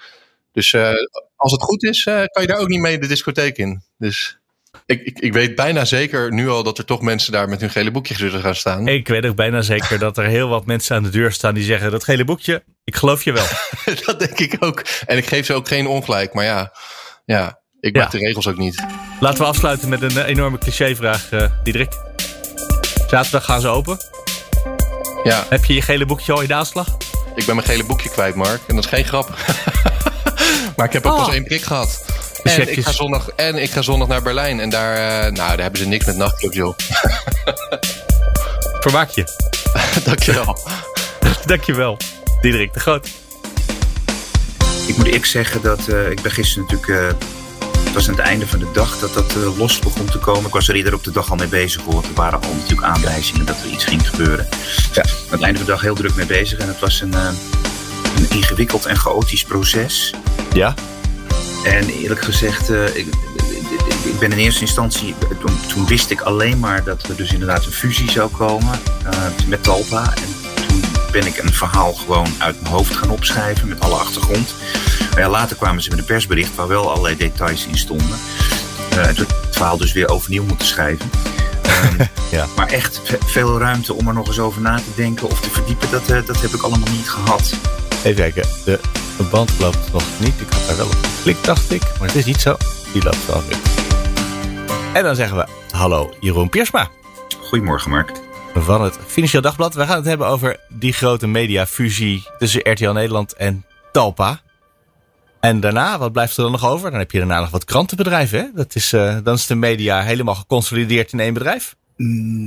Dus 0.52 0.74
uh, 0.74 0.92
als 1.42 1.52
het 1.52 1.62
goed 1.62 1.84
is, 1.84 2.06
uh, 2.06 2.16
kan 2.16 2.42
je 2.42 2.48
daar 2.48 2.58
ook 2.58 2.68
niet 2.68 2.80
mee 2.80 3.00
de 3.00 3.08
discotheek 3.08 3.58
in. 3.58 3.84
Dus 3.98 4.40
ik, 4.86 5.02
ik, 5.02 5.20
ik, 5.20 5.34
weet 5.34 5.56
bijna 5.56 5.86
zeker 5.86 6.34
nu 6.34 6.50
al 6.50 6.64
dat 6.64 6.78
er 6.78 6.86
toch 6.86 7.02
mensen 7.02 7.32
daar 7.32 7.50
met 7.50 7.62
hun 7.62 7.70
gele 7.70 7.92
boekje 7.92 8.14
zullen 8.14 8.42
gaan 8.42 8.56
staan. 8.56 8.88
Ik 8.88 9.08
weet 9.08 9.26
ook 9.26 9.36
bijna 9.36 9.62
zeker 9.62 10.00
dat 10.00 10.18
er 10.18 10.26
heel 10.26 10.48
wat 10.48 10.66
mensen 10.66 10.96
aan 10.96 11.04
de 11.04 11.10
deur 11.10 11.32
staan 11.32 11.54
die 11.54 11.64
zeggen: 11.64 11.92
dat 11.92 12.04
gele 12.04 12.26
boekje, 12.26 12.64
ik 12.84 12.96
geloof 12.96 13.24
je 13.24 13.32
wel. 13.32 13.46
dat 14.06 14.20
denk 14.20 14.40
ik 14.40 14.56
ook. 14.60 14.84
En 15.06 15.18
ik 15.18 15.26
geef 15.26 15.46
ze 15.46 15.54
ook 15.54 15.68
geen 15.68 15.88
ongelijk. 15.88 16.34
Maar 16.34 16.46
ja, 16.46 16.74
ja 17.26 17.60
ik 17.80 17.96
maak 17.96 18.12
ja. 18.12 18.20
de 18.20 18.26
regels 18.26 18.48
ook 18.48 18.58
niet. 18.58 18.86
Laten 19.20 19.40
we 19.40 19.48
afsluiten 19.48 19.90
met 19.90 20.02
een 20.02 20.26
enorme 20.26 20.58
clichévraag, 20.58 21.32
uh, 21.32 21.52
Diederik. 21.64 21.94
Zaterdag 23.08 23.46
gaan 23.46 23.62
ze 23.62 23.68
open. 23.68 23.98
Ja. 25.24 25.46
Heb 25.50 25.66
je 25.66 25.74
je 25.74 25.82
gele 25.82 26.06
boekje 26.06 26.34
al 26.34 26.42
in 26.42 26.48
de 26.48 26.54
aanslag? 26.54 26.88
Ik 27.36 27.46
ben 27.46 27.56
mijn 27.56 27.68
gele 27.68 27.86
boekje 27.86 28.10
kwijt, 28.10 28.36
Mark. 28.36 28.62
En 28.68 28.76
dat 28.76 28.84
is 28.84 28.90
geen 28.90 29.06
grap. 29.06 29.30
maar 30.82 30.90
ik 30.90 30.96
heb 31.04 31.06
ook 31.06 31.18
oh. 31.18 31.26
pas 31.26 31.34
één 31.34 31.44
prik 31.44 31.64
gehad. 31.64 32.06
En 32.44 32.72
ik, 32.72 32.84
ga 32.84 32.92
zondag, 32.92 33.30
en 33.30 33.56
ik 33.56 33.72
ga 33.72 33.82
zondag 33.82 34.08
naar 34.08 34.22
Berlijn. 34.22 34.60
En 34.60 34.70
daar, 34.70 34.98
uh, 34.98 35.22
nou, 35.22 35.36
daar 35.36 35.60
hebben 35.60 35.80
ze 35.80 35.88
niks 35.88 36.06
met 36.06 36.16
nachtclubs, 36.16 36.56
joh. 36.56 36.78
Vermaak 38.86 39.10
je. 39.10 39.24
Dankjewel. 40.06 40.58
Dankjewel. 41.46 41.98
Diederik 42.42 42.74
de 42.74 42.80
Groot. 42.80 43.10
Ik 44.88 44.98
moet 44.98 45.06
eerlijk 45.06 45.26
zeggen 45.26 45.62
dat 45.62 45.88
uh, 45.90 46.10
ik 46.10 46.22
ben 46.22 46.32
gisteren 46.32 46.68
natuurlijk... 46.70 46.88
Uh, 46.88 47.08
het 47.84 47.94
was 47.94 48.10
aan 48.10 48.16
het 48.16 48.26
einde 48.26 48.48
van 48.48 48.60
de 48.60 48.72
dag 48.74 49.00
dat 49.00 49.14
dat 49.14 49.36
uh, 49.36 49.58
los 49.58 49.80
begon 49.80 50.06
te 50.06 50.18
komen. 50.18 50.46
Ik 50.46 50.54
was 50.54 50.68
er 50.68 50.76
eerder 50.76 50.94
op 50.94 51.04
de 51.04 51.12
dag 51.12 51.30
al 51.30 51.36
mee 51.36 51.48
bezig, 51.48 51.84
want 51.84 52.06
er 52.06 52.14
waren 52.14 52.42
al 52.42 52.54
natuurlijk 52.54 52.88
aanwijzingen 52.88 53.46
dat 53.46 53.58
er 53.64 53.70
iets 53.70 53.86
ging 53.86 54.10
gebeuren. 54.10 54.48
Ja, 54.94 55.02
aan 55.04 55.32
het 55.32 55.42
einde 55.42 55.58
van 55.58 55.66
de 55.66 55.72
dag 55.72 55.82
heel 55.82 55.96
druk 55.96 56.16
mee 56.16 56.26
bezig 56.26 56.60
en 56.60 56.68
het 56.68 56.80
was 56.80 57.02
een, 57.02 57.14
een 58.22 58.36
ingewikkeld 58.38 58.86
en 58.86 58.98
chaotisch 58.98 59.44
proces. 59.44 60.14
Ja. 60.54 60.74
En 61.64 61.90
eerlijk 61.90 62.22
gezegd, 62.22 62.70
uh, 62.70 62.96
ik, 62.96 63.08
ik, 64.04 64.20
ben 64.20 64.32
in 64.32 64.38
eerste 64.38 64.62
instantie, 64.62 65.16
toen, 65.40 65.60
toen, 65.68 65.88
wist 65.88 66.12
ik 66.12 66.22
alleen 66.22 66.60
maar 66.60 66.84
dat 66.84 67.04
er 67.04 67.16
dus 67.16 67.32
inderdaad 67.34 67.66
een 67.66 67.72
fusie 67.72 68.12
zou 68.12 68.32
komen 68.32 68.80
uh, 69.04 69.48
met 69.48 69.64
Talpa. 69.64 70.14
En 70.16 70.36
toen 70.68 70.82
ben 71.12 71.26
ik 71.26 71.38
een 71.38 71.54
verhaal 71.54 71.94
gewoon 71.94 72.28
uit 72.38 72.62
mijn 72.62 72.74
hoofd 72.74 72.96
gaan 72.96 73.10
opschrijven 73.10 73.68
met 73.68 73.80
alle 73.80 73.96
achtergrond. 73.96 74.54
Maar 75.12 75.20
ja, 75.20 75.30
later 75.30 75.56
kwamen 75.56 75.84
ze 75.84 75.90
met 75.90 76.00
een 76.00 76.06
persbericht 76.06 76.56
waar 76.56 76.68
wel 76.68 76.90
allerlei 76.90 77.18
details 77.18 77.66
in 77.66 77.78
stonden. 77.78 78.18
Uh, 78.94 79.08
en 79.08 79.16
toen 79.16 79.26
het 79.26 79.56
verhaal 79.56 79.78
dus 79.78 79.94
weer 79.94 80.10
overnieuw 80.10 80.44
moeten 80.44 80.68
schrijven. 80.68 81.10
Um, 81.84 82.08
ja. 82.38 82.46
Maar 82.56 82.68
echt 82.68 83.02
veel 83.26 83.60
ruimte 83.60 83.94
om 83.94 84.08
er 84.08 84.14
nog 84.14 84.28
eens 84.28 84.40
over 84.40 84.62
na 84.62 84.76
te 84.76 84.92
denken 84.96 85.30
of 85.30 85.42
te 85.42 85.50
verdiepen, 85.50 85.92
dat, 85.92 86.08
dat 86.08 86.42
heb 86.42 86.52
ik 86.52 86.62
allemaal 86.62 86.92
niet 86.92 87.10
gehad. 87.10 87.54
Even 88.04 88.16
kijken, 88.16 88.44
de 88.66 88.80
band 89.32 89.60
loopt 89.60 89.92
nog 89.92 90.04
niet. 90.20 90.42
Ik 90.42 90.50
had 90.50 90.68
daar 90.68 90.78
wel 90.78 90.86
op 90.86 90.94
geklikt, 90.94 91.46
dacht 91.46 91.72
ik. 91.72 91.82
Maar 91.82 92.08
het 92.08 92.16
is 92.16 92.26
niet 92.26 92.42
zo. 92.42 92.58
Die 92.94 93.04
loopt 93.04 93.26
wel 93.26 93.44
weer. 93.48 93.58
En 94.94 95.04
dan 95.04 95.16
zeggen 95.16 95.38
we 95.38 95.48
hallo 95.72 96.14
Jeroen 96.20 96.50
Piersma. 96.50 96.90
Goedemorgen 97.42 97.92
Mark. 97.92 98.12
Van 98.54 98.84
het 98.84 98.98
Financieel 99.06 99.42
Dagblad. 99.42 99.74
We 99.74 99.86
gaan 99.86 99.96
het 99.96 100.06
hebben 100.06 100.28
over 100.28 100.60
die 100.70 100.94
grote 100.94 101.28
mediafusie 101.28 102.28
tussen 102.38 102.72
RTL 102.72 102.92
Nederland 102.92 103.34
en 103.34 103.66
Talpa. 103.92 104.42
En 105.40 105.60
daarna, 105.60 105.98
wat 105.98 106.12
blijft 106.12 106.38
er 106.38 106.44
dan 106.44 106.52
nog 106.52 106.66
over? 106.66 106.90
Dan 106.92 107.00
heb 107.00 107.12
je 107.12 107.18
daarna 107.18 107.40
nog 107.40 107.50
wat 107.50 107.66
krantenbedrijven. 107.66 108.40
Hè? 108.40 108.46
Dat 108.56 108.76
is, 108.76 108.94
uh, 108.94 109.18
dan 109.24 109.34
is 109.34 109.48
de 109.48 109.56
media 109.56 110.02
helemaal 110.02 110.36
geconsolideerd 110.36 111.14
in 111.14 111.20
één 111.20 111.34
bedrijf. 111.34 111.76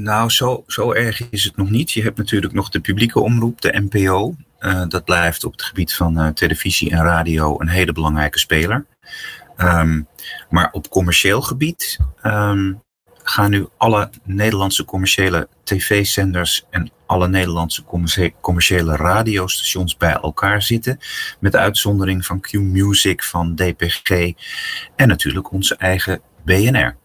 Nou, 0.02 0.30
zo, 0.30 0.64
zo 0.66 0.92
erg 0.92 1.30
is 1.30 1.44
het 1.44 1.56
nog 1.56 1.70
niet. 1.70 1.92
Je 1.92 2.02
hebt 2.02 2.16
natuurlijk 2.16 2.52
nog 2.52 2.68
de 2.68 2.80
publieke 2.80 3.20
omroep, 3.20 3.60
de 3.60 3.86
NPO. 3.90 4.34
Uh, 4.64 4.84
dat 4.88 5.04
blijft 5.04 5.44
op 5.44 5.52
het 5.52 5.62
gebied 5.62 5.94
van 5.94 6.20
uh, 6.20 6.28
televisie 6.28 6.90
en 6.90 7.02
radio 7.02 7.60
een 7.60 7.68
hele 7.68 7.92
belangrijke 7.92 8.38
speler. 8.38 8.86
Um, 9.56 10.08
maar 10.48 10.68
op 10.72 10.88
commercieel 10.88 11.42
gebied 11.42 11.98
um, 12.22 12.82
gaan 13.22 13.50
nu 13.50 13.68
alle 13.76 14.10
Nederlandse 14.22 14.84
commerciële 14.84 15.48
tv-zenders 15.64 16.64
en 16.70 16.90
alle 17.06 17.28
Nederlandse 17.28 17.84
commerciële 18.40 18.96
radiostations 18.96 19.96
bij 19.96 20.12
elkaar 20.12 20.62
zitten. 20.62 20.98
Met 21.40 21.56
uitzondering 21.56 22.26
van 22.26 22.40
Q-Music, 22.40 23.22
van 23.22 23.54
DPG 23.54 24.32
en 24.96 25.08
natuurlijk 25.08 25.52
onze 25.52 25.76
eigen 25.76 26.20
BNR. 26.44 26.96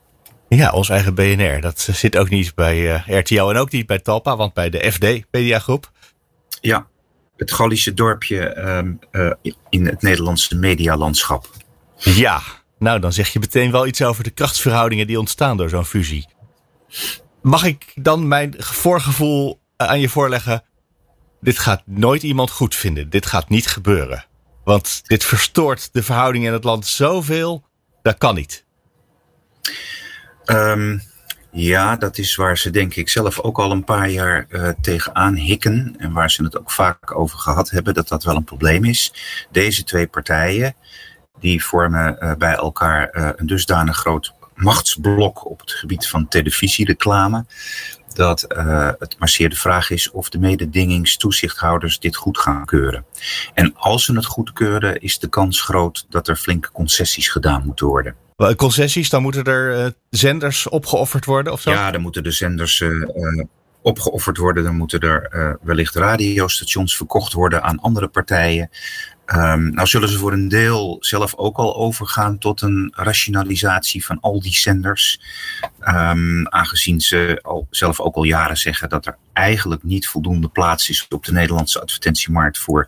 Ja, 0.49 0.71
ons 0.71 0.89
eigen 0.89 1.15
BNR. 1.15 1.61
Dat 1.61 1.79
zit 1.79 2.17
ook 2.17 2.29
niet 2.29 2.55
bij 2.55 2.77
uh, 3.07 3.19
RTL 3.19 3.49
en 3.49 3.57
ook 3.57 3.71
niet 3.71 3.85
bij 3.85 3.99
Talpa, 3.99 4.35
want 4.35 4.53
bij 4.53 4.69
de 4.69 4.91
FD 4.91 5.31
Mediagroep. 5.31 5.91
Ja, 6.61 6.87
het 7.39 7.51
Gallische 7.51 7.93
dorpje 7.93 8.57
um, 8.57 8.99
uh, 9.11 9.31
in 9.69 9.85
het 9.85 10.01
Nederlandse 10.01 10.55
medialandschap. 10.55 11.49
Ja, 11.95 12.41
nou 12.79 12.99
dan 12.99 13.13
zeg 13.13 13.33
je 13.33 13.39
meteen 13.39 13.71
wel 13.71 13.87
iets 13.87 14.01
over 14.01 14.23
de 14.23 14.29
krachtsverhoudingen 14.29 15.07
die 15.07 15.19
ontstaan 15.19 15.57
door 15.57 15.69
zo'n 15.69 15.85
fusie. 15.85 16.27
Mag 17.41 17.63
ik 17.63 17.91
dan 17.95 18.27
mijn 18.27 18.55
voorgevoel 18.57 19.59
uh, 19.77 19.87
aan 19.87 19.99
je 19.99 20.09
voorleggen? 20.09 20.63
Dit 21.41 21.59
gaat 21.59 21.81
nooit 21.85 22.23
iemand 22.23 22.51
goed 22.51 22.75
vinden. 22.75 23.09
Dit 23.09 23.25
gaat 23.25 23.49
niet 23.49 23.67
gebeuren. 23.67 24.25
Want 24.63 25.01
dit 25.07 25.25
verstoort 25.25 25.89
de 25.93 26.03
verhoudingen 26.03 26.47
in 26.47 26.53
het 26.53 26.63
land 26.63 26.87
zoveel. 26.87 27.63
Dat 28.01 28.17
kan 28.17 28.35
niet. 28.35 28.65
Ehm, 30.45 30.97
ja, 31.51 31.95
dat 31.95 32.17
is 32.17 32.35
waar 32.35 32.57
ze 32.57 32.69
denk 32.69 32.95
ik 32.95 33.09
zelf 33.09 33.39
ook 33.39 33.59
al 33.59 33.71
een 33.71 33.83
paar 33.83 34.09
jaar 34.09 34.45
uh, 34.49 34.69
tegenaan 34.81 35.35
hikken. 35.35 35.95
En 35.97 36.11
waar 36.13 36.31
ze 36.31 36.43
het 36.43 36.57
ook 36.59 36.71
vaak 36.71 37.15
over 37.15 37.39
gehad 37.39 37.69
hebben 37.69 37.93
dat 37.93 38.07
dat 38.07 38.23
wel 38.23 38.35
een 38.35 38.43
probleem 38.43 38.85
is. 38.85 39.13
Deze 39.51 39.83
twee 39.83 40.07
partijen, 40.07 40.75
die 41.39 41.63
vormen 41.63 42.17
uh, 42.19 42.33
bij 42.35 42.53
elkaar 42.53 43.09
uh, 43.13 43.29
een 43.35 43.47
dusdanig 43.47 43.97
groot 43.97 44.33
machtsblok 44.55 45.45
op 45.49 45.59
het 45.59 45.71
gebied 45.71 46.07
van 46.07 46.27
televisiereclame. 46.27 47.45
Dat 48.13 48.45
het 48.99 49.15
maar 49.19 49.29
zeer 49.29 49.49
de 49.49 49.55
vraag 49.55 49.89
is 49.89 50.11
of 50.11 50.29
de 50.29 50.39
mededingingstoezichthouders 50.39 51.99
dit 51.99 52.15
goed 52.15 52.37
gaan 52.37 52.65
keuren. 52.65 53.05
En 53.53 53.73
als 53.75 54.05
ze 54.05 54.15
het 54.15 54.25
goedkeuren, 54.25 55.01
is 55.01 55.19
de 55.19 55.27
kans 55.27 55.61
groot 55.61 56.05
dat 56.09 56.27
er 56.27 56.35
flinke 56.35 56.71
concessies 56.71 57.29
gedaan 57.29 57.65
moeten 57.65 57.87
worden. 57.87 58.15
Concessies, 58.55 59.09
dan 59.09 59.21
moeten 59.21 59.43
er 59.43 59.85
uh, 59.85 59.91
zenders 60.09 60.69
opgeofferd 60.69 61.25
worden 61.25 61.53
of 61.53 61.61
zo? 61.61 61.71
Ja, 61.71 61.91
dan 61.91 62.01
moeten 62.01 62.23
de 62.23 62.31
zenders 62.31 62.79
uh, 62.79 63.43
opgeofferd 63.81 64.37
worden. 64.37 64.63
Dan 64.63 64.75
moeten 64.75 64.99
er 64.99 65.57
wellicht 65.61 65.95
radiostations 65.95 66.97
verkocht 66.97 67.33
worden 67.33 67.63
aan 67.63 67.79
andere 67.79 68.07
partijen. 68.07 68.69
Um, 69.35 69.73
nou 69.73 69.87
zullen 69.87 70.09
ze 70.09 70.17
voor 70.17 70.33
een 70.33 70.47
deel 70.47 70.97
zelf 70.99 71.35
ook 71.35 71.57
al 71.57 71.75
overgaan 71.75 72.37
tot 72.37 72.61
een 72.61 72.93
rationalisatie 72.95 74.05
van 74.05 74.19
al 74.19 74.41
die 74.41 74.55
zenders. 74.55 75.21
Um, 75.87 76.47
aangezien 76.47 77.01
ze 77.01 77.39
al, 77.41 77.67
zelf 77.69 77.99
ook 77.99 78.15
al 78.15 78.23
jaren 78.23 78.57
zeggen 78.57 78.89
dat 78.89 79.05
er 79.05 79.17
eigenlijk 79.33 79.83
niet 79.83 80.07
voldoende 80.07 80.47
plaats 80.47 80.89
is 80.89 81.07
op 81.09 81.25
de 81.25 81.31
Nederlandse 81.31 81.81
advertentiemarkt 81.81 82.57
voor 82.57 82.87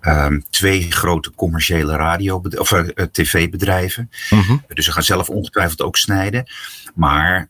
um, 0.00 0.44
twee 0.50 0.90
grote 0.90 1.34
commerciële 1.34 1.96
radio 1.96 2.42
of 2.56 2.70
uh, 2.70 2.88
tv-bedrijven. 3.12 4.10
Mm 4.30 4.40
-hmm. 4.40 4.64
Dus 4.68 4.84
ze 4.84 4.92
gaan 4.92 5.02
zelf 5.02 5.28
ongetwijfeld 5.28 5.82
ook 5.82 5.96
snijden. 5.96 6.50
Maar 6.94 7.48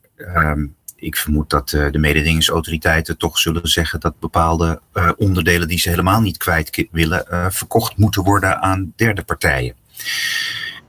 ik 1.01 1.15
vermoed 1.15 1.49
dat 1.49 1.71
uh, 1.71 1.91
de 1.91 1.97
mededingingsautoriteiten 1.97 3.17
toch 3.17 3.37
zullen 3.37 3.67
zeggen 3.67 3.99
dat 3.99 4.19
bepaalde 4.19 4.81
uh, 4.93 5.11
onderdelen 5.17 5.67
die 5.67 5.79
ze 5.79 5.89
helemaal 5.89 6.21
niet 6.21 6.37
kwijt 6.37 6.87
willen, 6.91 7.25
uh, 7.31 7.45
verkocht 7.49 7.97
moeten 7.97 8.23
worden 8.23 8.61
aan 8.61 8.93
derde 8.95 9.23
partijen. 9.23 9.75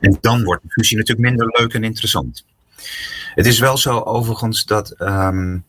En 0.00 0.18
dan 0.20 0.44
wordt 0.44 0.62
de 0.62 0.70
fusie 0.70 0.96
natuurlijk 0.96 1.28
minder 1.28 1.46
leuk 1.60 1.74
en 1.74 1.84
interessant. 1.84 2.44
Het 3.34 3.46
is 3.46 3.58
wel 3.58 3.76
zo 3.76 4.00
overigens 4.00 4.64
dat 4.64 4.94
um, 4.98 5.64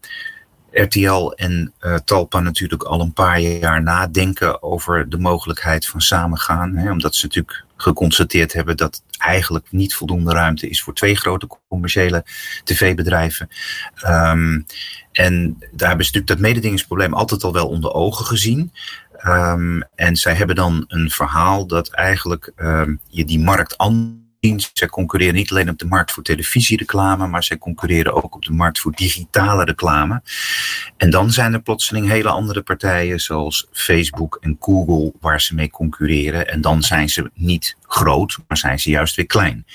RTL 0.71 1.31
en 1.35 1.73
uh, 1.81 1.95
Talpa 1.95 2.39
natuurlijk 2.39 2.83
al 2.83 3.01
een 3.01 3.13
paar 3.13 3.39
jaar 3.39 3.83
nadenken 3.83 4.63
over 4.63 5.09
de 5.09 5.17
mogelijkheid 5.17 5.87
van 5.87 6.01
samengaan. 6.01 6.75
Hè, 6.75 6.91
omdat 6.91 7.15
ze 7.15 7.25
natuurlijk 7.25 7.63
geconstateerd 7.83 8.53
hebben 8.53 8.77
dat 8.77 9.03
eigenlijk 9.17 9.65
niet 9.69 9.95
voldoende 9.95 10.33
ruimte 10.33 10.69
is 10.69 10.83
voor 10.83 10.93
twee 10.93 11.15
grote 11.15 11.47
commerciële 11.67 12.25
tv-bedrijven. 12.63 13.49
Um, 14.07 14.65
en 15.11 15.57
daar 15.71 15.87
hebben 15.87 16.05
ze 16.05 16.11
natuurlijk 16.11 16.27
dat 16.27 16.39
mededingingsprobleem 16.39 17.13
altijd 17.13 17.43
al 17.43 17.53
wel 17.53 17.67
onder 17.67 17.93
ogen 17.93 18.25
gezien. 18.25 18.71
Um, 19.25 19.83
en 19.95 20.15
zij 20.15 20.33
hebben 20.33 20.55
dan 20.55 20.83
een 20.87 21.09
verhaal 21.09 21.67
dat 21.67 21.89
eigenlijk 21.89 22.51
um, 22.55 22.99
je 23.07 23.25
die 23.25 23.39
markt 23.39 23.77
anders 23.77 24.22
zij 24.73 24.87
concurreren 24.87 25.35
niet 25.35 25.51
alleen 25.51 25.69
op 25.69 25.77
de 25.77 25.85
markt 25.85 26.11
voor 26.11 26.23
televisiereclame, 26.23 27.27
maar 27.27 27.43
zij 27.43 27.57
concurreren 27.57 28.23
ook 28.23 28.35
op 28.35 28.45
de 28.45 28.51
markt 28.51 28.79
voor 28.79 28.91
digitale 28.91 29.63
reclame. 29.63 30.21
En 30.97 31.09
dan 31.09 31.31
zijn 31.31 31.53
er 31.53 31.61
plotseling 31.61 32.07
hele 32.07 32.29
andere 32.29 32.61
partijen 32.61 33.19
zoals 33.19 33.67
Facebook 33.71 34.37
en 34.41 34.57
Google 34.59 35.13
waar 35.19 35.41
ze 35.41 35.55
mee 35.55 35.69
concurreren. 35.69 36.47
En 36.47 36.61
dan 36.61 36.81
zijn 36.81 37.09
ze 37.09 37.31
niet 37.33 37.77
groot, 37.87 38.37
maar 38.47 38.57
zijn 38.57 38.79
ze 38.79 38.89
juist 38.89 39.15
weer 39.15 39.25
klein. 39.25 39.65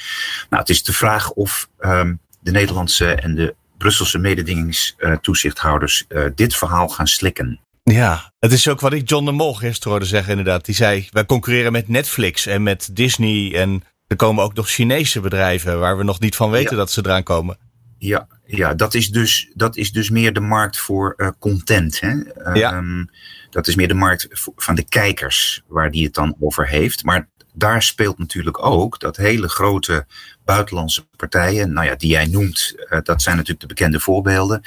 Nou, 0.51 0.63
het 0.63 0.71
is 0.71 0.83
de 0.83 0.93
vraag 0.93 1.31
of 1.31 1.69
um, 1.81 2.21
de 2.41 2.51
Nederlandse 2.51 3.15
en 3.15 3.35
de 3.35 3.55
Brusselse 3.79 4.19
mededingingstoezichthouders 4.19 6.05
uh, 6.09 6.25
dit 6.35 6.57
verhaal 6.57 6.89
gaan 6.89 7.07
slikken. 7.07 7.61
Ja, 7.83 8.33
het 8.39 8.53
is 8.53 8.69
ook 8.69 8.81
wat 8.81 8.93
ik 8.93 9.09
John 9.09 9.25
de 9.25 9.33
Mol 9.33 9.55
gisteren 9.55 9.91
hoorde 9.91 10.07
zeggen 10.07 10.31
inderdaad. 10.31 10.65
Die 10.65 10.75
zei, 10.75 11.09
wij 11.11 11.27
concurreren 11.27 11.73
met 11.73 11.89
Netflix 11.89 12.47
en 12.47 12.63
met 12.63 12.89
Disney 12.93 13.55
en 13.55 13.83
er 14.09 14.17
komen 14.17 14.45
ook 14.45 14.55
nog 14.55 14.69
Chinese 14.69 15.21
bedrijven 15.21 15.79
waar 15.79 15.97
we 15.97 16.05
nog 16.05 16.21
niet 16.21 16.37
van 16.37 16.51
weten 16.51 16.71
ja. 16.71 16.77
dat 16.77 16.91
ze 16.91 17.01
eraan 17.05 17.23
komen. 17.23 17.59
Ja, 17.99 18.29
ja 18.45 18.75
dat, 18.75 18.95
is 18.95 19.11
dus, 19.11 19.51
dat 19.55 19.77
is 19.77 19.93
dus 19.93 20.11
meer 20.11 20.33
de 20.33 20.41
markt 20.41 20.79
voor 20.79 21.15
uh, 21.17 21.29
content. 21.39 22.01
Hè? 22.01 22.15
Ja. 22.53 22.77
Um, 22.77 23.11
dat 23.51 23.67
is 23.67 23.75
meer 23.75 23.89
de 23.89 23.95
markt 23.95 24.29
van 24.57 24.75
de 24.75 24.85
kijkers 24.85 25.63
waar 25.67 25.91
die 25.91 26.05
het 26.05 26.15
dan 26.15 26.37
over 26.41 26.69
heeft. 26.69 27.05
Maar 27.05 27.29
daar 27.59 27.83
speelt 27.83 28.19
natuurlijk 28.19 28.65
ook 28.65 29.01
dat 29.01 29.17
hele 29.17 29.49
grote 29.49 30.07
buitenlandse 30.45 31.07
partijen, 31.17 31.73
nou 31.73 31.87
ja, 31.87 31.95
die 31.95 32.11
jij 32.11 32.27
noemt, 32.27 32.75
uh, 32.77 32.99
dat 33.03 33.23
zijn 33.23 33.37
natuurlijk 33.37 33.61
de 33.61 33.75
bekende 33.75 34.01
voorbeelden, 34.01 34.61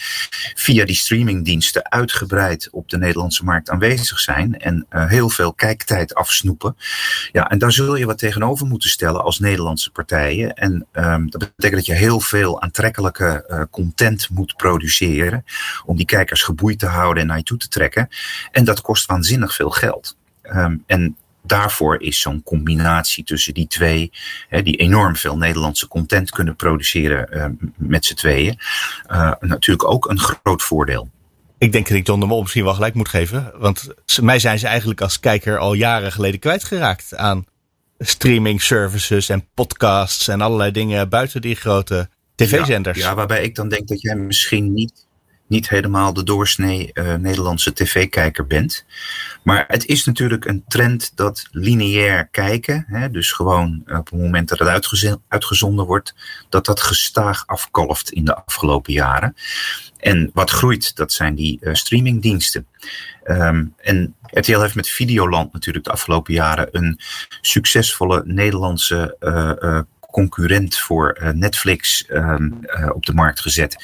via 0.56 0.86
die 0.86 0.96
streamingdiensten 0.96 1.92
uitgebreid 1.92 2.70
op 2.72 2.90
de 2.90 2.98
Nederlandse 2.98 3.44
markt 3.44 3.70
aanwezig 3.70 4.20
zijn 4.20 4.60
en 4.60 4.86
uh, 4.90 5.08
heel 5.08 5.30
veel 5.30 5.54
kijktijd 5.54 6.16
afsnoepen. 6.16 6.78
Ja, 7.32 7.50
en 7.50 7.58
daar 7.58 7.72
zul 7.72 7.96
je 7.96 8.06
wat 8.06 8.18
tegenover 8.18 8.68
moeten 8.68 8.90
stellen 8.90 9.24
als 9.24 9.40
Nederlandse 9.40 9.92
partijen. 9.92 10.54
En 10.54 10.88
um, 10.94 11.30
dat 11.30 11.40
betekent 11.40 11.86
dat 11.86 11.86
je 11.86 11.94
heel 11.94 12.20
veel 12.20 12.62
aantrekkelijke 12.62 13.46
uh, 13.48 13.62
content 13.72 14.30
moet 14.30 14.56
produceren 14.56 15.46
om 15.86 15.98
die 15.98 16.06
kijkers 16.06 16.44
geboeid 16.44 16.80
te 16.80 16.86
houden 16.86 17.22
en 17.22 17.28
naar 17.28 17.38
je 17.38 17.44
toe 17.44 17.58
te 17.58 17.68
trekken. 17.68 18.10
En 18.52 18.64
dat 18.64 18.82
kost 18.82 19.06
waanzinnig 19.06 19.56
veel 19.56 19.70
geld. 19.70 20.18
Um, 20.44 20.84
en 20.86 21.16
daarvoor 21.44 22.02
is 22.02 22.20
zo'n 22.20 22.44
combinatie 22.44 23.24
tussen 23.24 23.54
die 23.54 23.68
twee, 23.68 24.12
hè, 24.50 24.64
die 24.64 24.76
enorm 24.76 25.16
veel 25.16 25.38
Nederlandse 25.38 25.88
content 25.88 26.32
kunnen 26.32 26.56
produceren 26.56 27.28
uh, 27.32 27.46
met 27.78 28.06
z'n 28.06 28.14
tweeën, 28.14 28.60
uh, 29.12 29.32
natuurlijk 29.40 29.90
ook 29.90 30.10
een 30.10 30.20
groot 30.20 30.62
voordeel. 30.62 31.10
Ik 31.58 31.72
denk 31.72 31.88
dat 31.88 31.98
ik 31.98 32.08
John 32.08 32.20
de 32.20 32.26
Mol 32.26 32.42
misschien 32.42 32.64
wel 32.64 32.74
gelijk 32.74 32.94
moet 32.94 33.10
geven. 33.10 33.52
Want 33.56 33.88
mij 34.22 34.40
zijn 34.40 34.60
ze 34.60 34.68
eigenlijk 34.68 35.02
als 35.02 35.20
kijker 35.20 35.58
al 35.58 35.74
jaren 35.74 36.12
geleden 36.12 36.40
kwijtgeraakt 36.40 37.16
aan 37.16 37.46
streaming 38.00 38.62
services 38.62 39.30
en 39.30 39.48
podcasts 39.54 40.28
en 40.28 40.42
allerlei 40.42 40.72
dingen 40.72 41.10
buiten 41.10 41.42
die 41.42 41.56
grote 41.56 42.10
tv-zenders. 42.36 43.00
Ja, 43.00 43.10
ja, 43.10 43.16
waarbij 43.16 43.44
ik 43.44 43.56
dan 43.56 43.70
denk 43.70 43.88
dat 43.88 44.02
jij 44.02 44.16
misschien 44.16 44.74
niet 44.74 45.06
niet 45.52 45.70
helemaal 45.70 46.14
de 46.14 46.24
doorsnee 46.24 46.90
uh, 46.94 47.14
Nederlandse 47.16 47.74
tv-kijker 47.74 48.48
bent. 48.48 48.86
Maar 49.44 49.66
het 49.68 49.86
is 49.86 50.06
natuurlijk 50.06 50.46
een 50.46 50.64
trend 50.68 51.12
dat 51.16 51.48
lineair 51.52 52.28
kijken, 52.28 52.86
hè, 52.88 53.12
dus 53.12 53.32
gewoon 53.32 53.84
op 53.88 54.10
het 54.10 54.20
moment 54.20 54.50
dat 54.50 54.60
het 54.60 54.68
uitgez 54.68 55.16
uitgezonden 55.28 55.86
wordt, 55.86 56.16
dat 56.50 56.66
dat 56.66 56.82
gestaag 56.82 57.44
afkalft 57.48 58.12
in 58.12 58.26
de 58.26 58.36
afgelopen 58.36 58.94
jaren. 58.94 59.36
En 59.98 60.30
wat 60.34 60.50
groeit, 60.50 60.96
dat 60.96 61.12
zijn 61.12 61.36
die 61.36 61.58
uh, 61.62 61.74
streamingdiensten. 61.74 62.68
Um, 63.24 63.74
en 63.78 64.16
RTL 64.22 64.60
heeft 64.60 64.76
met 64.76 64.90
Videoland 64.90 65.54
natuurlijk 65.54 65.86
de 65.86 65.92
afgelopen 65.92 66.34
jaren 66.34 66.68
een 66.72 67.00
succesvolle 67.42 68.22
Nederlandse 68.26 69.16
uh, 69.20 69.82
concurrent 70.12 70.78
voor 70.78 71.18
uh, 71.22 71.30
Netflix 71.30 72.06
um, 72.10 72.60
uh, 72.62 72.90
op 72.94 73.06
de 73.06 73.14
markt 73.14 73.40
gezet. 73.40 73.84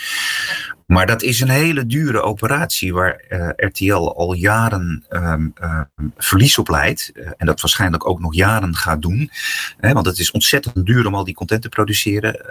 Maar 0.86 1.06
dat 1.06 1.22
is 1.22 1.40
een 1.40 1.50
hele 1.50 1.86
dure 1.86 2.22
operatie 2.22 2.94
waar 2.94 3.24
uh, 3.30 3.50
RTL 3.56 3.94
al 3.94 4.34
jaren 4.34 5.06
um, 5.10 5.54
uh, 5.62 5.82
verlies 6.18 6.58
op 6.58 6.70
leidt. 6.70 7.12
En 7.38 7.46
dat 7.46 7.62
waarschijnlijk 7.62 8.08
ook 8.08 8.20
nog 8.20 8.36
jaren 8.36 8.76
gaat 8.76 9.02
doen. 9.02 9.32
Hè, 9.78 9.94
want 9.94 10.06
het 10.06 10.20
is 10.20 10.32
ontzettend 10.32 10.86
duur 10.86 11.08
om 11.08 11.16
al 11.16 11.24
die 11.24 11.34
content 11.34 11.62
te 11.62 11.70
produceren. 11.70 12.46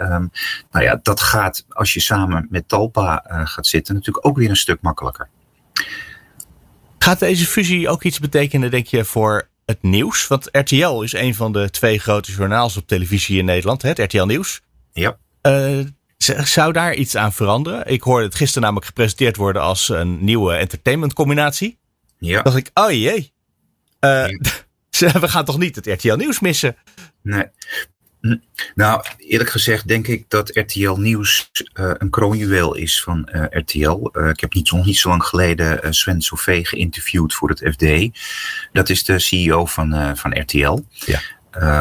Nou 0.71 0.85
ja, 0.85 0.99
dat 1.01 1.19
gaat 1.19 1.65
als 1.69 1.93
je 1.93 1.99
samen 1.99 2.47
met 2.49 2.67
Talpa 2.67 3.23
gaat 3.43 3.67
zitten 3.67 3.95
natuurlijk 3.95 4.25
ook 4.25 4.37
weer 4.37 4.49
een 4.49 4.55
stuk 4.55 4.81
makkelijker. 4.81 5.29
Gaat 6.99 7.19
deze 7.19 7.45
fusie 7.45 7.89
ook 7.89 8.03
iets 8.03 8.19
betekenen, 8.19 8.71
denk 8.71 8.87
je, 8.87 9.05
voor 9.05 9.47
het 9.67 9.83
nieuws? 9.83 10.27
Want 10.27 10.49
RTL 10.51 11.01
is 11.01 11.13
een 11.13 11.35
van 11.35 11.51
de 11.51 11.69
twee 11.69 11.99
grote 11.99 12.31
journaals 12.31 12.77
op 12.77 12.87
televisie 12.87 13.37
in 13.37 13.45
Nederland, 13.45 13.81
hè, 13.81 13.89
het 13.89 13.99
RTL 13.99 14.25
Nieuws. 14.25 14.61
Ja. 14.93 15.17
Uh, 15.41 15.85
zou 16.43 16.73
daar 16.73 16.93
iets 16.93 17.15
aan 17.15 17.33
veranderen? 17.33 17.87
Ik 17.87 18.01
hoorde 18.01 18.25
het 18.25 18.35
gisteren 18.35 18.61
namelijk 18.61 18.85
gepresenteerd 18.85 19.35
worden 19.35 19.61
als 19.61 19.89
een 19.89 20.23
nieuwe 20.23 20.53
entertainment 20.53 21.13
combinatie. 21.13 21.79
Ja. 22.19 22.41
dacht 22.41 22.57
ik, 22.57 22.71
oh 22.73 22.91
jee. 22.91 23.33
Uh, 23.99 24.25
we 25.23 25.27
gaan 25.27 25.45
toch 25.45 25.57
niet 25.57 25.75
het 25.75 25.85
RTL 25.87 26.15
Nieuws 26.15 26.39
missen? 26.39 26.75
Nee. 27.21 27.45
Nou, 28.75 29.03
eerlijk 29.17 29.49
gezegd 29.49 29.87
denk 29.87 30.07
ik 30.07 30.25
dat 30.27 30.55
RTL 30.55 30.93
Nieuws 30.93 31.51
uh, 31.53 31.91
een 31.97 32.09
kroonjuweel 32.09 32.75
is 32.75 33.03
van 33.03 33.29
uh, 33.31 33.43
RTL. 33.49 34.09
Uh, 34.13 34.29
ik 34.29 34.39
heb 34.39 34.53
niet, 34.53 34.71
nog 34.71 34.85
niet 34.85 34.97
zo 34.97 35.09
lang 35.09 35.23
geleden 35.23 35.93
Sven 35.93 36.21
Sauvé 36.21 36.63
geïnterviewd 36.63 37.33
voor 37.33 37.49
het 37.49 37.69
FD. 37.73 38.19
Dat 38.71 38.89
is 38.89 39.03
de 39.03 39.19
CEO 39.19 39.65
van, 39.65 40.17
van 40.17 40.39
RTL. 40.39 40.79
Ja. 40.89 41.19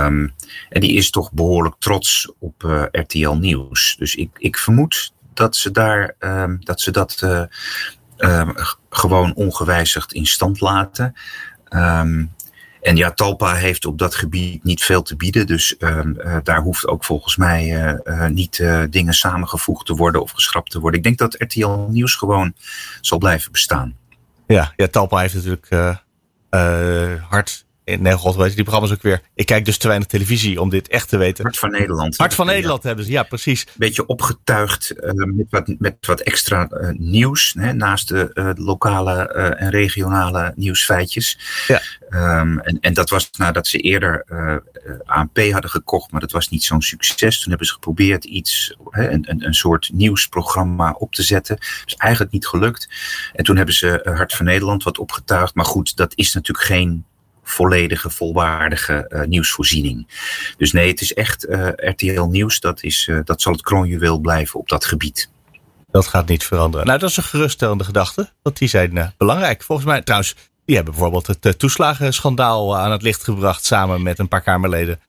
Um, 0.06 0.34
en 0.68 0.80
die 0.80 0.92
is 0.92 1.10
toch 1.10 1.32
behoorlijk 1.32 1.74
trots 1.78 2.32
op 2.38 2.88
RTL 2.90 3.30
Nieuws. 3.30 3.96
Dus 3.98 4.14
ik, 4.14 4.30
ik 4.38 4.58
vermoed 4.58 5.12
dat 5.34 5.56
ze 5.56 5.70
daar 5.70 6.14
um, 6.18 6.58
dat 6.60 6.80
ze 6.80 6.90
dat 6.90 7.22
um, 8.16 8.54
gewoon 8.90 9.34
ongewijzigd 9.34 10.12
in 10.12 10.26
stand 10.26 10.60
laten. 10.60 11.14
En 12.80 12.96
ja, 12.96 13.10
Talpa 13.10 13.54
heeft 13.54 13.84
op 13.84 13.98
dat 13.98 14.14
gebied 14.14 14.64
niet 14.64 14.84
veel 14.84 15.02
te 15.02 15.16
bieden. 15.16 15.46
Dus 15.46 15.76
ehm, 15.76 16.14
eh, 16.18 16.36
daar 16.42 16.60
hoeft 16.60 16.86
ook 16.86 17.04
volgens 17.04 17.36
mij 17.36 17.94
uh, 18.04 18.26
niet 18.26 18.64
dingen 18.90 19.14
samengevoegd 19.14 19.86
te 19.86 19.94
worden 19.94 20.22
of 20.22 20.30
geschrapt 20.30 20.70
te 20.70 20.80
worden. 20.80 20.98
Ik 20.98 21.04
denk 21.06 21.18
dat 21.18 21.34
RTL 21.38 21.86
Nieuws 21.88 22.14
gewoon 22.14 22.54
zal 23.00 23.18
blijven 23.18 23.52
bestaan. 23.52 23.96
Ja, 24.46 24.72
ja 24.76 24.86
Talpa 24.88 25.18
heeft 25.18 25.34
natuurlijk 25.34 25.68
hard 27.28 27.65
in 27.86 28.02
Nederland 28.02 28.36
weet 28.36 28.48
je 28.48 28.54
die 28.54 28.64
programma's 28.64 28.92
ook 28.92 29.02
weer. 29.02 29.20
Ik 29.34 29.46
kijk 29.46 29.64
dus 29.64 29.78
te 29.78 29.86
weinig 29.86 30.08
televisie 30.08 30.60
om 30.60 30.70
dit 30.70 30.88
echt 30.88 31.08
te 31.08 31.16
weten. 31.16 31.44
Hart 31.44 31.58
van 31.58 31.70
Nederland. 31.70 32.16
Hart 32.16 32.34
van 32.34 32.46
Nederland 32.46 32.82
hebben 32.82 33.04
ze, 33.04 33.10
ja, 33.10 33.22
precies. 33.22 33.66
Beetje 33.74 34.06
opgetuigd 34.06 34.94
uh, 34.96 35.12
met, 35.12 35.46
wat, 35.50 35.74
met 35.78 35.96
wat 36.00 36.20
extra 36.20 36.68
uh, 36.70 36.88
nieuws. 36.92 37.54
Hè, 37.58 37.72
naast 37.72 38.08
de 38.08 38.30
uh, 38.34 38.50
lokale 38.54 39.28
en 39.32 39.70
regionale 39.70 40.52
nieuwsfeitjes. 40.56 41.38
Ja. 41.66 41.82
Um, 42.10 42.60
en, 42.60 42.80
en 42.80 42.94
dat 42.94 43.10
was 43.10 43.30
nadat 43.30 43.66
ze 43.66 43.78
eerder 43.78 44.24
ANP 45.04 45.38
hadden 45.50 45.70
gekocht, 45.70 46.10
maar 46.10 46.20
dat 46.20 46.32
was 46.32 46.48
niet 46.48 46.64
zo'n 46.64 46.82
succes. 46.82 47.40
Toen 47.40 47.48
hebben 47.48 47.66
ze 47.66 47.72
geprobeerd 47.72 48.24
iets, 48.24 48.76
hè, 48.90 49.10
een, 49.10 49.30
een, 49.30 49.46
een 49.46 49.54
soort 49.54 49.90
nieuwsprogramma 49.92 50.94
op 50.98 51.14
te 51.14 51.22
zetten. 51.22 51.56
Dat 51.56 51.86
is 51.86 51.94
eigenlijk 51.94 52.32
niet 52.32 52.46
gelukt. 52.46 52.88
En 53.32 53.44
toen 53.44 53.56
hebben 53.56 53.74
ze 53.74 54.00
Hart 54.14 54.34
van 54.34 54.46
Nederland 54.46 54.82
wat 54.82 54.98
opgetuigd. 54.98 55.54
Maar 55.54 55.64
goed, 55.64 55.96
dat 55.96 56.12
is 56.14 56.34
natuurlijk 56.34 56.66
geen 56.66 57.04
volledige, 57.48 58.10
volwaardige 58.10 59.06
uh, 59.08 59.22
nieuwsvoorziening. 59.22 60.08
Dus 60.56 60.72
nee, 60.72 60.88
het 60.88 61.00
is 61.00 61.14
echt 61.14 61.46
uh, 61.46 61.68
RTL 61.76 62.22
Nieuws, 62.22 62.60
dat, 62.60 62.82
is, 62.82 63.06
uh, 63.06 63.18
dat 63.24 63.42
zal 63.42 63.52
het 63.52 63.62
kroonjuweel 63.62 64.18
blijven 64.18 64.60
op 64.60 64.68
dat 64.68 64.84
gebied. 64.84 65.30
Dat 65.90 66.06
gaat 66.06 66.28
niet 66.28 66.44
veranderen. 66.44 66.86
Nou, 66.86 66.98
dat 66.98 67.10
is 67.10 67.16
een 67.16 67.22
geruststellende 67.22 67.84
gedachte, 67.84 68.30
want 68.42 68.58
die 68.58 68.68
zijn 68.68 69.14
belangrijk. 69.16 69.62
Volgens 69.62 69.86
mij, 69.86 70.02
trouwens, 70.02 70.34
die 70.64 70.76
hebben 70.76 70.94
bijvoorbeeld 70.94 71.26
het 71.26 71.58
toeslagenschandaal 71.58 72.76
aan 72.76 72.90
het 72.90 73.02
licht 73.02 73.24
gebracht 73.24 73.64
samen 73.64 74.02
met 74.02 74.18
een 74.18 74.28
paar 74.28 74.42
Kamerleden. 74.42 75.00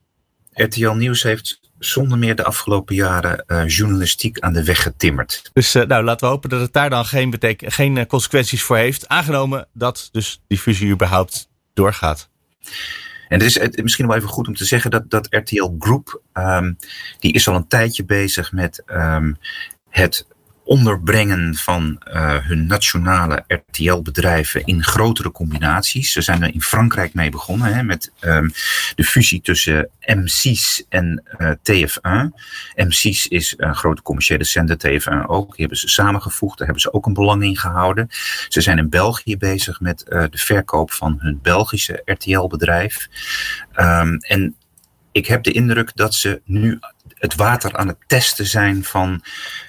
RTL 0.53 0.91
Nieuws 0.91 1.23
heeft 1.23 1.59
zonder 1.79 2.17
meer 2.17 2.35
de 2.35 2.43
afgelopen 2.43 2.95
jaren 2.95 3.43
uh, 3.47 3.67
journalistiek 3.67 4.39
aan 4.39 4.53
de 4.53 4.63
weg 4.63 4.81
getimmerd. 4.81 5.49
Dus 5.53 5.75
uh, 5.75 5.83
nou, 5.83 6.03
laten 6.03 6.27
we 6.27 6.33
hopen 6.33 6.49
dat 6.49 6.61
het 6.61 6.73
daar 6.73 6.89
dan 6.89 7.05
geen, 7.05 7.33
geen 7.57 7.95
uh, 7.95 8.05
consequenties 8.05 8.63
voor 8.63 8.77
heeft. 8.77 9.07
Aangenomen 9.07 9.67
dat 9.73 10.09
dus 10.11 10.41
die 10.47 10.57
fusie 10.57 10.91
überhaupt 10.91 11.47
doorgaat. 11.77 12.29
En 13.27 13.39
het 13.41 13.75
is 13.75 13.81
misschien 13.81 14.07
wel 14.07 14.15
even 14.15 14.29
goed 14.29 14.47
om 14.47 14.55
te 14.55 14.65
zeggen 14.65 14.91
dat, 14.91 15.09
dat 15.09 15.27
RTL 15.29 15.75
Group, 15.79 16.21
um, 16.33 16.77
die 17.19 17.33
is 17.33 17.47
al 17.47 17.55
een 17.55 17.67
tijdje 17.67 18.05
bezig 18.05 18.51
met 18.51 18.83
um, 18.87 19.37
het 19.89 20.27
onderbrengen 20.67 21.55
van 21.55 22.01
uh, 22.07 22.35
hun 22.35 22.65
nationale 22.65 23.43
RTL-bedrijven 23.47 24.65
in 24.65 24.83
grotere 24.83 25.31
combinaties. 25.31 26.11
Ze 26.11 26.21
zijn 26.21 26.43
er 26.43 26.53
in 26.53 26.61
Frankrijk 26.61 27.13
mee 27.13 27.29
begonnen 27.29 27.73
hè, 27.73 27.83
met 27.83 28.11
um, 28.21 28.51
de 28.95 29.03
fusie 29.03 29.41
tussen 29.41 29.89
M6 30.01 30.85
en 30.89 31.23
uh, 31.37 31.51
TF1. 31.51 32.31
M6 32.83 33.27
is 33.27 33.53
een 33.57 33.75
grote 33.75 34.01
commerciële 34.01 34.43
zender, 34.43 34.77
TF1 34.77 35.25
ook. 35.27 35.47
Die 35.47 35.59
hebben 35.59 35.77
ze 35.77 35.87
samengevoegd, 35.87 36.57
daar 36.57 36.67
hebben 36.67 36.83
ze 36.83 36.93
ook 36.93 37.05
een 37.05 37.13
belang 37.13 37.43
in 37.43 37.57
gehouden. 37.57 38.07
Ze 38.47 38.61
zijn 38.61 38.77
in 38.77 38.89
België 38.89 39.37
bezig 39.37 39.79
met 39.79 40.05
uh, 40.09 40.23
de 40.29 40.37
verkoop 40.37 40.91
van 40.91 41.17
hun 41.19 41.39
Belgische 41.41 42.01
RTL-bedrijf. 42.05 43.09
Um, 43.75 44.17
en 44.17 44.55
ik 45.11 45.27
heb 45.27 45.43
de 45.43 45.51
indruk 45.51 45.91
dat 45.95 46.13
ze 46.13 46.41
nu 46.45 46.79
het 47.19 47.35
water 47.35 47.75
aan 47.75 47.87
het 47.87 47.97
testen 48.07 48.45
zijn 48.45 48.83
van 48.83 49.23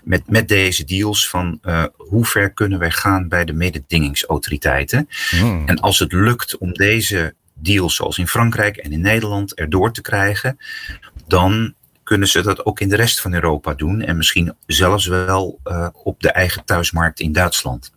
met, 0.04 0.30
met 0.30 0.48
deze 0.48 0.84
deals 0.84 1.28
van 1.28 1.58
uh, 1.62 1.84
hoe 1.96 2.24
ver 2.24 2.50
kunnen 2.50 2.78
wij 2.78 2.90
gaan 2.90 3.28
bij 3.28 3.44
de 3.44 3.52
mededingingsautoriteiten. 3.52 5.08
Hmm. 5.30 5.68
En 5.68 5.80
als 5.80 5.98
het 5.98 6.12
lukt 6.12 6.58
om 6.58 6.72
deze 6.72 7.34
deals 7.54 7.94
zoals 7.94 8.18
in 8.18 8.28
Frankrijk 8.28 8.76
en 8.76 8.92
in 8.92 9.00
Nederland 9.00 9.54
erdoor 9.54 9.92
te 9.92 10.00
krijgen, 10.00 10.58
dan 11.26 11.74
kunnen 12.02 12.28
ze 12.28 12.42
dat 12.42 12.64
ook 12.64 12.80
in 12.80 12.88
de 12.88 12.96
rest 12.96 13.20
van 13.20 13.34
Europa 13.34 13.74
doen 13.74 14.00
en 14.00 14.16
misschien 14.16 14.54
zelfs 14.66 15.06
wel 15.06 15.60
uh, 15.64 15.88
op 15.92 16.20
de 16.20 16.30
eigen 16.30 16.64
thuismarkt 16.64 17.20
in 17.20 17.32
Duitsland. 17.32 17.92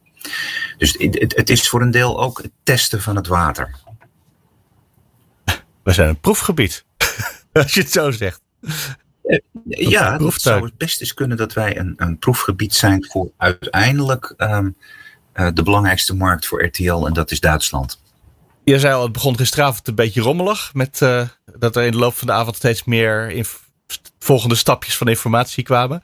Dus 0.78 0.96
het, 0.98 1.34
het 1.36 1.50
is 1.50 1.70
voor 1.70 1.82
een 1.82 1.92
deel 1.92 2.22
ook 2.22 2.42
het 2.42 2.52
testen 2.64 3.02
van 3.02 3.16
het 3.16 3.28
water. 3.28 3.76
We 5.84 5.92
zijn 5.92 6.10
een 6.10 6.20
proefgebied, 6.20 6.86
als 7.54 7.74
je 7.74 7.82
het 7.82 7.92
zo 7.92 8.12
zegt. 8.12 8.42
Eh, 9.24 9.40
ja, 9.68 10.18
het 10.20 10.42
zou 10.42 10.66
het 10.66 10.78
best 10.78 11.02
eens 11.02 11.14
kunnen 11.14 11.38
dat 11.38 11.54
wij 11.54 11.78
een, 11.78 11.94
een 11.98 12.20
proefgebied 12.20 12.76
zijn 12.76 13.06
voor 13.10 13.32
uiteindelijk 13.38 14.34
um, 14.38 14.76
uh, 15.34 15.48
de 15.54 15.64
belangrijkste 15.64 16.16
markt 16.16 16.46
voor 16.46 16.64
RTL 16.66 17.06
en 17.06 17.14
dat 17.14 17.32
is 17.32 17.40
Duitsland. 17.40 18.02
Je 18.64 18.80
zei 18.80 18.94
al, 18.94 19.04
het 19.04 19.12
begon 19.12 19.38
gisteravond 19.38 19.88
een 19.88 19.96
beetje 19.96 20.22
rommelig. 20.22 20.74
Met 20.74 21.00
uh, 21.02 21.28
dat 21.60 21.76
er 21.76 21.84
in 21.84 21.92
de 21.92 21.98
loop 21.98 22.16
van 22.16 22.28
de 22.28 22.34
avond 22.34 22.56
steeds 22.56 22.84
meer 22.84 23.46
volgende 24.20 24.56
stapjes 24.56 24.98
van 24.98 25.08
informatie 25.08 25.64
kwamen. 25.64 26.04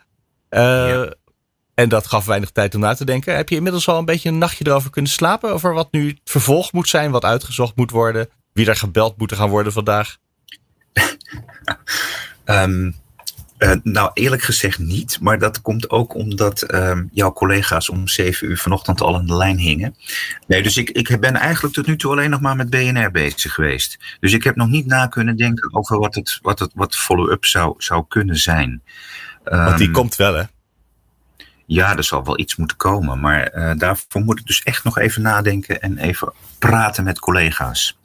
Uh, 0.49 0.59
ja. 0.59 1.13
En 1.73 1.89
dat 1.89 2.07
gaf 2.07 2.25
weinig 2.25 2.49
tijd 2.49 2.75
om 2.75 2.81
na 2.81 2.93
te 2.93 3.05
denken. 3.05 3.35
Heb 3.35 3.49
je 3.49 3.55
inmiddels 3.55 3.87
al 3.87 3.97
een 3.97 4.05
beetje 4.05 4.29
een 4.29 4.37
nachtje 4.37 4.67
erover 4.67 4.89
kunnen 4.89 5.11
slapen? 5.11 5.53
Over 5.53 5.73
wat 5.73 5.91
nu 5.91 6.07
het 6.07 6.19
vervolg 6.23 6.71
moet 6.73 6.89
zijn, 6.89 7.11
wat 7.11 7.23
uitgezocht 7.23 7.75
moet 7.75 7.91
worden, 7.91 8.29
wie 8.53 8.67
er 8.67 8.75
gebeld 8.75 9.17
moet 9.17 9.33
gaan 9.33 9.49
worden 9.49 9.73
vandaag? 9.73 10.17
um, 12.45 12.95
Uh, 13.59 13.71
nou, 13.83 14.11
eerlijk 14.13 14.41
gezegd 14.41 14.79
niet. 14.79 15.17
Maar 15.21 15.39
dat 15.39 15.61
komt 15.61 15.89
ook 15.89 16.13
omdat 16.13 16.73
uh, 16.73 16.99
jouw 17.11 17.33
collega's 17.33 17.89
om 17.89 18.07
zeven 18.07 18.47
uur 18.47 18.57
vanochtend 18.57 19.01
al 19.01 19.15
aan 19.15 19.25
de 19.25 19.35
lijn 19.35 19.57
hingen. 19.57 19.95
Nee, 20.47 20.63
dus 20.63 20.77
ik, 20.77 20.89
ik 20.89 21.19
ben 21.19 21.35
eigenlijk 21.35 21.73
tot 21.73 21.87
nu 21.87 21.95
toe 21.95 22.11
alleen 22.11 22.29
nog 22.29 22.41
maar 22.41 22.55
met 22.55 22.69
BNR 22.69 23.11
bezig 23.11 23.53
geweest. 23.53 23.99
Dus 24.19 24.33
ik 24.33 24.43
heb 24.43 24.55
nog 24.55 24.67
niet 24.67 24.85
na 24.85 25.07
kunnen 25.07 25.35
denken 25.35 25.73
over 25.73 25.99
wat 25.99 26.15
het, 26.15 26.39
wat 26.41 26.59
het 26.59 26.71
wat 26.75 26.95
follow-up 26.95 27.45
zou, 27.45 27.73
zou 27.77 28.05
kunnen 28.07 28.35
zijn. 28.35 28.81
Want 29.43 29.77
die 29.77 29.91
komt 29.91 30.15
wel, 30.15 30.33
hè? 30.33 30.43
Ja, 31.65 31.97
er 31.97 32.03
zal 32.03 32.25
wel 32.25 32.39
iets 32.39 32.55
moeten 32.55 32.77
komen. 32.77 33.19
Maar 33.19 33.55
uh, 33.55 33.71
daarvoor 33.77 34.21
moet 34.21 34.39
ik 34.39 34.45
dus 34.45 34.63
echt 34.63 34.83
nog 34.83 34.97
even 34.97 35.21
nadenken 35.21 35.81
en 35.81 35.97
even 35.97 36.33
praten 36.59 37.03
met 37.03 37.19
collega's. 37.19 37.97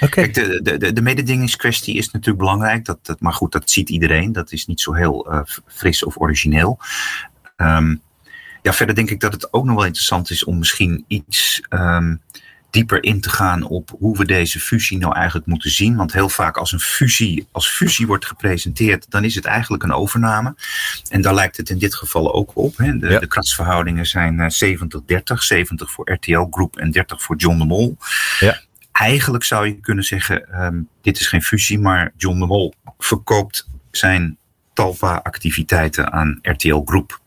Okay. 0.00 0.30
Kijk, 0.30 0.34
de, 0.34 0.78
de, 0.78 0.92
de 0.92 1.02
mededingingskwestie 1.02 1.96
is 1.96 2.10
natuurlijk 2.10 2.38
belangrijk. 2.38 2.84
Dat, 2.84 3.06
dat, 3.06 3.20
maar 3.20 3.32
goed, 3.32 3.52
dat 3.52 3.70
ziet 3.70 3.88
iedereen. 3.88 4.32
Dat 4.32 4.52
is 4.52 4.66
niet 4.66 4.80
zo 4.80 4.92
heel 4.92 5.32
uh, 5.32 5.40
fris 5.66 6.04
of 6.04 6.20
origineel. 6.20 6.78
Um, 7.56 8.00
ja, 8.62 8.72
verder 8.72 8.94
denk 8.94 9.10
ik 9.10 9.20
dat 9.20 9.32
het 9.32 9.52
ook 9.52 9.64
nog 9.64 9.76
wel 9.76 9.84
interessant 9.84 10.30
is 10.30 10.44
om 10.44 10.58
misschien 10.58 11.04
iets 11.08 11.62
um, 11.68 12.20
dieper 12.70 13.02
in 13.02 13.20
te 13.20 13.30
gaan 13.30 13.62
op 13.62 13.96
hoe 13.98 14.16
we 14.16 14.24
deze 14.24 14.60
fusie 14.60 14.98
nou 14.98 15.14
eigenlijk 15.14 15.46
moeten 15.46 15.70
zien. 15.70 15.96
Want 15.96 16.12
heel 16.12 16.28
vaak 16.28 16.56
als 16.56 16.72
een 16.72 16.80
fusie 16.80 17.46
als 17.52 17.68
fusie 17.68 18.06
wordt 18.06 18.26
gepresenteerd, 18.26 19.10
dan 19.10 19.24
is 19.24 19.34
het 19.34 19.44
eigenlijk 19.44 19.82
een 19.82 19.92
overname. 19.92 20.54
En 21.08 21.20
daar 21.20 21.34
lijkt 21.34 21.56
het 21.56 21.70
in 21.70 21.78
dit 21.78 21.94
geval 21.94 22.34
ook 22.34 22.56
op. 22.56 22.76
Hè. 22.76 22.98
De, 22.98 23.08
ja. 23.08 23.18
de 23.18 24.04
zijn 24.04 24.34
uh, 24.34 24.78
70-30. 25.18 25.34
70 25.34 25.90
voor 25.90 26.12
RTL 26.12 26.46
Groep 26.50 26.76
en 26.76 26.90
30 26.90 27.22
voor 27.22 27.36
John 27.36 27.58
de 27.58 27.64
Mol. 27.64 27.96
Ja 28.40 28.60
eigenlijk 28.92 29.44
zou 29.44 29.66
je 29.66 29.80
kunnen 29.80 30.04
zeggen, 30.04 30.62
um, 30.64 30.88
dit 31.00 31.20
is 31.20 31.26
geen 31.26 31.42
fusie, 31.42 31.78
maar 31.78 32.12
John 32.16 32.38
de 32.38 32.46
Mol 32.46 32.74
verkoopt 32.98 33.68
zijn 33.90 34.38
Talpa-activiteiten 34.72 36.12
aan 36.12 36.38
RTL 36.42 36.82
Groep. 36.84 37.20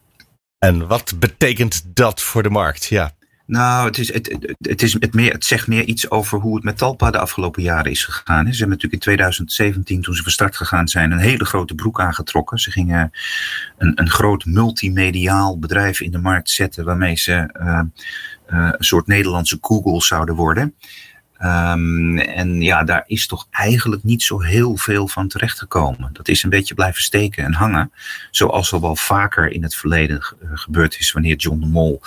En 0.60 0.88
wat 0.88 1.14
betekent 1.20 1.84
dat 1.94 2.22
voor 2.22 2.44
de 2.44 2.50
markt? 2.50 2.86
Ja. 2.86 3.14
Nou, 3.46 3.88
het, 3.88 3.98
is, 3.98 4.14
het, 4.14 4.56
het, 4.60 4.82
is 4.82 4.94
het, 4.94 5.14
meer, 5.14 5.32
het 5.32 5.46
zegt 5.46 5.68
meer 5.68 5.84
iets 5.84 6.10
over 6.10 6.40
hoe 6.40 6.56
het 6.56 6.64
met 6.64 6.78
Talpa 6.78 7.12
de 7.12 7.18
afgelopen 7.18 7.64
jaren 7.64 7.92
is 7.92 8.06
gegaan. 8.06 8.44
Ze 8.44 8.60
hebben 8.60 8.68
natuurlijk 8.68 8.94
in 8.94 9.00
2017, 9.00 10.02
toen 10.02 10.16
ze 10.16 10.24
van 10.24 10.32
start 10.32 10.56
gegaan 10.56 10.88
zijn, 10.88 11.12
een 11.12 11.18
hele 11.18 11.46
grote 11.46 11.76
broek 11.76 12.00
aangetrokken. 12.00 12.60
Ze 12.60 12.72
gingen 12.72 13.12
een, 13.78 13.92
een 13.96 14.10
groot 14.10 14.46
multimediaal 14.46 15.60
bedrijf 15.60 16.02
in 16.02 16.12
de 16.12 16.18
markt 16.18 16.50
zetten 16.50 16.86
waarmee 16.86 17.16
ze 17.16 17.32
uh, 17.32 17.80
uh, 18.50 18.70
een 18.78 18.84
soort 18.84 19.08
Nederlandse 19.08 19.58
Google 19.62 20.02
zouden 20.02 20.36
worden. 20.36 20.76
Um, 21.46 22.18
en 22.18 22.62
ja, 22.62 22.84
daar 22.84 23.04
is 23.08 23.28
toch 23.28 23.48
eigenlijk 23.52 24.04
niet 24.04 24.24
zo 24.24 24.42
heel 24.42 24.78
veel 24.78 25.08
van 25.08 25.28
terechtgekomen. 25.28 26.10
Dat 26.14 26.28
is 26.28 26.44
een 26.44 26.50
beetje 26.50 26.74
blijven 26.74 27.02
steken 27.02 27.44
en 27.44 27.54
hangen. 27.54 27.92
Zoals 28.32 28.74
al 28.74 28.82
wel 28.82 28.96
vaker 28.96 29.52
in 29.52 29.64
het 29.64 29.76
verleden 29.76 30.24
gebeurd 30.54 31.00
is 31.00 31.12
wanneer 31.12 31.36
John 31.36 31.60
de 31.60 31.66
Mol 31.66 32.02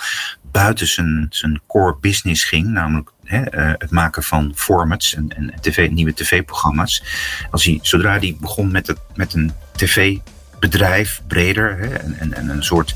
buiten 0.51 0.87
zijn, 0.87 1.25
zijn 1.29 1.61
core 1.67 1.97
business 2.01 2.43
ging. 2.43 2.67
Namelijk 2.67 3.11
uh, 3.23 3.41
het 3.77 3.91
maken 3.91 4.23
van 4.23 4.51
formats 4.55 5.15
en, 5.15 5.29
en 5.29 5.53
TV, 5.61 5.89
nieuwe 5.89 6.13
tv-programma's. 6.13 7.03
Als 7.51 7.63
hij, 7.63 7.79
zodra 7.81 8.19
hij 8.19 8.37
begon 8.39 8.71
met, 8.71 8.87
het, 8.87 8.99
met 9.15 9.33
een 9.33 9.51
tv 9.75 10.17
bedrijf 10.59 11.21
breder 11.27 11.77
hè, 11.77 11.95
en, 11.95 12.33
en, 12.33 12.49
een 12.49 12.63
soort 12.63 12.95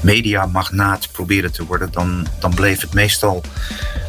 mediamagnaat 0.00 1.12
proberen 1.12 1.52
te 1.52 1.64
worden, 1.64 1.92
dan, 1.92 2.26
dan 2.38 2.54
bleef 2.54 2.80
het 2.80 2.94
meestal 2.94 3.42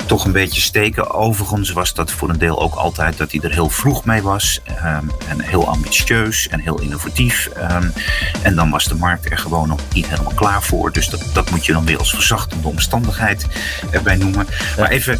toch 0.05 0.25
een 0.25 0.31
beetje 0.31 0.61
steken. 0.61 1.11
Overigens 1.11 1.71
was 1.71 1.93
dat 1.93 2.11
voor 2.11 2.29
een 2.29 2.37
deel 2.37 2.61
ook 2.61 2.73
altijd 2.73 3.17
dat 3.17 3.31
hij 3.31 3.41
er 3.41 3.51
heel 3.51 3.69
vroeg 3.69 4.05
mee 4.05 4.21
was. 4.21 4.59
Um, 4.67 5.11
en 5.27 5.41
heel 5.41 5.67
ambitieus 5.67 6.47
en 6.47 6.59
heel 6.59 6.79
innovatief. 6.79 7.49
Um, 7.71 7.93
en 8.41 8.55
dan 8.55 8.69
was 8.69 8.85
de 8.85 8.95
markt 8.95 9.31
er 9.31 9.37
gewoon 9.37 9.67
nog 9.67 9.79
niet 9.93 10.07
helemaal 10.07 10.33
klaar 10.33 10.63
voor. 10.63 10.91
Dus 10.91 11.09
dat, 11.09 11.23
dat 11.33 11.49
moet 11.51 11.65
je 11.65 11.73
dan 11.73 11.85
weer 11.85 11.97
als 11.97 12.13
verzachtende 12.13 12.67
omstandigheid 12.67 13.47
erbij 13.91 14.15
noemen. 14.15 14.47
Maar 14.77 14.89
even 14.89 15.19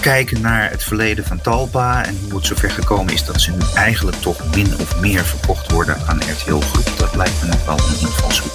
kijken 0.00 0.40
naar 0.40 0.70
het 0.70 0.84
verleden 0.84 1.24
van 1.24 1.40
Talpa 1.40 2.04
en 2.04 2.18
hoe 2.22 2.36
het 2.36 2.46
zover 2.46 2.70
gekomen 2.70 3.12
is 3.12 3.24
dat 3.24 3.40
ze 3.40 3.50
nu 3.50 3.58
eigenlijk 3.74 4.16
toch 4.16 4.54
min 4.54 4.74
of 4.80 5.00
meer 5.00 5.24
verkocht 5.24 5.72
worden 5.72 5.96
aan 6.06 6.20
RTL 6.20 6.54
Groep. 6.54 6.98
Dat 6.98 7.14
lijkt 7.16 7.42
me 7.42 7.48
nog 7.48 7.64
wel 7.64 7.78
een 7.78 8.00
invalshoek. 8.00 8.52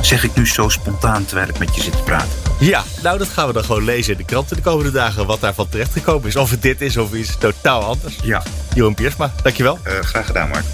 Zeg 0.00 0.24
ik 0.24 0.34
nu 0.34 0.46
zo 0.46 0.68
spontaan 0.68 1.24
terwijl 1.24 1.48
ik 1.48 1.58
met 1.58 1.74
je 1.74 1.82
zit 1.82 1.92
te 1.92 2.02
praten. 2.02 2.28
Ja, 2.58 2.84
nou 3.02 3.18
dat 3.18 3.28
gaan 3.28 3.46
we 3.46 3.52
dan 3.52 3.64
gewoon 3.64 3.84
lezen 3.84 4.12
in 4.12 4.18
de 4.18 4.24
kranten 4.24 4.56
de 4.56 4.62
komende 4.62 4.90
dagen 4.90 5.26
wat 5.26 5.40
daarvan 5.40 5.68
terechtgekomen 5.68 6.28
is. 6.28 6.36
Of 6.36 6.50
het 6.50 6.62
dit 6.62 6.80
is 6.80 6.96
of 6.96 7.14
iets 7.14 7.36
totaal 7.38 7.82
anders. 7.82 8.18
Ja. 8.22 8.42
Jeroen 8.74 8.94
Piersma, 8.94 9.32
dankjewel. 9.42 9.78
Uh, 9.86 9.92
graag 10.00 10.26
gedaan 10.26 10.48
Mark. 10.48 10.64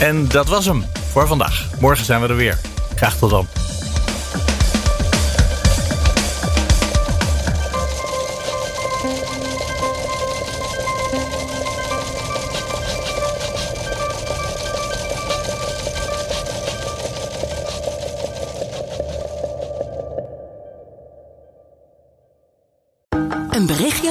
En 0.00 0.28
dat 0.28 0.48
was 0.48 0.64
hem 0.64 0.84
voor 1.10 1.26
vandaag. 1.26 1.66
Morgen 1.78 2.04
zijn 2.04 2.20
we 2.20 2.28
er 2.28 2.36
weer. 2.36 2.58
Graag 2.94 3.16
tot 3.16 3.30
dan. 3.30 3.67